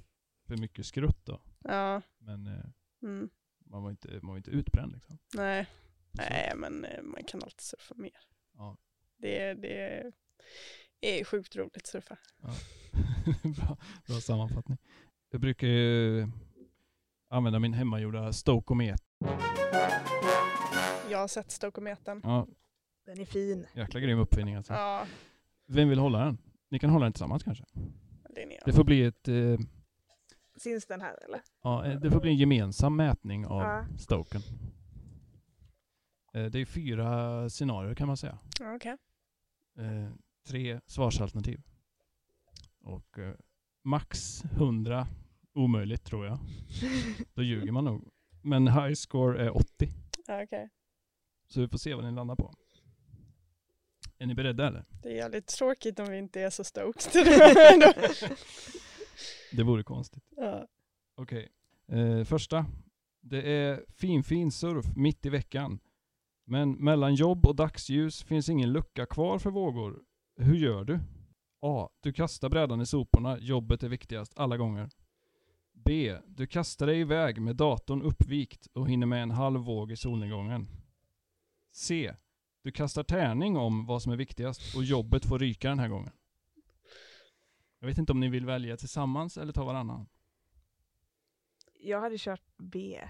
för 0.47 0.57
mycket 0.57 0.87
skrutt 0.87 1.25
då. 1.27 1.41
Ja, 1.65 2.03
Men 2.19 2.47
eh, 2.47 2.65
mm, 3.03 3.31
man, 3.67 3.83
var 3.83 3.91
inte, 3.91 4.09
man 4.23 4.31
var 4.31 4.37
inte 4.37 4.51
utbränd 4.51 4.93
liksom. 4.93 5.19
nej, 5.35 5.67
Så- 6.13 6.23
nej, 6.31 6.53
men 6.57 6.85
eh, 6.85 7.03
man 7.03 7.25
kan 7.25 7.43
alltid 7.43 7.61
surfa 7.61 7.95
mer. 7.95 8.21
Ja. 8.55 8.77
Det, 9.17 9.55
det 9.55 10.13
är 11.01 11.25
sjukt 11.25 11.57
roligt 11.57 11.77
att 11.77 11.87
surfa. 11.87 12.19
bra, 13.57 13.77
bra 14.07 14.21
sammanfattning. 14.21 14.79
Jag 15.31 15.41
brukar 15.41 15.67
ju 15.67 16.27
använda 17.31 17.59
min 17.59 17.73
hemmagjorda 17.73 18.33
Stokomet. 18.33 19.03
Jag 21.11 21.19
har 21.19 21.29
sett 21.29 21.51
Stokometen. 21.51 22.21
Ja, 22.25 22.47
Den 23.07 23.21
är 23.21 23.25
fin. 23.25 23.67
jäkla 23.75 24.01
grym 24.01 24.19
uppfinning 24.19 24.55
alltså. 24.55 24.73
Ja, 24.73 25.07
Vem 25.67 25.89
vill 25.89 25.99
hålla 25.99 26.19
den? 26.25 26.39
Ni 26.71 26.79
kan 26.79 26.91
hålla 26.91 27.05
den 27.07 27.13
tillsammans 27.13 27.43
kanske? 27.43 27.65
det 28.35 28.43
är 28.43 28.47
ni. 28.47 28.59
Det 28.65 28.73
får 28.73 28.85
bli 28.85 29.05
ett 29.05 29.29
eh, 29.29 29.59
Syns 30.57 30.87
den 30.87 31.01
här 31.01 31.25
eller? 31.25 31.41
Ja, 31.63 31.87
eh, 31.87 32.01
det 32.01 32.11
får 32.11 32.21
bli 32.21 32.31
en 32.31 32.37
gemensam 32.37 32.97
mätning 32.97 33.47
av 33.47 33.63
Ja. 33.63 33.85
stoken. 33.99 34.41
Eh, 36.35 36.45
Det 36.45 36.59
är 36.61 36.65
fyra 36.65 37.49
scenarier 37.51 37.95
kan 37.95 38.07
man 38.07 38.17
säga. 38.17 38.39
Ja, 38.61 38.75
Okej. 38.75 38.97
Eh, 39.79 40.11
Tre 40.49 40.81
svarsalternativ. 40.87 41.63
Och 42.81 43.19
eh, 43.19 43.35
max 43.85 44.43
100 44.45 45.07
omöjligt 45.55 46.05
tror 46.05 46.27
jag. 46.27 46.39
Då 47.35 47.43
ljuger 47.43 47.73
man 47.73 47.85
nog. 47.85 48.11
Men 48.49 48.69
high 48.69 48.93
score 48.95 49.45
är 49.45 49.57
80. 49.57 49.89
Ja, 50.27 50.43
okej. 50.43 50.69
Så 51.49 51.61
vi 51.61 51.69
får 51.69 51.79
se 51.79 51.95
vad 51.95 52.05
ni 52.05 52.13
landar 52.13 52.37
på. 52.37 52.55
Är 54.19 54.27
ni 54.27 54.35
beredda 54.35 54.67
eller? 54.67 54.85
Det 55.03 55.09
är 55.09 55.15
jävligt 55.17 55.47
tråkigt 55.47 55.99
om 55.99 56.11
vi 56.11 56.19
inte 56.19 56.41
är 56.41 56.51
så 56.51 56.65
stoked. 56.65 57.13
Det 59.53 59.63
vore 59.63 59.83
konstigt. 59.83 60.23
ja. 60.37 60.67
Okej. 61.17 61.49
Eh, 61.89 62.25
första. 62.25 62.67
Det 63.21 63.43
är 63.53 63.85
fin 63.97 64.23
fin 64.25 64.53
surf 64.53 64.87
mitt 64.97 65.27
i 65.27 65.29
veckan. 65.29 65.79
Men 66.45 66.73
mellan 66.73 67.15
jobb 67.15 67.47
och 67.47 67.57
dagsljus 67.57 68.23
finns 68.23 68.49
ingen 68.49 68.73
lucka 68.73 69.07
kvar 69.07 69.39
för 69.39 69.51
vågor. 69.51 70.03
Hur 70.41 70.57
gör 70.57 70.85
du? 70.85 71.01
A. 71.61 71.89
Du 72.01 72.13
kastar 72.13 72.49
brädan 72.49 72.81
i 72.81 72.87
soporna. 72.87 73.39
Jobbet 73.39 73.83
är 73.83 73.89
viktigast 73.89 74.33
alla 74.37 74.57
gånger. 74.57 74.89
B. 75.89 76.19
Du 76.27 76.47
kastar 76.47 76.87
dig 76.87 77.01
iväg 77.01 77.41
med 77.41 77.57
datorn 77.57 78.03
uppvikt 78.03 78.67
och 78.67 78.89
hinner 78.89 79.07
med 79.07 79.23
en 79.23 79.31
halv 79.31 79.61
våg 79.61 79.93
i 79.93 79.97
solnedgången. 79.97 80.69
C. 81.73 82.15
Du 82.63 82.73
kastar 82.73 83.03
tärning 83.03 83.57
om 83.57 83.87
vad 83.87 84.03
som 84.03 84.13
är 84.13 84.17
viktigast 84.17 84.77
och 84.77 84.85
jobbet 84.85 85.25
får 85.25 85.39
ryka 85.39 85.69
den 85.69 85.79
här 85.79 85.89
gången. 85.89 86.13
Jag 87.79 87.89
vet 87.89 87.99
inte 87.99 88.13
om 88.13 88.21
ni 88.21 88.29
vill 88.29 88.47
välja 88.47 88.77
tillsammans 88.77 89.39
eller 89.39 89.53
ta 89.53 89.65
varannan. 89.65 90.09
Jag 91.81 92.01
hade 92.01 92.19
kört 92.19 92.45
B. 92.57 93.01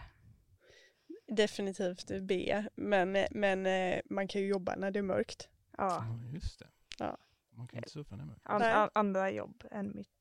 Definitivt 1.27 2.11
B, 2.23 2.65
men, 2.75 3.27
men 3.31 3.67
eh, 3.67 4.01
man 4.11 4.29
kan 4.29 4.41
ju 4.41 4.47
jobba 4.47 4.77
när 4.77 4.91
det 4.91 4.99
är 4.99 5.03
mörkt. 5.03 5.49
Ja. 5.77 6.07
Ja, 6.07 6.31
just 6.35 6.59
det. 6.59 6.69
Ja. 6.99 7.19
Man 7.51 7.69
kan 7.69 7.77
inte 7.77 7.91
surfa 7.91 8.17
när 8.17 8.25
det 8.25 8.27
är 8.27 8.31
mörkt. 8.31 8.43
An, 8.45 8.61
Nej. 8.61 8.73
an, 8.73 8.91
andra 8.95 9.31
jobb 9.31 9.65
än 9.71 9.95
mitt. 9.95 10.18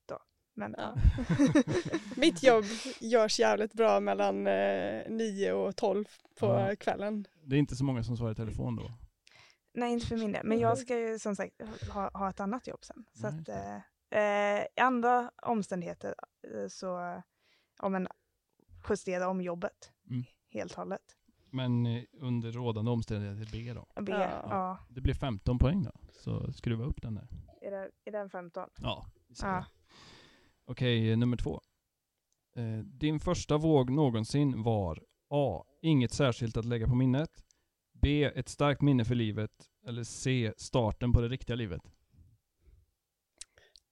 Men 0.57 0.75
Ja. 0.77 0.95
Mitt 2.15 2.43
jobb 2.43 2.65
görs 2.99 3.39
jävligt 3.39 3.73
bra 3.73 3.99
mellan 3.99 4.47
eh, 4.47 5.03
9 5.09 5.51
och 5.51 5.75
12 5.75 6.05
på 6.39 6.45
Ja. 6.45 6.75
kvällen. 6.75 7.25
Det 7.43 7.55
är 7.55 7.59
inte 7.59 7.75
så 7.75 7.83
många 7.83 8.03
som 8.03 8.17
svarar 8.17 8.31
i 8.31 8.35
telefon 8.35 8.75
då. 8.75 8.91
Nej, 9.73 9.93
inte 9.93 10.05
för 10.07 10.17
min 10.17 10.31
del. 10.31 10.45
Men 10.45 10.59
jag 10.59 10.77
ska 10.77 10.99
ju 10.99 11.19
som 11.19 11.35
sagt 11.35 11.53
ha, 11.91 12.09
ha 12.13 12.29
ett 12.29 12.39
annat 12.39 12.67
jobb 12.67 12.79
sen. 12.85 13.05
Så 13.13 13.29
Nej, 13.31 13.41
att, 13.41 13.49
eh, 13.49 14.19
eh, 14.21 14.63
i 14.75 14.79
andra 14.81 15.31
omständigheter 15.41 16.15
eh, 16.53 16.67
så 16.67 17.21
ja, 17.81 17.89
men, 17.89 18.07
justera 18.89 19.27
om 19.27 19.41
jobbet 19.41 19.91
Mm. 20.09 20.23
helt 20.53 20.71
och 20.71 20.77
hållet. 20.77 21.01
Men 21.49 21.85
eh, 21.85 22.03
under 22.19 22.51
rådande 22.51 22.91
omständigheter 22.91 23.49
B 23.51 23.73
då. 23.73 24.01
B, 24.01 24.11
Ja. 24.11 24.29
ja. 24.49 24.77
Det 24.89 25.01
blir 25.01 25.13
15 25.13 25.59
poäng 25.59 25.83
då. 25.83 25.91
Så 26.11 26.53
skruva 26.53 26.85
upp 26.85 27.01
den 27.01 27.15
där. 27.15 27.27
Är, 27.61 27.71
det, 27.71 27.89
är 28.05 28.11
den 28.11 28.29
15? 28.29 28.69
Ja. 28.81 29.05
Ja. 29.41 29.65
Okej, 30.67 31.11
eh, 31.11 31.17
nummer 31.17 31.37
två. 31.37 31.61
Eh, 32.57 32.79
din 32.85 33.19
första 33.19 33.57
våg 33.57 33.89
någonsin 33.89 34.63
var 34.63 35.03
A. 35.29 35.63
Inget 35.81 36.11
särskilt 36.13 36.57
att 36.57 36.65
lägga 36.65 36.87
på 36.87 36.95
minnet. 36.95 37.29
B. 38.01 38.23
Ett 38.23 38.49
starkt 38.49 38.81
minne 38.81 39.05
för 39.05 39.15
livet. 39.15 39.51
Eller 39.87 40.03
C. 40.03 40.53
Starten 40.57 41.11
på 41.13 41.21
det 41.21 41.27
riktiga 41.27 41.55
livet. 41.55 41.81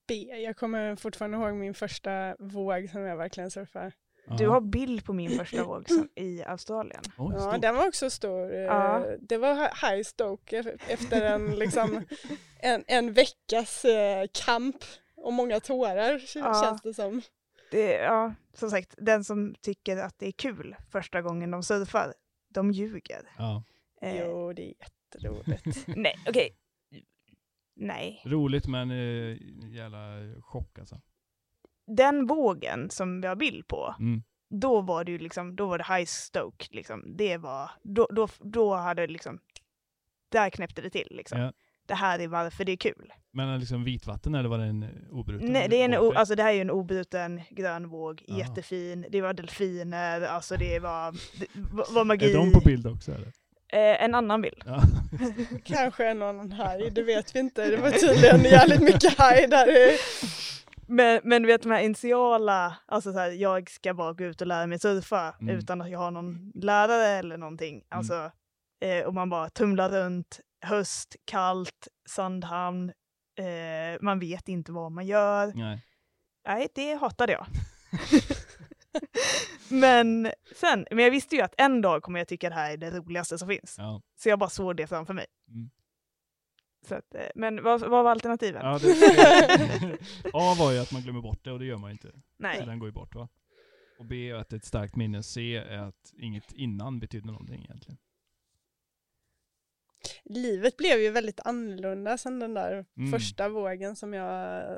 B. 0.07 0.13
Jag 0.43 0.57
kommer 0.57 0.95
fortfarande 0.95 1.37
ihåg 1.37 1.53
min 1.55 1.73
första 1.73 2.35
våg 2.39 2.89
som 2.89 3.01
jag 3.01 3.17
verkligen 3.17 3.51
surfar. 3.51 3.93
Du 4.37 4.47
har 4.47 4.61
bild 4.61 5.05
på 5.05 5.13
min 5.13 5.31
första 5.31 5.63
våg 5.63 5.89
som, 5.89 6.09
i 6.15 6.43
Australien. 6.43 7.01
Oj, 7.17 7.35
Ja, 7.37 7.57
den 7.57 7.75
var 7.75 7.87
också 7.87 8.09
stor. 8.09 8.53
Eh, 8.53 8.59
Ja. 8.59 9.05
Det 9.21 9.37
var 9.37 9.55
hi- 9.55 9.89
high 9.91 10.03
stoke 10.03 10.77
efter 10.87 11.21
en, 11.21 11.51
liksom, 11.55 12.05
en, 12.59 12.83
en 12.87 13.13
veckas 13.13 13.85
eh, 13.85 14.25
kamp 14.45 14.75
och 15.25 15.33
många 15.33 15.59
tårar 15.59 16.21
Ja. 16.35 16.61
känns 16.63 16.81
det 16.81 16.93
som. 16.93 17.21
Det, 17.71 17.91
ja, 17.93 18.33
som 18.53 18.69
sagt, 18.69 18.95
den 18.97 19.23
som 19.23 19.55
tycker 19.61 19.97
att 19.97 20.19
det 20.19 20.27
är 20.27 20.31
kul 20.31 20.75
första 20.91 21.21
gången 21.21 21.51
de 21.51 21.63
surfar, 21.63 22.13
de 22.49 22.71
ljuger. 22.71 23.29
Ja. 23.37 23.63
Eh, 24.01 24.21
Jo, 24.21 24.53
det 24.53 24.61
är 24.63 24.73
jätteroligt. 24.79 25.87
nej, 25.97 26.15
okej. 26.29 26.49
Nej. 27.75 28.21
Roligt 28.25 28.67
men 28.67 28.91
eh, 28.91 29.37
jävla 29.75 29.99
chock 30.41 30.79
alltså. 30.79 31.01
Den 31.87 32.27
vågen 32.27 32.89
som 32.89 33.21
vi 33.21 33.27
har 33.27 33.35
bild 33.35 33.67
på, 33.67 33.95
Mm. 33.99 34.23
då 34.49 34.81
var 34.81 35.03
det 35.03 35.11
ju 35.11 35.17
liksom, 35.17 35.55
då 35.55 35.65
var 35.67 35.77
det 35.77 35.83
high 35.95 36.05
stoke 36.05 36.65
liksom. 36.71 37.17
Det 37.17 37.37
var, 37.37 37.71
då, 37.83 38.07
då, 38.11 38.27
då 38.39 38.75
hade 38.75 39.07
liksom, 39.07 39.39
där 40.29 40.49
knäppte 40.49 40.81
det 40.81 40.89
till 40.89 41.07
liksom. 41.11 41.39
Ja. 41.41 41.53
Det 41.85 41.93
här 41.95 42.19
är 42.19 42.27
varför 42.27 42.65
det 42.65 42.71
är 42.71 42.77
kul. 42.77 43.13
Men 43.33 43.49
är 43.49 43.57
liksom 43.59 43.83
vitvatten 43.83 44.35
eller 44.35 44.49
var 44.49 44.57
det 44.57 44.63
en 44.65 44.85
obruten? 45.11 45.53
Nej, 45.53 45.67
det, 45.69 45.81
är 45.81 45.85
en, 45.85 45.97
o- 45.97 46.13
alltså, 46.15 46.35
det 46.35 46.43
här 46.43 46.49
är 46.49 46.53
ju 46.55 46.61
en 46.61 46.71
obruten 46.71 47.41
grön 47.49 47.87
våg, 47.89 48.23
Ah. 48.27 48.37
jättefin. 48.37 49.05
Det 49.09 49.21
var 49.21 49.33
delfiner, 49.33 50.21
alltså 50.21 50.57
det 50.57 50.79
var, 50.79 51.11
det 51.11 51.93
var- 51.93 52.05
magi. 52.05 52.31
Är 52.31 52.37
de 52.37 52.51
på 52.51 52.59
bild 52.59 52.87
också 52.87 53.11
eller? 53.11 53.27
Eh, 53.67 54.03
en 54.03 54.15
annan 54.15 54.41
bild. 54.41 54.63
Ja. 54.65 54.81
Kanske 55.63 56.07
en 56.07 56.21
annan 56.21 56.51
haj, 56.51 56.89
det 56.91 57.03
vet 57.03 57.35
vi 57.35 57.39
inte. 57.39 57.69
Det 57.69 57.77
var 57.77 57.91
tydligen 57.91 58.43
jävligt 58.43 58.81
mycket 58.81 59.17
haj 59.17 59.47
där. 59.47 59.67
Men, 60.87 61.21
men 61.23 61.41
du 61.41 61.47
vet 61.47 61.61
de 61.63 61.71
här 61.71 61.81
initiala, 61.81 62.77
alltså 62.85 63.13
så 63.13 63.19
här, 63.19 63.31
jag 63.31 63.69
ska 63.69 63.93
bara 63.93 64.13
gå 64.13 64.23
ut 64.23 64.41
och 64.41 64.47
lära 64.47 64.67
mig 64.67 64.79
surfa 64.79 65.35
Mm. 65.41 65.57
utan 65.57 65.81
att 65.81 65.89
jag 65.89 65.99
har 65.99 66.11
någon 66.11 66.51
lärare 66.55 67.07
eller 67.07 67.37
någonting. 67.37 67.83
Alltså, 67.89 68.31
eh, 68.85 69.05
och 69.05 69.13
man 69.13 69.29
bara 69.29 69.49
tumlar 69.49 69.89
runt, 69.89 70.39
höst, 70.65 71.15
kallt, 71.25 71.87
Sandhamn, 72.09 72.89
eh, 73.39 74.01
man 74.01 74.19
vet 74.19 74.49
inte 74.49 74.71
vad 74.71 74.91
man 74.91 75.05
gör. 75.05 75.53
Nej. 75.55 75.81
Nej, 76.47 76.67
det 76.75 76.93
hatade 76.93 77.31
jag. 77.31 77.45
men 79.69 80.31
sen, 80.55 80.85
men 80.91 81.03
jag 81.03 81.11
visste 81.11 81.35
ju 81.35 81.41
att 81.41 81.55
en 81.57 81.81
dag 81.81 82.03
kommer 82.03 82.19
jag 82.19 82.27
tycka 82.27 82.49
det 82.49 82.55
här 82.55 82.73
är 82.73 82.77
det 82.77 82.91
roligaste 82.91 83.37
som 83.37 83.47
finns. 83.47 83.75
Ja. 83.77 84.01
Så 84.15 84.29
jag 84.29 84.39
bara 84.39 84.49
såg 84.49 84.75
det 84.75 84.87
framför 84.87 85.13
mig. 85.13 85.25
Mm. 85.47 85.69
Så 86.87 86.95
att, 86.95 87.15
eh, 87.15 87.21
men 87.35 87.63
vad, 87.63 87.81
vad 87.81 88.03
var 88.03 88.11
alternativen? 88.11 88.65
Ja, 88.65 88.79
det, 88.79 89.97
A 90.33 90.55
var 90.59 90.71
ju 90.71 90.79
att 90.79 90.91
man 90.91 91.01
glömmer 91.01 91.21
bort 91.21 91.43
det 91.43 91.51
och 91.51 91.59
det 91.59 91.65
gör 91.65 91.77
man 91.77 91.89
ju 91.89 91.91
inte. 91.91 92.11
Så 92.11 92.19
Nej. 92.37 92.65
den 92.65 92.79
går 92.79 92.89
ju 92.89 92.93
bort 92.93 93.15
va? 93.15 93.27
Och 93.99 94.05
B 94.05 94.29
är 94.29 94.35
att 94.35 94.53
ett 94.53 94.65
starkt 94.65 94.95
minne. 94.95 95.23
C 95.23 95.55
är 95.55 95.77
att 95.77 96.13
inget 96.17 96.51
innan 96.51 96.99
betyder 96.99 97.27
någonting 97.27 97.63
egentligen. 97.63 97.97
Livet 100.23 100.77
blev 100.77 100.99
ju 100.99 101.09
väldigt 101.09 101.39
annorlunda 101.45 102.17
sen 102.17 102.39
den 102.39 102.53
där 102.53 102.85
Mm. 102.97 103.11
första 103.11 103.49
vågen 103.49 103.95
som 103.95 104.13
jag 104.13 104.57
eh, 104.71 104.77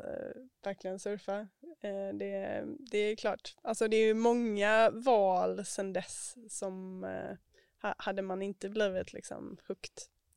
verkligen 0.64 1.00
surfar. 1.00 1.40
Eh, 1.82 2.16
det, 2.20 2.64
det 2.92 2.98
är 2.98 3.16
klart, 3.16 3.56
alltså 3.62 3.88
det 3.88 3.98
är 3.98 4.06
ju 4.06 4.14
många 4.14 4.90
val 4.90 5.66
sen 5.66 5.94
dess 5.94 6.36
som 6.50 7.04
eh, 7.04 7.36
ha- 7.82 7.96
hade 7.98 8.22
man 8.22 8.42
inte 8.42 8.70
blivit 8.70 9.14
liksom 9.14 9.58
hooked 9.68 9.92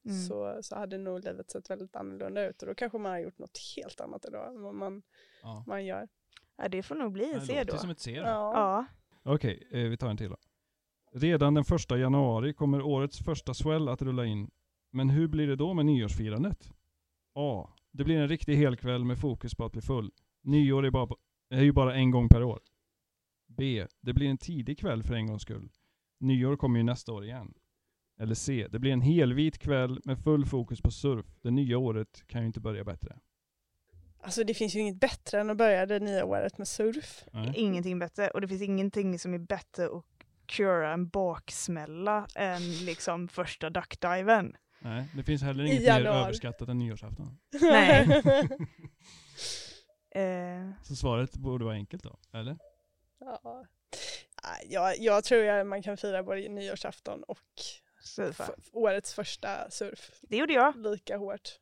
Mm. 0.05 0.17
så, 0.23 0.59
så 0.63 0.77
hade 0.77 0.99
nog 0.99 1.25
livet 1.25 1.51
sett 1.51 1.71
väldigt 1.71 1.97
annorlunda 1.97 2.47
ut 2.47 2.63
och 2.63 2.69
då 2.69 2.75
kanske 2.75 2.99
man 2.99 3.13
har 3.13 3.19
gjort 3.19 3.39
något 3.39 3.59
helt 3.77 4.01
annat 4.01 4.25
idag 4.25 4.49
än 4.55 4.63
vad 4.63 4.75
man, 4.75 5.03
Ja. 5.43 5.65
man 5.67 5.85
gör. 5.85 6.09
Ja, 6.57 6.69
det 6.69 6.83
får 6.83 6.95
nog 6.95 7.13
bli 7.13 7.33
en 7.33 7.47
C 7.47 7.65
då. 7.67 7.77
som 7.77 7.91
ett 7.91 8.01
C 8.01 8.11
då. 8.15 8.23
Ja. 8.27 8.53
Ja. 8.55 9.33
Okej, 9.35 9.69
vi 9.71 9.97
tar 9.97 10.09
en 10.11 10.17
till 10.17 10.29
då. 10.31 10.37
Redan 11.13 11.55
den 11.55 11.65
första 11.65 11.97
januari 11.99 12.53
kommer 12.55 12.83
årets 12.83 13.19
första 13.25 13.55
swell 13.55 13.89
att 13.89 14.03
rulla 14.03 14.25
in. 14.25 14.51
Men 14.91 15.11
hur 15.11 15.29
blir 15.29 15.47
det 15.47 15.57
då 15.57 15.75
med 15.75 15.87
nyårsfirandet? 15.87 16.73
A. 17.35 17.69
Det 17.93 18.05
blir 18.05 18.17
en 18.17 18.29
riktig 18.29 18.57
helkväll 18.57 19.05
med 19.05 19.19
fokus 19.19 19.55
på 19.55 19.65
att 19.65 19.73
bli 19.73 19.81
full. 19.81 20.13
Nyår 20.43 20.87
är, 20.87 20.91
bara 20.91 21.07
på, 21.07 21.17
är 21.51 21.63
ju 21.63 21.73
bara 21.73 21.95
en 21.95 22.11
gång 22.11 22.29
per 22.29 22.43
år. 22.43 22.61
B. 23.47 23.87
Det 24.01 24.13
blir 24.13 24.29
en 24.29 24.39
tidig 24.39 24.79
kväll 24.79 25.03
för 25.03 25.15
en 25.15 25.27
gångs 25.27 25.43
skull. 25.43 25.71
Nyår 26.21 26.57
kommer 26.57 26.79
ju 26.79 26.83
nästa 26.83 27.13
år 27.13 27.25
igen. 27.25 27.55
Eller 28.21 28.35
C. 28.35 28.67
Det 28.71 28.79
blir 28.79 28.93
en 28.93 29.01
helvit 29.01 29.59
kväll 29.59 30.01
med 30.05 30.19
full 30.19 30.47
fokus 30.47 30.81
på 30.81 30.91
surf. 30.91 31.27
Det 31.43 31.51
nya 31.51 31.79
året 31.79 32.25
kan 32.27 32.41
ju 32.41 32.47
inte 32.47 32.61
börja 32.61 32.85
bättre. 32.85 33.19
Alltså 34.23 34.45
det 34.45 34.55
finns 34.55 34.77
ju 34.77 34.81
inget 34.81 35.01
bättre 35.01 35.41
än 35.41 35.51
att 35.51 35.57
börja 35.57 35.87
det 35.87 36.01
nya 36.01 36.25
året 36.25 36.59
med 36.59 36.69
surf. 36.69 37.25
Nej. 37.33 37.53
Ingenting 37.57 37.99
bättre. 37.99 38.31
Och 38.31 38.41
det 38.41 38.49
finns 38.49 38.63
ingenting 38.63 39.19
som 39.19 39.35
är 39.35 39.39
bättre 39.39 39.87
att 39.87 40.05
cura 40.47 40.93
en 40.93 41.09
baksmälla 41.09 42.27
än 42.35 42.85
liksom 42.85 43.29
första 43.29 43.71
duckdiven. 43.71 44.57
Nej, 44.81 45.05
det 45.17 45.23
finns 45.23 45.43
heller 45.43 45.65
inget 45.65 45.81
mer 45.81 45.87
januari. 45.87 46.23
överskattat 46.25 46.69
än 46.69 46.79
nyårsafton. 46.79 47.39
Nej. 47.61 48.23
Eh, 50.15 50.71
Så 50.83 50.97
svaret 50.97 51.33
borde 51.37 51.65
vara 51.65 51.75
enkelt 51.75 52.03
då, 52.03 52.17
eller? 52.33 52.59
ja. 53.21 53.65
Nej, 54.45 54.67
Jag, 54.73 54.99
jag 54.99 55.25
tror 55.25 55.47
att 55.49 55.67
man 55.67 55.83
kan 55.83 55.97
fira 55.97 56.23
både 56.23 56.49
nyårsafton 56.49 57.23
och 57.23 57.39
surfa. 58.05 58.45
f- 58.59 58.65
årets 58.73 59.15
första 59.15 59.71
surf 59.71 60.11
Det 60.23 60.37
gjorde 60.37 60.53
jag. 60.53 60.77
lika 60.77 61.17
hårt. 61.17 61.59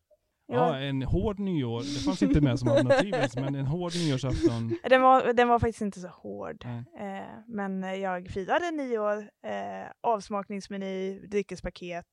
Ja, 0.46 0.54
Ja. 0.76 0.78
en 0.78 1.02
hård 1.02 1.38
nyår, 1.38 1.80
det 1.82 2.00
fanns 2.04 2.22
inte 2.22 2.40
med 2.40 2.58
som 2.58 2.68
alternativ 2.68 3.14
ens, 3.14 3.36
men 3.36 3.54
en 3.54 3.66
hård 3.66 3.92
nyårsafton. 3.94 4.78
Den 4.90 5.02
var, 5.02 5.32
den 5.32 5.48
var 5.48 5.58
faktiskt 5.58 5.80
inte 5.80 6.00
så 6.00 6.08
hård. 6.08 6.64
Nej. 6.64 6.84
Eh, 7.18 7.38
men 7.46 8.00
jag 8.00 8.28
firade 8.30 8.70
nyår, 8.70 9.18
eh, 9.46 9.90
avsmakningsmeny, 10.00 11.20
dryckespaket 11.26 12.06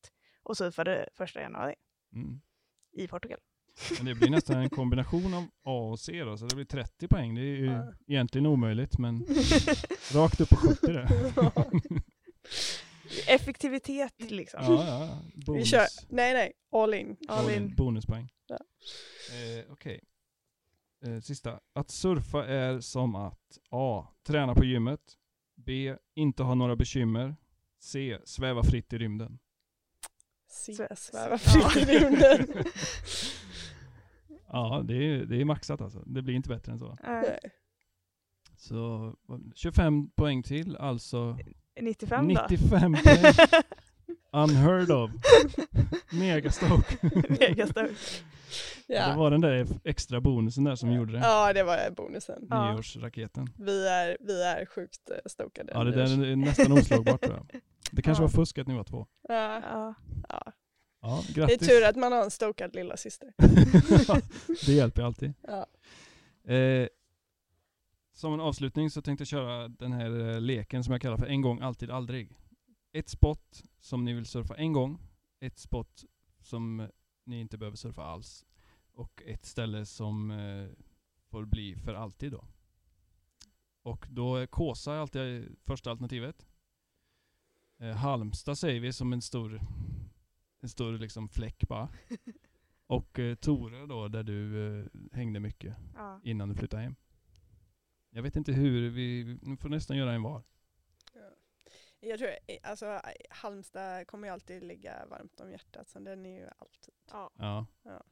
och 0.46 0.58
surfade 0.58 1.10
första 1.14 1.42
januari 1.42 1.76
Mm. 2.16 2.42
i 2.98 3.08
Portugal. 3.08 3.40
Men 3.98 4.06
det 4.06 4.16
blir 4.16 4.30
nästan 4.30 4.58
en 4.58 4.70
kombination 4.70 5.34
av 5.34 5.44
A 5.64 5.90
och 5.92 6.00
C 6.00 6.24
då, 6.24 6.38
så 6.38 6.46
det 6.46 6.56
blir 6.56 6.66
30 6.66 7.08
poäng. 7.08 7.36
Det 7.36 7.42
är 7.42 7.46
ju 7.46 7.66
Ja. 7.66 7.94
egentligen 8.08 8.46
omöjligt, 8.46 8.98
men 8.98 9.26
rakt 10.14 10.42
upp 10.42 10.50
på 10.50 10.56
70 10.56 10.88
där. 10.88 11.08
Effektivitet 13.28 14.32
liksom. 14.32 14.60
Ja, 14.64 14.86
ja, 14.88 15.06
ja. 15.06 15.20
Vi 15.36 15.42
Bonus. 15.46 15.70
kör, 15.70 15.86
nej 16.10 16.34
nej, 16.34 16.54
all 16.72 16.94
in. 16.94 17.18
All 17.28 17.46
All 17.46 17.52
in. 17.52 17.64
in. 17.64 17.76
Bonuspoäng. 17.76 18.30
Ja. 18.48 18.56
Eh, 19.36 19.72
Okej. 19.72 20.02
Eh, 21.06 21.20
sista. 21.20 21.60
Att 21.74 21.90
surfa 21.90 22.46
är 22.46 22.80
som 22.80 23.16
att 23.16 23.58
A. 23.70 24.08
Träna 24.28 24.56
på 24.56 24.66
gymmet. 24.66 25.02
B. 25.56 25.96
Inte 26.16 26.44
ha 26.44 26.56
några 26.56 26.76
bekymmer. 26.76 27.36
C. 27.80 28.18
Sväva 28.26 28.64
fritt 28.64 28.94
i 28.94 28.98
rymden. 28.98 29.40
Se, 30.56 30.72
Svä- 30.72 30.96
sväva 30.96 31.30
Ja. 31.32 31.38
fritt 31.38 31.90
i 31.90 32.00
rymden. 32.00 32.48
Ja, 34.48 34.82
det 34.88 34.94
är, 34.96 35.26
det 35.26 35.42
är 35.42 35.46
maxat 35.46 35.82
alltså. 35.82 36.00
Det 36.06 36.22
blir 36.22 36.36
inte 36.36 36.50
bättre 36.50 36.72
än 36.72 36.80
så. 36.80 36.98
Nej. 37.04 37.40
Så 38.58 39.14
vad- 39.26 39.52
25 39.56 40.10
poäng 40.10 40.44
till, 40.44 40.76
alltså 40.78 41.38
95 41.82 42.28
då? 42.28 42.46
95 42.50 42.94
poäng. 43.04 43.34
Unheard 44.32 44.92
of. 44.92 45.12
Megastoke. 46.12 46.98
Megastor. 47.40 47.90
Det 48.88 48.94
Ja. 48.94 49.16
var 49.18 49.32
den 49.32 49.42
där 49.42 49.68
extra 49.84 50.22
bonusen 50.22 50.64
där 50.64 50.76
som 50.76 50.92
gjorde 50.92 51.12
det. 51.14 51.20
ja, 51.20 51.54
det 51.54 51.64
var 51.64 51.92
bonusen. 51.92 52.48
Ja. 52.50 52.72
Nyårsraketen. 52.74 53.50
Vi 53.60 53.88
är, 53.88 54.18
vi 54.20 54.44
är 54.44 54.66
sjukt 54.66 55.10
eh, 55.10 55.18
stokade. 55.26 55.72
Ja, 55.76 55.84
det 55.84 55.92
där 55.92 56.24
är 56.32 56.36
nästan 56.36 56.72
oslagbart 56.72 57.22
tror 57.22 57.36
jag. 57.52 57.62
Det 57.96 58.02
kanske 58.02 58.24
Ja. 58.24 58.28
var 58.28 58.32
fusk 58.34 58.58
att 58.58 58.68
ni 58.68 58.74
var 58.76 58.84
två. 58.84 59.08
Ja. 59.22 59.62
Ja. 59.62 59.94
Ja. 60.30 60.52
Ja, 61.02 61.24
Det 61.28 61.32
är 61.32 61.36
grattis. 61.48 61.68
tur 61.68 61.86
att 61.86 61.96
man 61.96 62.12
har 62.12 62.24
en 62.24 62.32
stokad 62.32 62.76
lilla 62.76 62.98
syster. 62.98 63.34
det 64.66 64.74
hjälper 64.74 65.02
alltid. 65.04 65.34
Ja. 65.42 65.66
Eh, 66.54 66.88
som 68.14 68.34
en 68.34 68.40
avslutning 68.40 68.90
så 68.90 69.02
tänkte 69.02 69.22
jag 69.22 69.28
köra 69.28 69.68
den 69.68 69.92
här 69.92 70.30
eh, 70.30 70.42
leken 70.42 70.84
som 70.84 70.92
jag 70.92 71.02
kallar 71.02 71.18
för 71.18 71.26
en 71.26 71.42
gång, 71.42 71.60
alltid, 71.62 71.92
aldrig. 71.92 72.38
Ett 72.94 73.10
spot 73.10 73.64
som 73.80 74.06
ni 74.06 74.14
vill 74.14 74.26
surfa 74.26 74.56
en 74.56 74.74
gång, 74.74 75.00
ett 75.40 75.60
spot 75.60 76.04
som 76.42 76.80
eh, 76.80 76.88
ni 77.26 77.40
inte 77.40 77.58
behöver 77.58 77.78
surfa 77.78 78.04
alls 78.04 78.46
och 78.94 79.22
ett 79.26 79.46
ställe 79.46 79.86
som 79.86 80.32
eh, 80.32 80.68
får 81.32 81.46
bli 81.46 81.76
för 81.76 81.94
alltid 81.94 82.32
då. 82.32 82.46
Och 83.84 84.06
då 84.10 84.36
är 84.36 84.46
Kåsa 84.46 85.00
alltid 85.00 85.56
första 85.66 85.92
alternativet. 85.92 86.46
Eh, 87.86 87.96
Halmstad 87.96 88.58
säger 88.58 88.80
vi 88.80 88.94
som 88.94 89.14
en 89.14 89.22
stor, 89.22 89.62
en 90.60 90.70
stor 90.70 90.98
liksom 90.98 91.30
fläck 91.30 91.68
bara. 91.68 91.90
Och 92.88 93.20
eh, 93.20 93.36
Tore 93.36 93.86
då, 93.86 94.08
där 94.08 94.24
du 94.24 94.68
eh, 94.80 94.86
hängde 95.12 95.40
mycket 95.40 95.78
Ja. 95.96 96.20
innan 96.24 96.50
du 96.50 96.56
flyttade 96.56 96.84
hem. 96.84 96.96
Jag 98.10 98.24
vet 98.24 98.36
inte 98.36 98.54
hur, 98.54 98.90
vi 98.90 99.40
nu 99.42 99.58
får 99.58 99.70
nästan 99.70 99.98
göra 99.98 100.14
en 100.14 100.24
var. 100.24 100.44
Jag 102.00 102.20
tror, 102.20 102.30
eh, 102.30 102.58
alltså 102.64 103.02
Halmstad 103.30 104.08
kommer 104.08 104.28
ju 104.28 104.34
alltid 104.34 104.64
ligga 104.64 105.06
varmt 105.10 105.40
om 105.40 105.52
hjärtat, 105.52 105.90
så 105.90 106.00
den 106.00 106.26
är 106.26 106.40
ju 106.40 106.48
alltid. 106.58 106.94
Ja. 107.12 107.32
Ja. 107.84 108.04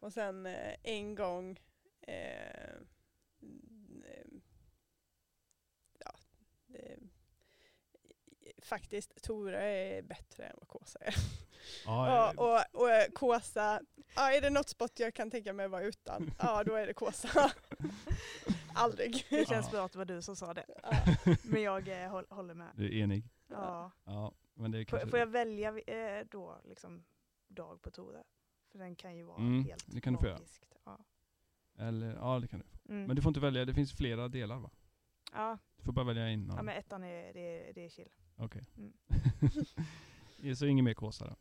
Och 0.00 0.12
sen 0.12 0.46
eh, 0.46 0.74
en 0.82 1.14
gång, 1.14 1.60
eh, 2.00 2.76
ja, 5.98 6.14
eh, 6.74 6.98
faktiskt 8.64 9.22
Tora 9.22 9.62
är 9.62 10.02
bättre 10.02 10.44
än 10.46 10.56
vad 10.58 10.68
Kåsa 10.68 10.98
är. 10.98 11.14
Ja, 11.86 12.08
Ja, 12.08 12.32
eh, 12.32 12.38
och, 12.74 12.80
och 12.82 12.90
eh, 12.90 13.10
Kåsa, 13.12 13.80
ja, 14.16 14.32
är 14.32 14.40
det 14.40 14.50
något 14.50 14.68
spot 14.68 14.98
jag 15.00 15.14
kan 15.14 15.30
tänka 15.30 15.52
mig 15.52 15.68
vara 15.68 15.82
utan, 15.82 16.30
ja 16.38 16.64
då 16.64 16.74
är 16.74 16.86
det 16.86 16.94
Kåsa. 16.94 17.52
Aldrig. 18.74 19.26
Det 19.30 19.48
känns 19.48 19.66
Ja. 19.66 19.72
bra 19.72 19.84
att 19.84 19.92
det 19.92 19.98
var 19.98 20.04
du 20.04 20.22
som 20.22 20.36
sa 20.36 20.54
det. 20.54 20.64
Ja. 20.82 20.92
Men 21.42 21.62
jag 21.62 21.88
eh, 22.04 22.10
håll, 22.10 22.26
håller 22.30 22.54
med. 22.54 22.68
Du 22.74 22.84
är 22.86 23.02
enig? 23.02 23.24
Ja. 23.48 23.90
Ja, 24.04 24.32
men 24.54 24.70
det 24.70 24.84
kanske... 24.84 25.08
får 25.08 25.18
jag 25.18 25.26
välja 25.26 25.78
eh, 25.78 26.26
då 26.30 26.60
liksom 26.64 27.04
dag 27.48 27.82
på 27.82 27.90
Tore? 27.90 28.22
För 28.72 28.78
den 28.78 28.96
kan 28.96 29.16
ju 29.16 29.22
vara 29.22 29.36
Mm, 29.38 29.64
helt 29.64 29.84
det 29.94 30.00
kan 30.00 30.12
du 30.12 30.18
få 30.18 30.26
göra. 30.26 30.38
Ja. 30.84 30.98
Eller, 31.78 32.14
ja 32.14 32.38
det 32.40 32.48
kan 32.48 32.60
du. 32.60 32.92
Mm. 32.94 33.06
Men 33.06 33.16
du 33.16 33.22
får 33.22 33.30
inte 33.30 33.40
välja, 33.40 33.64
det 33.64 33.74
finns 33.74 33.92
flera 33.92 34.28
delar 34.28 34.58
va? 34.58 34.70
ja. 35.32 35.58
Du 35.76 35.82
får 35.84 35.92
bara 35.92 36.04
välja 36.06 36.22
en 36.28 36.46
ja, 36.56 36.62
men 36.62 36.76
ettan 36.76 37.04
är, 37.04 37.32
det, 37.32 37.72
det 37.74 37.84
är 37.84 37.88
chill. 37.88 38.12
Okej. 38.36 38.66
Mm. 38.76 40.54
Så 40.56 40.66
inget 40.66 40.84
mer 40.84 40.94
Kåsa 40.94 41.26
då? 41.26 41.36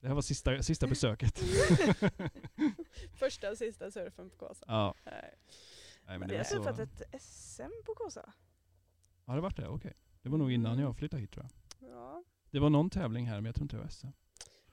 Det 0.00 0.06
här 0.08 0.14
var 0.14 0.22
sista, 0.22 0.62
sista 0.62 0.86
besöket. 0.86 1.38
Första 3.14 3.50
och 3.50 3.58
sista 3.58 3.90
surfen 3.90 4.30
på 4.30 4.36
Kåsa. 4.36 4.64
ja. 4.68 4.94
Nej. 5.04 5.34
Nej, 6.06 6.18
men 6.18 6.28
det 6.28 6.34
har 6.34 6.38
var 6.38 6.44
så... 6.44 6.56
surfat 6.56 6.78
ett 6.78 7.22
SM 7.22 7.82
på 7.86 7.94
Kåsa. 7.94 8.32
Har 9.24 9.34
det 9.34 9.40
varit 9.40 9.56
det? 9.56 9.68
Okej. 9.68 9.94
Det 10.22 10.28
var 10.28 10.38
nog 10.38 10.52
innan 10.52 10.72
Mm. 10.72 10.84
jag 10.84 10.96
flyttade 10.96 11.20
hit 11.20 11.30
tror 11.32 11.46
jag. 11.80 11.90
Ja, 11.90 12.24
Det 12.50 12.58
var 12.58 12.70
någon 12.70 12.90
tävling 12.90 13.26
här 13.26 13.36
men 13.36 13.44
jag 13.44 13.54
tror 13.54 13.64
inte 13.64 13.76
det 13.76 13.82
var 13.82 13.88
SM. 13.88 14.06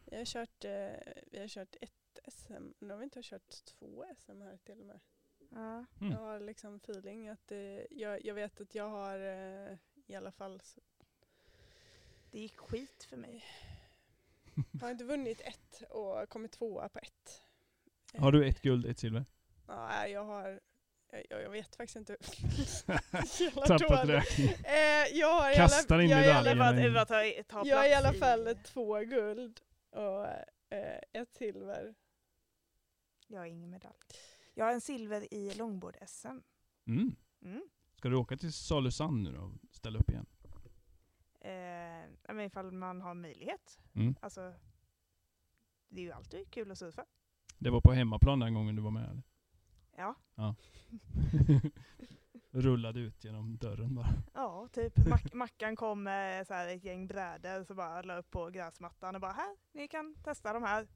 vi 0.05 0.17
har 0.17 0.25
kört, 0.25 0.65
eh, 0.65 1.13
vi 1.31 1.39
har 1.39 1.47
kört 1.47 1.75
ett 1.81 1.91
SM, 2.27 2.73
nu 2.79 2.89
har 2.89 2.97
vi 2.97 3.03
inte 3.03 3.19
kört 3.23 3.65
två 3.65 4.05
SM 4.17 4.41
här 4.41 4.57
till 4.57 4.79
och 4.79 4.85
med. 4.85 4.99
Ja. 5.51 5.85
Mm. 6.01 6.11
Jag 6.13 6.19
har 6.19 6.39
liksom 6.39 6.75
feeling 6.75 7.27
att 7.29 7.51
eh, 7.51 7.57
jag, 7.91 8.25
jag 8.25 8.33
vet 8.35 8.61
att 8.61 8.75
jag 8.75 8.89
har 8.89 9.19
eh, 9.19 9.77
i 10.07 10.15
alla 10.15 10.31
fall, 10.31 10.61
Det 12.35 12.39
gick 12.39 12.57
skit 12.57 13.03
för 13.09 13.17
mig. 13.17 13.43
jag 14.71 14.81
har 14.81 14.91
inte 14.91 15.03
vunnit 15.03 15.41
ett 15.41 15.83
och 15.89 16.29
kommit 16.29 16.51
tvåa 16.51 16.89
på 16.89 16.99
ett. 16.99 17.41
Har 18.17 18.31
du 18.31 18.47
ett 18.47 18.61
guld, 18.61 18.85
ett 18.85 18.99
silver? 18.99 19.25
Ja, 19.67 19.87
nej, 19.87 20.11
jag 20.11 20.25
har, 20.25 20.59
jag, 21.29 21.41
jag 21.41 21.49
vet 21.49 21.75
faktiskt 21.75 21.95
inte. 21.95 22.17
Tappat 23.67 23.89
dålig. 23.89 24.13
räkning. 24.13 24.47
Eh, 24.47 25.17
jag 25.19 25.41
har 25.41 25.51
i 25.51 25.55
Kastar 25.55 25.99
in 25.99 26.09
jag 26.09 26.23
ta 27.47 27.65
jag 27.65 27.77
har 27.77 27.87
i 27.87 27.93
alla 27.93 28.13
fall 28.13 28.55
två 28.63 28.99
guld 28.99 29.61
och 29.89 30.25
eh, 30.69 30.99
ett 31.13 31.33
silver. 31.33 31.95
Jag 33.27 33.39
har 33.39 33.45
ingen 33.45 33.69
medalj. 33.69 33.95
Jag 34.53 34.65
har 34.65 34.73
en 34.73 34.81
silver 34.81 35.33
i 35.33 35.53
långbord-SM. 35.53 36.41
Mm. 36.87 37.15
Mm. 37.41 37.61
Ska 37.95 38.09
du 38.09 38.15
åka 38.15 38.37
till 38.37 38.53
Salusand 38.53 39.23
nu 39.23 39.31
då 39.31 39.41
och 39.41 39.51
ställa 39.71 39.99
upp 39.99 40.09
igen? 40.09 40.25
Eh, 41.45 42.09
ja, 42.27 42.33
men 42.33 42.39
ifall 42.45 42.71
man 42.71 43.01
har 43.01 43.13
möjlighet. 43.13 43.79
Mm. 43.93 44.15
Alltså, 44.21 44.53
det 45.89 46.01
är 46.01 46.05
ju 46.05 46.11
alltid 46.11 46.51
kul 46.51 46.71
att 46.71 46.77
surfa. 46.77 47.05
Det 47.57 47.69
var 47.69 47.81
på 47.81 47.91
hemmaplan 47.91 48.39
den 48.39 48.53
gången 48.53 48.75
du 48.75 48.81
var 48.81 48.91
med 48.91 49.09
eller? 49.09 49.23
Ja, 49.97 50.15
Rullade 52.51 52.99
ut 52.99 53.23
genom 53.23 53.57
dörren 53.57 53.95
bara. 53.95 54.07
ja 54.33 54.67
typ. 54.73 54.97
Mac 55.07 55.19
Mackan 55.33 55.75
kom 55.75 56.03
med 56.03 56.47
så 56.47 56.53
här 56.53 56.67
ett 56.67 56.83
gäng 56.83 57.07
brädor 57.07 57.63
så 57.63 57.73
bara 57.75 58.01
la 58.01 58.17
upp 58.17 58.31
på 58.31 58.49
gräsmattan 58.49 59.15
och 59.15 59.21
bara 59.21 59.31
här, 59.31 59.57
ni 59.71 59.87
kan 59.87 60.15
testa 60.23 60.53
de 60.53 60.63
här. 60.63 60.87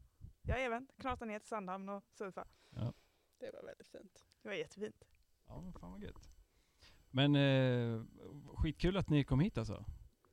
Jajamän, 0.41 0.87
knata 0.97 1.25
ner 1.25 1.39
till 1.39 1.47
Sandhamn 1.47 1.89
och 1.89 2.03
surfa. 2.13 2.47
Det 3.39 3.51
var 3.53 3.65
väldigt 3.65 3.87
fint. 3.87 4.25
Det 4.41 4.49
var 4.49 4.55
jättefint. 4.55 5.03
Ja, 5.47 5.73
fan 5.79 5.91
vad 5.91 6.03
gött. 6.03 6.29
Men 7.11 7.35
eh, 7.35 8.03
skitkul 8.55 8.97
att 8.97 9.09
ni 9.09 9.23
kom 9.23 9.39
hit 9.39 9.57
alltså. 9.57 9.85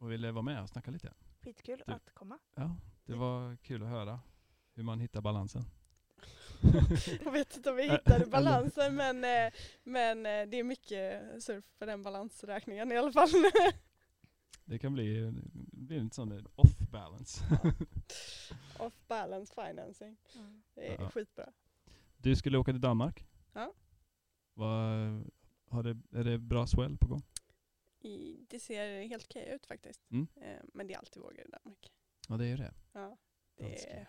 Och 0.06 0.12
ville 0.12 0.32
vara 0.32 0.42
med 0.42 0.62
och 0.62 0.68
snacka 0.68 0.90
lite. 0.90 1.12
Skitkul 1.42 1.82
Du- 1.86 1.92
att 1.92 2.14
komma. 2.14 2.38
Ja, 2.54 2.76
det 3.04 3.14
var 3.14 3.56
kul 3.56 3.82
att 3.82 3.88
höra 3.88 4.20
hur 4.74 4.82
man 4.82 5.00
hittar 5.00 5.20
balansen. 5.20 5.62
Jag 7.24 7.32
vet 7.32 7.56
inte 7.56 7.70
om 7.70 7.76
vi 7.76 7.90
hittade 7.90 8.26
balansen 8.30 8.94
men, 8.94 9.24
eh, 9.24 9.52
men 9.82 10.18
eh, 10.26 10.46
det 10.48 10.56
är 10.58 10.64
mycket 10.64 11.22
surf 11.44 11.64
för 11.78 11.86
den 11.86 12.02
balansräkningen 12.02 12.92
i 12.92 12.96
alla 12.96 13.12
fall. 13.12 13.28
Det 14.64 14.78
kan 14.78 14.92
bli, 14.94 15.32
blir 15.72 16.00
lite 16.00 16.14
sån 16.16 16.46
off 16.56 16.78
balance. 16.78 17.44
Off 18.78 18.94
balance 19.08 19.54
financing. 19.54 20.16
Det 20.74 20.94
är 20.94 21.02
Ja. 21.02 21.10
skitbra. 21.10 21.52
Du 22.16 22.36
skulle 22.36 22.58
åka 22.58 22.72
till 22.72 22.80
Danmark? 22.80 23.26
Ja. 23.52 23.72
Vad, 24.54 24.76
har 25.68 25.82
det, 25.82 26.18
är 26.18 26.24
det 26.24 26.38
bra 26.38 26.66
swell 26.66 26.98
på 26.98 27.06
gång? 27.06 27.22
I, 28.06 28.46
det 28.48 28.60
ser 28.60 29.02
helt 29.08 29.24
okej 29.24 29.48
ut 29.54 29.66
faktiskt. 29.66 30.10
Mm. 30.10 30.26
Eh, 30.36 30.60
men 30.74 30.86
det 30.86 30.94
är 30.94 30.98
alltid 30.98 31.22
vågor 31.22 31.40
i 31.46 31.50
Danmark. 31.50 31.92
Ja 32.28 32.36
det 32.36 32.44
är 32.44 32.48
ju 32.48 32.56
det. 32.56 32.74
Ja, 32.92 33.16
det 33.56 33.90
är, 33.90 34.08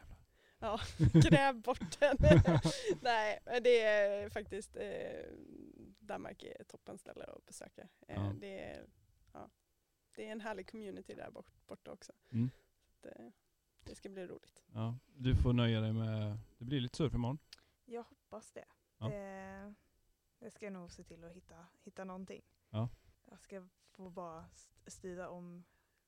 ja, 0.59 0.79
gräv 1.29 1.61
bort 1.61 1.99
den. 1.99 2.17
Nej, 3.01 3.39
men 3.45 3.63
det 3.63 3.81
är 3.81 4.29
faktiskt, 4.29 4.75
eh, 4.77 5.25
Danmark 5.99 6.43
är 6.43 6.61
ett 6.61 6.67
toppenställe 6.67 7.23
att 7.25 7.45
besöka. 7.45 7.81
Eh, 8.07 8.15
Ja. 8.15 8.33
det, 8.41 8.59
är, 8.59 8.85
ja, 9.33 9.49
det 10.15 10.27
är 10.27 10.31
en 10.31 10.41
härlig 10.41 10.69
community 10.71 11.13
där 11.15 11.31
bort, 11.31 11.51
borta 11.67 11.91
också. 11.91 12.13
Mm. 12.31 12.49
Så 13.01 13.07
att, 13.07 13.15
eh, 13.19 13.25
det 13.83 13.95
ska 13.95 14.09
bli 14.09 14.27
roligt. 14.27 14.63
Ja, 14.73 14.97
du 15.15 15.35
får 15.35 15.53
nöja 15.53 15.81
dig 15.81 15.93
med, 15.93 16.37
det 16.57 16.65
blir 16.65 16.79
lite 16.79 16.97
surf 16.97 17.13
imorgon. 17.13 17.39
Jag 17.85 18.03
hoppas 18.03 18.51
det. 18.51 18.65
Ja. 18.97 19.07
det. 19.09 19.73
Det 20.39 20.51
ska 20.51 20.65
jag 20.65 20.73
nog 20.73 20.91
se 20.91 21.03
till 21.03 21.23
att 21.23 21.33
hitta, 21.33 21.65
hitta 21.83 22.03
någonting. 22.03 22.41
Ja. 22.69 22.89
Jag 23.29 23.39
ska 23.39 23.63
få 23.91 24.09
bara 24.09 24.45
st- 24.53 24.91
styra 24.91 25.29
om 25.29 25.63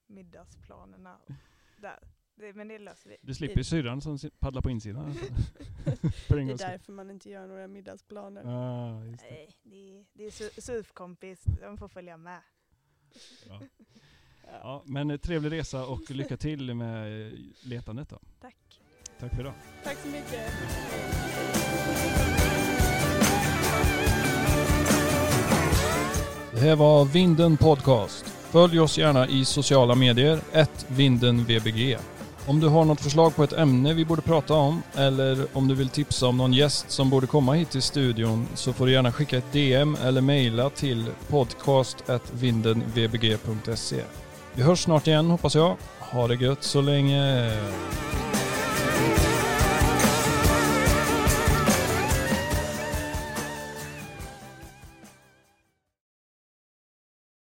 middagsplanerna 0.07 1.17
där. 1.77 1.99
Det, 2.35 2.53
men 2.53 2.67
det 2.67 2.79
löser 2.79 3.09
vi. 3.09 3.17
Du 3.21 3.33
slipper 3.35 3.63
syrran 3.63 4.01
som 4.01 4.17
paddlar 4.39 4.61
på 4.61 4.69
insidan. 4.69 5.13
Det 6.29 6.35
är 6.35 6.57
därför 6.57 6.91
man 6.93 7.11
inte 7.11 7.29
gör 7.29 7.47
några 7.47 7.67
middagsplaner. 7.67 8.41
Just 9.05 9.23
det. 9.23 9.29
Nej, 9.31 9.55
det, 9.63 9.97
är- 9.97 10.05
det 10.13 10.23
är 10.25 10.29
sur- 10.29 10.61
surfkompis, 10.61 11.43
de 11.61 11.77
får 11.77 11.87
följa 11.87 12.17
med. 12.17 12.41
Ja. 13.47 13.61
Ja. 14.51 14.83
Men 14.85 15.19
trevlig 15.19 15.51
resa 15.51 15.85
och 15.85 16.11
lycka 16.11 16.37
till 16.37 16.73
med 16.75 17.27
eh, 17.27 17.33
letandet 17.63 18.09
då. 18.09 18.19
Tack. 18.39 18.81
Tack 19.19 19.31
för 19.33 19.39
idag. 19.41 19.53
Tack 19.83 19.97
så 19.97 20.07
mycket. 20.07 20.51
Här 26.59 26.75
var 26.75 27.05
Vinden 27.05 27.57
Podcast. 27.57 28.25
Följ 28.51 28.79
oss 28.79 28.97
gärna 28.97 29.27
i 29.27 29.45
sociala 29.45 29.95
medier, 29.95 30.39
vindenvbg. 30.87 31.97
Om 32.47 32.59
du 32.59 32.67
har 32.67 32.85
något 32.85 33.01
förslag 33.01 33.35
på 33.35 33.43
ett 33.43 33.53
ämne 33.53 33.93
vi 33.93 34.05
borde 34.05 34.21
prata 34.21 34.53
om 34.53 34.81
eller 34.95 35.45
om 35.53 35.67
du 35.67 35.75
vill 35.75 35.89
tipsa 35.89 36.27
om 36.27 36.37
någon 36.37 36.53
gäst 36.53 36.91
som 36.91 37.09
borde 37.09 37.27
komma 37.27 37.53
hit 37.53 37.69
till 37.69 37.81
studion 37.81 38.47
så 38.55 38.73
får 38.73 38.85
du 38.85 38.91
gärna 38.91 39.11
skicka 39.11 39.37
ett 39.37 39.51
DM 39.51 39.97
eller 40.03 40.21
mejla 40.21 40.69
till 40.69 41.05
podcast.vindenvbg.se. 41.29 44.01
Vi 44.53 44.63
hörs 44.63 44.83
snart 44.83 45.07
igen 45.07 45.29
hoppas 45.29 45.55
jag. 45.55 45.75
Ha 45.99 46.27
det 46.27 46.35
gött 46.35 46.63
så 46.63 46.81
länge. 46.81 47.51